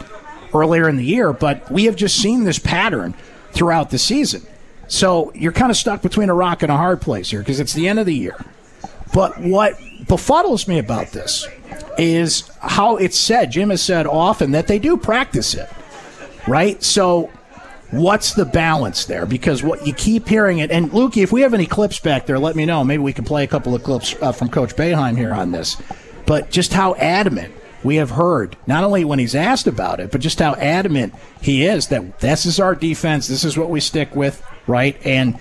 earlier 0.54 0.88
in 0.88 0.98
the 0.98 1.04
year, 1.04 1.34
but 1.34 1.70
we 1.72 1.86
have 1.86 1.96
just 1.96 2.18
seen 2.22 2.44
this 2.44 2.60
pattern 2.60 3.16
throughout 3.52 3.90
the 3.90 3.98
season. 3.98 4.44
So 4.88 5.32
you're 5.36 5.52
kind 5.52 5.72
of 5.72 5.78
stuck 5.78 6.02
between 6.02 6.30
a 6.30 6.34
rock 6.34 6.64
and 6.64 6.72
a 6.72 6.78
hard 6.78 7.02
place 7.02 7.32
here 7.32 7.40
because 7.40 7.60
it's 7.60 7.74
the 7.74 7.88
end 7.88 8.00
of 8.00 8.06
the 8.06 8.16
year. 8.16 8.38
But 9.14 9.40
what 9.40 9.78
befuddles 10.06 10.68
me 10.68 10.80
about 10.80 11.12
this 11.12 11.48
is 11.98 12.50
how 12.60 12.98
it's 12.98 13.18
said. 13.18 13.52
Jim 13.52 13.70
has 13.70 13.82
said 13.82 14.08
often 14.08 14.52
that 14.52 14.68
they 14.68 14.80
do 14.80 14.98
practice 14.98 15.54
it, 15.54 15.70
right? 16.48 16.82
So, 16.84 17.30
what's 17.92 18.34
the 18.34 18.46
balance 18.46 19.06
there? 19.06 19.26
Because 19.26 19.64
what 19.64 19.86
you 19.86 19.94
keep 19.94 20.28
hearing 20.28 20.60
it, 20.60 20.72
and 20.72 20.92
Lukey, 20.92 21.24
if 21.24 21.32
we 21.32 21.42
have 21.42 21.54
any 21.54 21.66
clips 21.66 22.00
back 22.00 22.26
there, 22.26 22.40
let 22.40 22.56
me 22.56 22.66
know. 22.66 22.84
Maybe 22.84 23.04
we 23.04 23.14
can 23.14 23.26
play 23.26 23.44
a 23.44 23.48
couple 23.48 23.76
of 23.76 23.84
clips 23.84 24.16
uh, 24.22 24.32
from 24.32 24.50
Coach 24.50 24.76
Boeheim 24.76 25.18
here 25.18 25.34
on 25.34 25.52
this. 25.52 25.78
But 26.26 26.52
just 26.52 26.74
how 26.74 26.96
adamant 26.96 27.54
we 27.84 27.96
have 27.96 28.12
heard, 28.12 28.58
not 28.68 28.84
only 28.84 29.04
when 29.06 29.20
he's 29.20 29.36
asked 29.36 29.68
about 29.68 30.00
it, 30.00 30.12
but 30.12 30.22
just 30.22 30.40
how 30.40 30.54
adamant 30.56 31.14
he 31.42 31.66
is 31.66 31.88
that 31.88 32.20
this 32.20 32.46
is 32.46 32.60
our 32.60 32.76
defense, 32.76 33.28
this 33.28 33.44
is 33.44 33.58
what 33.58 33.70
we 33.70 33.80
stick 33.80 34.16
with, 34.16 34.44
right? 34.68 34.98
And 35.06 35.40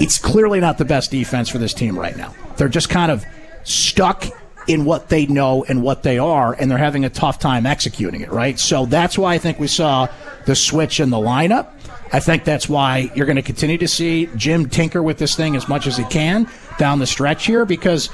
it's 0.00 0.18
clearly 0.18 0.58
not 0.58 0.78
the 0.78 0.84
best 0.84 1.10
defense 1.10 1.48
for 1.48 1.58
this 1.58 1.74
team 1.74 1.98
right 1.98 2.16
now. 2.16 2.34
They're 2.56 2.68
just 2.68 2.88
kind 2.88 3.10
of 3.10 3.24
stuck 3.64 4.24
in 4.66 4.84
what 4.84 5.08
they 5.08 5.26
know 5.26 5.64
and 5.68 5.82
what 5.82 6.02
they 6.02 6.18
are, 6.18 6.54
and 6.54 6.70
they're 6.70 6.78
having 6.78 7.04
a 7.04 7.10
tough 7.10 7.38
time 7.38 7.66
executing 7.66 8.20
it, 8.20 8.32
right? 8.32 8.58
So 8.58 8.86
that's 8.86 9.16
why 9.16 9.34
I 9.34 9.38
think 9.38 9.60
we 9.60 9.68
saw 9.68 10.08
the 10.44 10.56
switch 10.56 10.98
in 10.98 11.10
the 11.10 11.16
lineup. 11.16 11.68
I 12.12 12.20
think 12.20 12.44
that's 12.44 12.68
why 12.68 13.10
you're 13.14 13.26
going 13.26 13.36
to 13.36 13.42
continue 13.42 13.78
to 13.78 13.88
see 13.88 14.28
Jim 14.36 14.68
tinker 14.68 15.02
with 15.02 15.18
this 15.18 15.36
thing 15.36 15.56
as 15.56 15.68
much 15.68 15.86
as 15.86 15.96
he 15.96 16.04
can 16.04 16.48
down 16.78 16.98
the 16.98 17.06
stretch 17.06 17.46
here 17.46 17.64
because, 17.64 18.10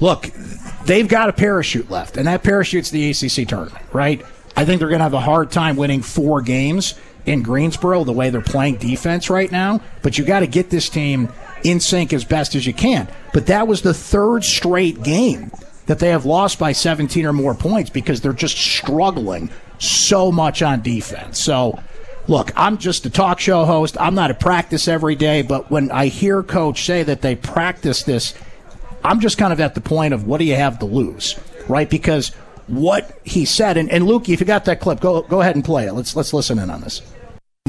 look, 0.00 0.30
they've 0.84 1.08
got 1.08 1.28
a 1.28 1.32
parachute 1.32 1.90
left, 1.90 2.16
and 2.16 2.26
that 2.26 2.42
parachute's 2.42 2.90
the 2.90 3.10
ACC 3.10 3.48
tournament, 3.48 3.84
right? 3.92 4.24
I 4.56 4.64
think 4.64 4.78
they're 4.78 4.88
going 4.88 5.00
to 5.00 5.04
have 5.04 5.14
a 5.14 5.20
hard 5.20 5.50
time 5.50 5.76
winning 5.76 6.02
four 6.02 6.40
games 6.40 6.94
in 7.24 7.42
Greensboro 7.42 8.04
the 8.04 8.12
way 8.12 8.30
they're 8.30 8.40
playing 8.40 8.76
defense 8.76 9.28
right 9.28 9.50
now, 9.50 9.80
but 10.02 10.16
you 10.16 10.24
got 10.24 10.40
to 10.40 10.46
get 10.46 10.70
this 10.70 10.88
team 10.88 11.28
in 11.66 11.80
sync 11.80 12.12
as 12.12 12.24
best 12.24 12.54
as 12.54 12.66
you 12.66 12.72
can. 12.72 13.08
But 13.32 13.46
that 13.46 13.66
was 13.66 13.82
the 13.82 13.94
third 13.94 14.44
straight 14.44 15.02
game 15.02 15.50
that 15.86 15.98
they 15.98 16.08
have 16.08 16.24
lost 16.24 16.58
by 16.58 16.72
17 16.72 17.26
or 17.26 17.32
more 17.32 17.54
points 17.54 17.90
because 17.90 18.20
they're 18.20 18.32
just 18.32 18.56
struggling 18.56 19.50
so 19.78 20.32
much 20.32 20.62
on 20.62 20.82
defense. 20.82 21.38
So, 21.40 21.80
look, 22.28 22.52
I'm 22.56 22.78
just 22.78 23.06
a 23.06 23.10
talk 23.10 23.40
show 23.40 23.64
host. 23.64 23.96
I'm 24.00 24.14
not 24.14 24.30
at 24.30 24.40
practice 24.40 24.88
every 24.88 25.14
day, 25.14 25.42
but 25.42 25.70
when 25.70 25.90
I 25.90 26.06
hear 26.06 26.42
coach 26.42 26.84
say 26.84 27.02
that 27.02 27.22
they 27.22 27.36
practice 27.36 28.02
this, 28.04 28.34
I'm 29.04 29.20
just 29.20 29.38
kind 29.38 29.52
of 29.52 29.60
at 29.60 29.74
the 29.74 29.80
point 29.80 30.14
of 30.14 30.26
what 30.26 30.38
do 30.38 30.44
you 30.44 30.56
have 30.56 30.78
to 30.80 30.86
lose, 30.86 31.38
right? 31.68 31.88
Because 31.88 32.30
what 32.66 33.16
he 33.24 33.44
said, 33.44 33.76
and, 33.76 33.90
and 33.90 34.04
Lukey, 34.04 34.30
if 34.30 34.40
you 34.40 34.46
got 34.46 34.64
that 34.64 34.80
clip, 34.80 35.00
go 35.00 35.22
go 35.22 35.40
ahead 35.40 35.54
and 35.54 35.64
play 35.64 35.86
it. 35.86 35.92
Let's 35.92 36.16
let's 36.16 36.32
listen 36.32 36.58
in 36.58 36.70
on 36.70 36.80
this. 36.80 37.02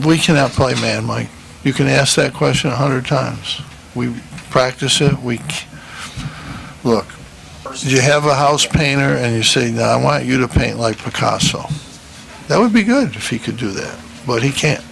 We 0.06 0.18
cannot 0.18 0.52
play 0.52 0.74
man, 0.76 1.06
Mike. 1.06 1.28
You 1.64 1.74
can 1.74 1.88
ask 1.88 2.16
that 2.16 2.34
question 2.34 2.72
a 2.72 2.76
hundred 2.76 3.06
times. 3.06 3.62
We 3.98 4.14
practice 4.52 5.02
it. 5.02 5.18
We 5.20 5.40
look. 6.84 7.08
You 7.80 8.00
have 8.00 8.26
a 8.26 8.36
house 8.36 8.66
painter, 8.66 9.16
and 9.16 9.36
you 9.36 9.44
say, 9.44 9.72
"Now 9.72 9.90
I 9.90 10.02
want 10.02 10.26
you 10.26 10.40
to 10.40 10.48
paint 10.48 10.78
like 10.78 10.98
Picasso." 10.98 11.66
That 12.48 12.60
would 12.60 12.72
be 12.72 12.84
good 12.84 13.16
if 13.16 13.30
he 13.30 13.40
could 13.40 13.58
do 13.58 13.72
that, 13.72 13.98
but 14.26 14.44
he 14.44 14.52
can't. 14.52 14.84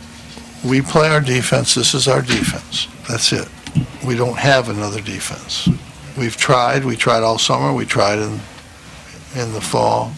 We 0.64 0.82
play 0.82 1.08
our 1.08 1.22
defense. 1.22 1.76
This 1.76 1.94
is 1.94 2.08
our 2.08 2.22
defense. 2.22 2.88
That's 3.08 3.32
it. 3.32 3.48
We 4.06 4.16
don't 4.16 4.38
have 4.38 4.70
another 4.70 5.00
defense. 5.00 5.70
We've 6.18 6.36
tried. 6.36 6.84
We 6.84 6.96
tried 6.96 7.24
all 7.24 7.38
summer. 7.38 7.72
We 7.74 7.86
tried 7.86 8.20
in 8.20 8.40
in 9.36 9.54
the 9.54 9.62
fall. 9.62 10.12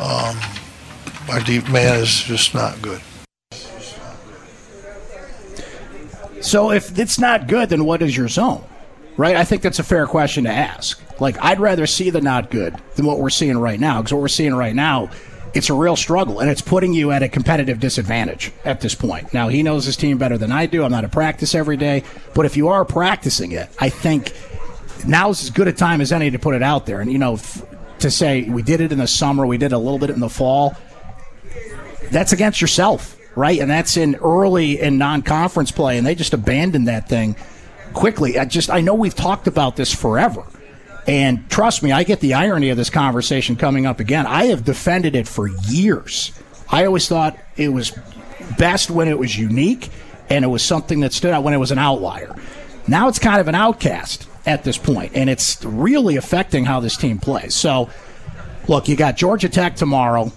Um, 0.00 0.36
our 1.30 1.40
deep 1.40 1.68
man 1.68 2.00
is 2.00 2.22
just 2.22 2.54
not 2.54 2.80
good. 2.82 3.00
So 6.40 6.72
if 6.72 6.98
it's 6.98 7.18
not 7.18 7.46
good, 7.46 7.68
then 7.68 7.84
what 7.84 8.02
is 8.02 8.16
your 8.16 8.28
zone? 8.28 8.64
Right? 9.16 9.36
I 9.36 9.44
think 9.44 9.62
that's 9.62 9.78
a 9.78 9.84
fair 9.84 10.06
question 10.06 10.44
to 10.44 10.50
ask. 10.50 11.02
Like, 11.20 11.36
I'd 11.42 11.60
rather 11.60 11.86
see 11.86 12.10
the 12.10 12.22
not 12.22 12.50
good 12.50 12.74
than 12.96 13.04
what 13.04 13.18
we're 13.18 13.28
seeing 13.28 13.58
right 13.58 13.78
now. 13.78 14.00
Because 14.00 14.14
what 14.14 14.22
we're 14.22 14.28
seeing 14.28 14.54
right 14.54 14.74
now, 14.74 15.10
it's 15.52 15.68
a 15.68 15.74
real 15.74 15.96
struggle, 15.96 16.40
and 16.40 16.48
it's 16.48 16.62
putting 16.62 16.94
you 16.94 17.10
at 17.10 17.22
a 17.22 17.28
competitive 17.28 17.80
disadvantage 17.80 18.52
at 18.64 18.80
this 18.80 18.94
point. 18.94 19.34
Now, 19.34 19.48
he 19.48 19.62
knows 19.62 19.84
his 19.84 19.96
team 19.96 20.16
better 20.16 20.38
than 20.38 20.52
I 20.52 20.66
do. 20.66 20.84
I'm 20.84 20.92
not 20.92 21.04
at 21.04 21.12
practice 21.12 21.54
every 21.54 21.76
day. 21.76 22.04
But 22.34 22.46
if 22.46 22.56
you 22.56 22.68
are 22.68 22.84
practicing 22.84 23.52
it, 23.52 23.68
I 23.78 23.90
think 23.90 24.32
now's 25.06 25.42
as 25.42 25.50
good 25.50 25.68
a 25.68 25.72
time 25.72 26.00
as 26.00 26.12
any 26.12 26.30
to 26.30 26.38
put 26.38 26.54
it 26.54 26.62
out 26.62 26.86
there. 26.86 27.00
And, 27.00 27.12
you 27.12 27.18
know, 27.18 27.38
to 27.98 28.10
say 28.10 28.48
we 28.48 28.62
did 28.62 28.80
it 28.80 28.92
in 28.92 28.98
the 28.98 29.06
summer, 29.06 29.44
we 29.44 29.58
did 29.58 29.72
a 29.72 29.78
little 29.78 29.98
bit 29.98 30.10
in 30.10 30.20
the 30.20 30.30
fall. 30.30 30.74
That's 32.10 32.32
against 32.32 32.60
yourself, 32.60 33.16
right? 33.34 33.58
And 33.60 33.70
that's 33.70 33.96
in 33.96 34.16
early 34.16 34.80
and 34.80 34.98
non-conference 34.98 35.72
play, 35.72 35.98
and 35.98 36.06
they 36.06 36.14
just 36.14 36.34
abandoned 36.34 36.88
that 36.88 37.08
thing 37.08 37.36
quickly. 37.92 38.38
I 38.38 38.44
just 38.44 38.70
I 38.70 38.80
know 38.80 38.94
we've 38.94 39.14
talked 39.14 39.46
about 39.46 39.76
this 39.76 39.92
forever. 39.94 40.44
And 41.06 41.48
trust 41.50 41.82
me, 41.82 41.92
I 41.92 42.04
get 42.04 42.20
the 42.20 42.34
irony 42.34 42.68
of 42.70 42.76
this 42.76 42.90
conversation 42.90 43.56
coming 43.56 43.86
up 43.86 44.00
again. 44.00 44.26
I 44.26 44.46
have 44.46 44.64
defended 44.64 45.16
it 45.16 45.26
for 45.26 45.48
years. 45.48 46.30
I 46.70 46.84
always 46.84 47.08
thought 47.08 47.38
it 47.56 47.70
was 47.70 47.92
best 48.58 48.90
when 48.90 49.08
it 49.08 49.18
was 49.18 49.36
unique 49.36 49.88
and 50.28 50.44
it 50.44 50.48
was 50.48 50.62
something 50.62 51.00
that 51.00 51.12
stood 51.12 51.32
out 51.32 51.42
when 51.42 51.54
it 51.54 51.58
was 51.58 51.72
an 51.72 51.78
outlier. 51.78 52.36
Now 52.86 53.08
it's 53.08 53.18
kind 53.18 53.40
of 53.40 53.48
an 53.48 53.54
outcast 53.54 54.28
at 54.46 54.64
this 54.64 54.78
point, 54.78 55.12
and 55.14 55.28
it's 55.28 55.62
really 55.64 56.16
affecting 56.16 56.64
how 56.64 56.80
this 56.80 56.96
team 56.96 57.18
plays. 57.18 57.54
So, 57.54 57.90
look, 58.68 58.88
you 58.88 58.96
got 58.96 59.16
Georgia 59.16 59.48
Tech 59.48 59.76
tomorrow. 59.76 60.32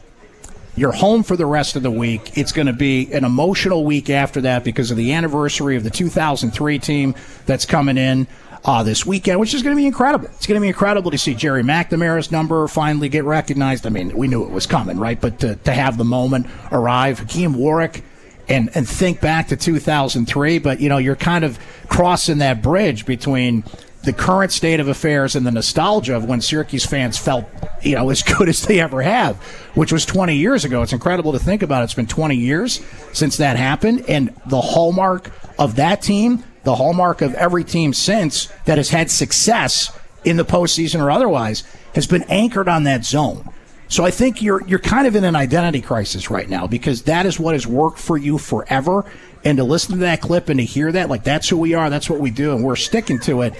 You're 0.76 0.92
home 0.92 1.22
for 1.22 1.38
the 1.38 1.46
rest 1.46 1.76
of 1.76 1.84
the 1.84 1.92
week. 1.92 2.36
It's 2.36 2.52
going 2.52 2.66
to 2.66 2.74
be 2.74 3.12
an 3.14 3.24
emotional 3.24 3.86
week 3.86 4.10
after 4.10 4.42
that 4.42 4.64
because 4.64 4.90
of 4.90 4.98
the 4.98 5.14
anniversary 5.14 5.76
of 5.76 5.84
the 5.84 5.92
2003 5.92 6.80
team 6.80 7.14
that's 7.46 7.66
coming 7.66 7.98
in 7.98 8.26
uh, 8.66 8.82
this 8.82 9.06
weekend, 9.06 9.40
which 9.40 9.54
is 9.54 9.62
going 9.62 9.76
to 9.76 9.80
be 9.80 9.86
incredible. 9.86 10.26
It's 10.28 10.48
going 10.48 10.60
to 10.60 10.62
be 10.62 10.70
incredible 10.70 11.12
to 11.12 11.18
see 11.18 11.36
Gerry 11.36 11.62
McNamara's 11.62 12.32
number 12.32 12.68
finally 12.68 13.08
get 13.08 13.24
recognized. 13.24 13.86
I 13.86 13.90
mean, 13.90 14.18
we 14.18 14.28
knew 14.28 14.44
it 14.44 14.50
was 14.50 14.66
coming, 14.66 14.98
right? 14.98 15.20
But 15.20 15.40
to, 15.40 15.56
to 15.58 15.72
have 15.72 15.98
the 15.98 16.06
moment 16.06 16.48
arrive, 16.72 17.20
Hakim 17.20 17.54
Warrick 17.54 18.04
and, 18.50 18.72
and 18.74 18.90
think 18.90 19.22
back 19.22 19.50
to 19.50 19.58
2003, 19.58 20.58
but 20.58 20.80
you 20.80 20.90
know, 20.90 20.98
you're 20.98 21.16
kind 21.16 21.46
of 21.46 21.60
crossing 21.88 22.40
that 22.40 22.64
bridge 22.64 23.06
between 23.06 23.64
the 24.04 24.14
current 24.14 24.52
state 24.52 24.80
of 24.80 24.88
affairs 24.88 25.36
and 25.36 25.46
the 25.46 25.52
nostalgia 25.52 26.16
of 26.16 26.26
when 26.26 26.42
Syracuse 26.42 26.86
fans 26.86 27.18
felt, 27.18 27.46
you 27.82 27.96
know, 27.96 28.10
as 28.10 28.22
good 28.24 28.50
as 28.50 28.62
they 28.64 28.80
ever 28.80 29.02
have, 29.02 29.38
which 29.76 29.92
was 29.92 30.06
20 30.06 30.36
years 30.36 30.66
ago. 30.66 30.82
It's 30.82 30.94
incredible 30.94 31.32
to 31.32 31.40
think 31.40 31.64
about. 31.64 31.84
It's 31.84 31.94
been 31.94 32.08
20 32.08 32.36
years 32.36 32.82
since 33.14 33.38
that 33.38 33.58
happened. 33.58 34.06
And 34.10 34.36
the 34.48 34.62
hallmark 34.62 35.32
of 35.58 35.78
that 35.78 36.02
team, 36.02 36.44
the 36.64 36.76
hallmark 36.76 37.22
of 37.22 37.34
every 37.36 37.64
team 37.64 37.94
since 37.94 38.48
that 38.66 38.78
has 38.78 38.90
had 38.90 39.10
success 39.10 39.98
in 40.26 40.38
the 40.38 40.46
postseason 40.46 41.02
or 41.02 41.10
otherwise, 41.10 41.64
has 41.96 42.08
been 42.08 42.24
anchored 42.24 42.68
on 42.68 42.84
that 42.84 43.06
zone. 43.06 43.50
So 43.88 44.04
I 44.04 44.12
think 44.12 44.42
you're 44.42 44.66
you're 44.66 44.80
kind 44.80 45.06
of 45.06 45.16
in 45.16 45.24
an 45.24 45.36
identity 45.36 45.80
crisis 45.80 46.32
right 46.32 46.50
now 46.50 46.66
because 46.66 47.04
that 47.04 47.26
is 47.26 47.40
what 47.40 47.54
has 47.54 47.68
worked 47.68 48.00
for 48.00 48.18
you 48.18 48.38
forever. 48.38 49.06
And 49.46 49.58
to 49.58 49.64
listen 49.64 49.92
to 49.92 50.00
that 50.00 50.22
clip 50.22 50.50
and 50.50 50.60
to 50.60 50.66
hear 50.66 50.92
that, 50.94 51.10
like 51.10 51.24
that's 51.24 51.48
who 51.50 51.58
we 51.58 51.74
are, 51.74 51.90
that's 51.90 52.10
what 52.10 52.20
we 52.20 52.32
do, 52.32 52.56
and 52.56 52.64
we're 52.64 52.76
sticking 52.78 53.20
to 53.20 53.42
it. 53.42 53.54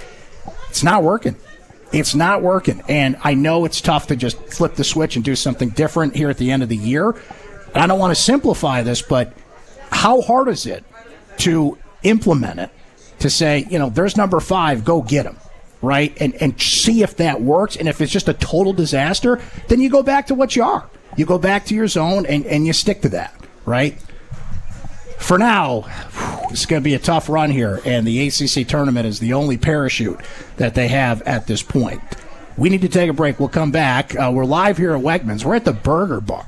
It's 0.74 0.82
not 0.82 1.04
working. 1.04 1.36
It's 1.92 2.16
not 2.16 2.42
working. 2.42 2.82
And 2.88 3.16
I 3.22 3.34
know 3.34 3.64
it's 3.64 3.80
tough 3.80 4.08
to 4.08 4.16
just 4.16 4.36
flip 4.48 4.74
the 4.74 4.82
switch 4.82 5.14
and 5.14 5.24
do 5.24 5.36
something 5.36 5.68
different 5.68 6.16
here 6.16 6.30
at 6.30 6.36
the 6.36 6.50
end 6.50 6.64
of 6.64 6.68
the 6.68 6.76
year. 6.76 7.10
And 7.10 7.76
I 7.76 7.86
don't 7.86 8.00
want 8.00 8.10
to 8.10 8.20
simplify 8.20 8.82
this, 8.82 9.00
but 9.00 9.32
how 9.90 10.20
hard 10.20 10.48
is 10.48 10.66
it 10.66 10.82
to 11.38 11.78
implement 12.02 12.58
it 12.58 12.70
to 13.20 13.30
say, 13.30 13.64
you 13.70 13.78
know, 13.78 13.88
there's 13.88 14.16
number 14.16 14.40
five, 14.40 14.84
go 14.84 15.00
get 15.00 15.26
him, 15.26 15.36
right? 15.80 16.12
And, 16.20 16.34
and 16.42 16.60
see 16.60 17.04
if 17.04 17.18
that 17.18 17.40
works. 17.40 17.76
And 17.76 17.86
if 17.86 18.00
it's 18.00 18.10
just 18.10 18.26
a 18.26 18.34
total 18.34 18.72
disaster, 18.72 19.40
then 19.68 19.80
you 19.80 19.90
go 19.90 20.02
back 20.02 20.26
to 20.26 20.34
what 20.34 20.56
you 20.56 20.64
are. 20.64 20.90
You 21.16 21.24
go 21.24 21.38
back 21.38 21.66
to 21.66 21.74
your 21.76 21.86
zone 21.86 22.26
and, 22.26 22.44
and 22.46 22.66
you 22.66 22.72
stick 22.72 23.02
to 23.02 23.10
that, 23.10 23.32
right? 23.64 23.96
For 25.24 25.38
now, 25.38 25.86
it's 26.50 26.66
going 26.66 26.82
to 26.82 26.84
be 26.84 26.92
a 26.92 26.98
tough 26.98 27.30
run 27.30 27.50
here, 27.50 27.80
and 27.86 28.06
the 28.06 28.28
ACC 28.28 28.68
tournament 28.68 29.06
is 29.06 29.20
the 29.20 29.32
only 29.32 29.56
parachute 29.56 30.20
that 30.58 30.74
they 30.74 30.88
have 30.88 31.22
at 31.22 31.46
this 31.46 31.62
point. 31.62 32.02
We 32.58 32.68
need 32.68 32.82
to 32.82 32.90
take 32.90 33.08
a 33.08 33.14
break. 33.14 33.40
We'll 33.40 33.48
come 33.48 33.70
back. 33.70 34.14
Uh, 34.14 34.30
we're 34.34 34.44
live 34.44 34.76
here 34.76 34.94
at 34.94 35.02
Wegmans. 35.02 35.42
We're 35.42 35.54
at 35.54 35.64
the 35.64 35.72
Burger 35.72 36.20
Bar. 36.20 36.46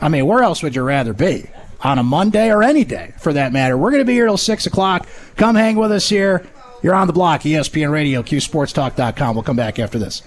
I 0.00 0.08
mean, 0.08 0.26
where 0.26 0.44
else 0.44 0.62
would 0.62 0.76
you 0.76 0.82
rather 0.82 1.12
be? 1.12 1.50
On 1.80 1.98
a 1.98 2.04
Monday 2.04 2.52
or 2.52 2.62
any 2.62 2.84
day, 2.84 3.14
for 3.18 3.32
that 3.32 3.52
matter. 3.52 3.76
We're 3.76 3.90
going 3.90 4.02
to 4.02 4.06
be 4.06 4.14
here 4.14 4.26
till 4.26 4.36
6 4.36 4.64
o'clock. 4.64 5.08
Come 5.34 5.56
hang 5.56 5.74
with 5.74 5.90
us 5.90 6.08
here. 6.08 6.46
You're 6.84 6.94
on 6.94 7.08
the 7.08 7.12
block, 7.12 7.40
ESPN 7.40 7.90
Radio, 7.90 8.22
QSportsTalk.com. 8.22 9.34
We'll 9.34 9.42
come 9.42 9.56
back 9.56 9.80
after 9.80 9.98
this. 9.98 10.22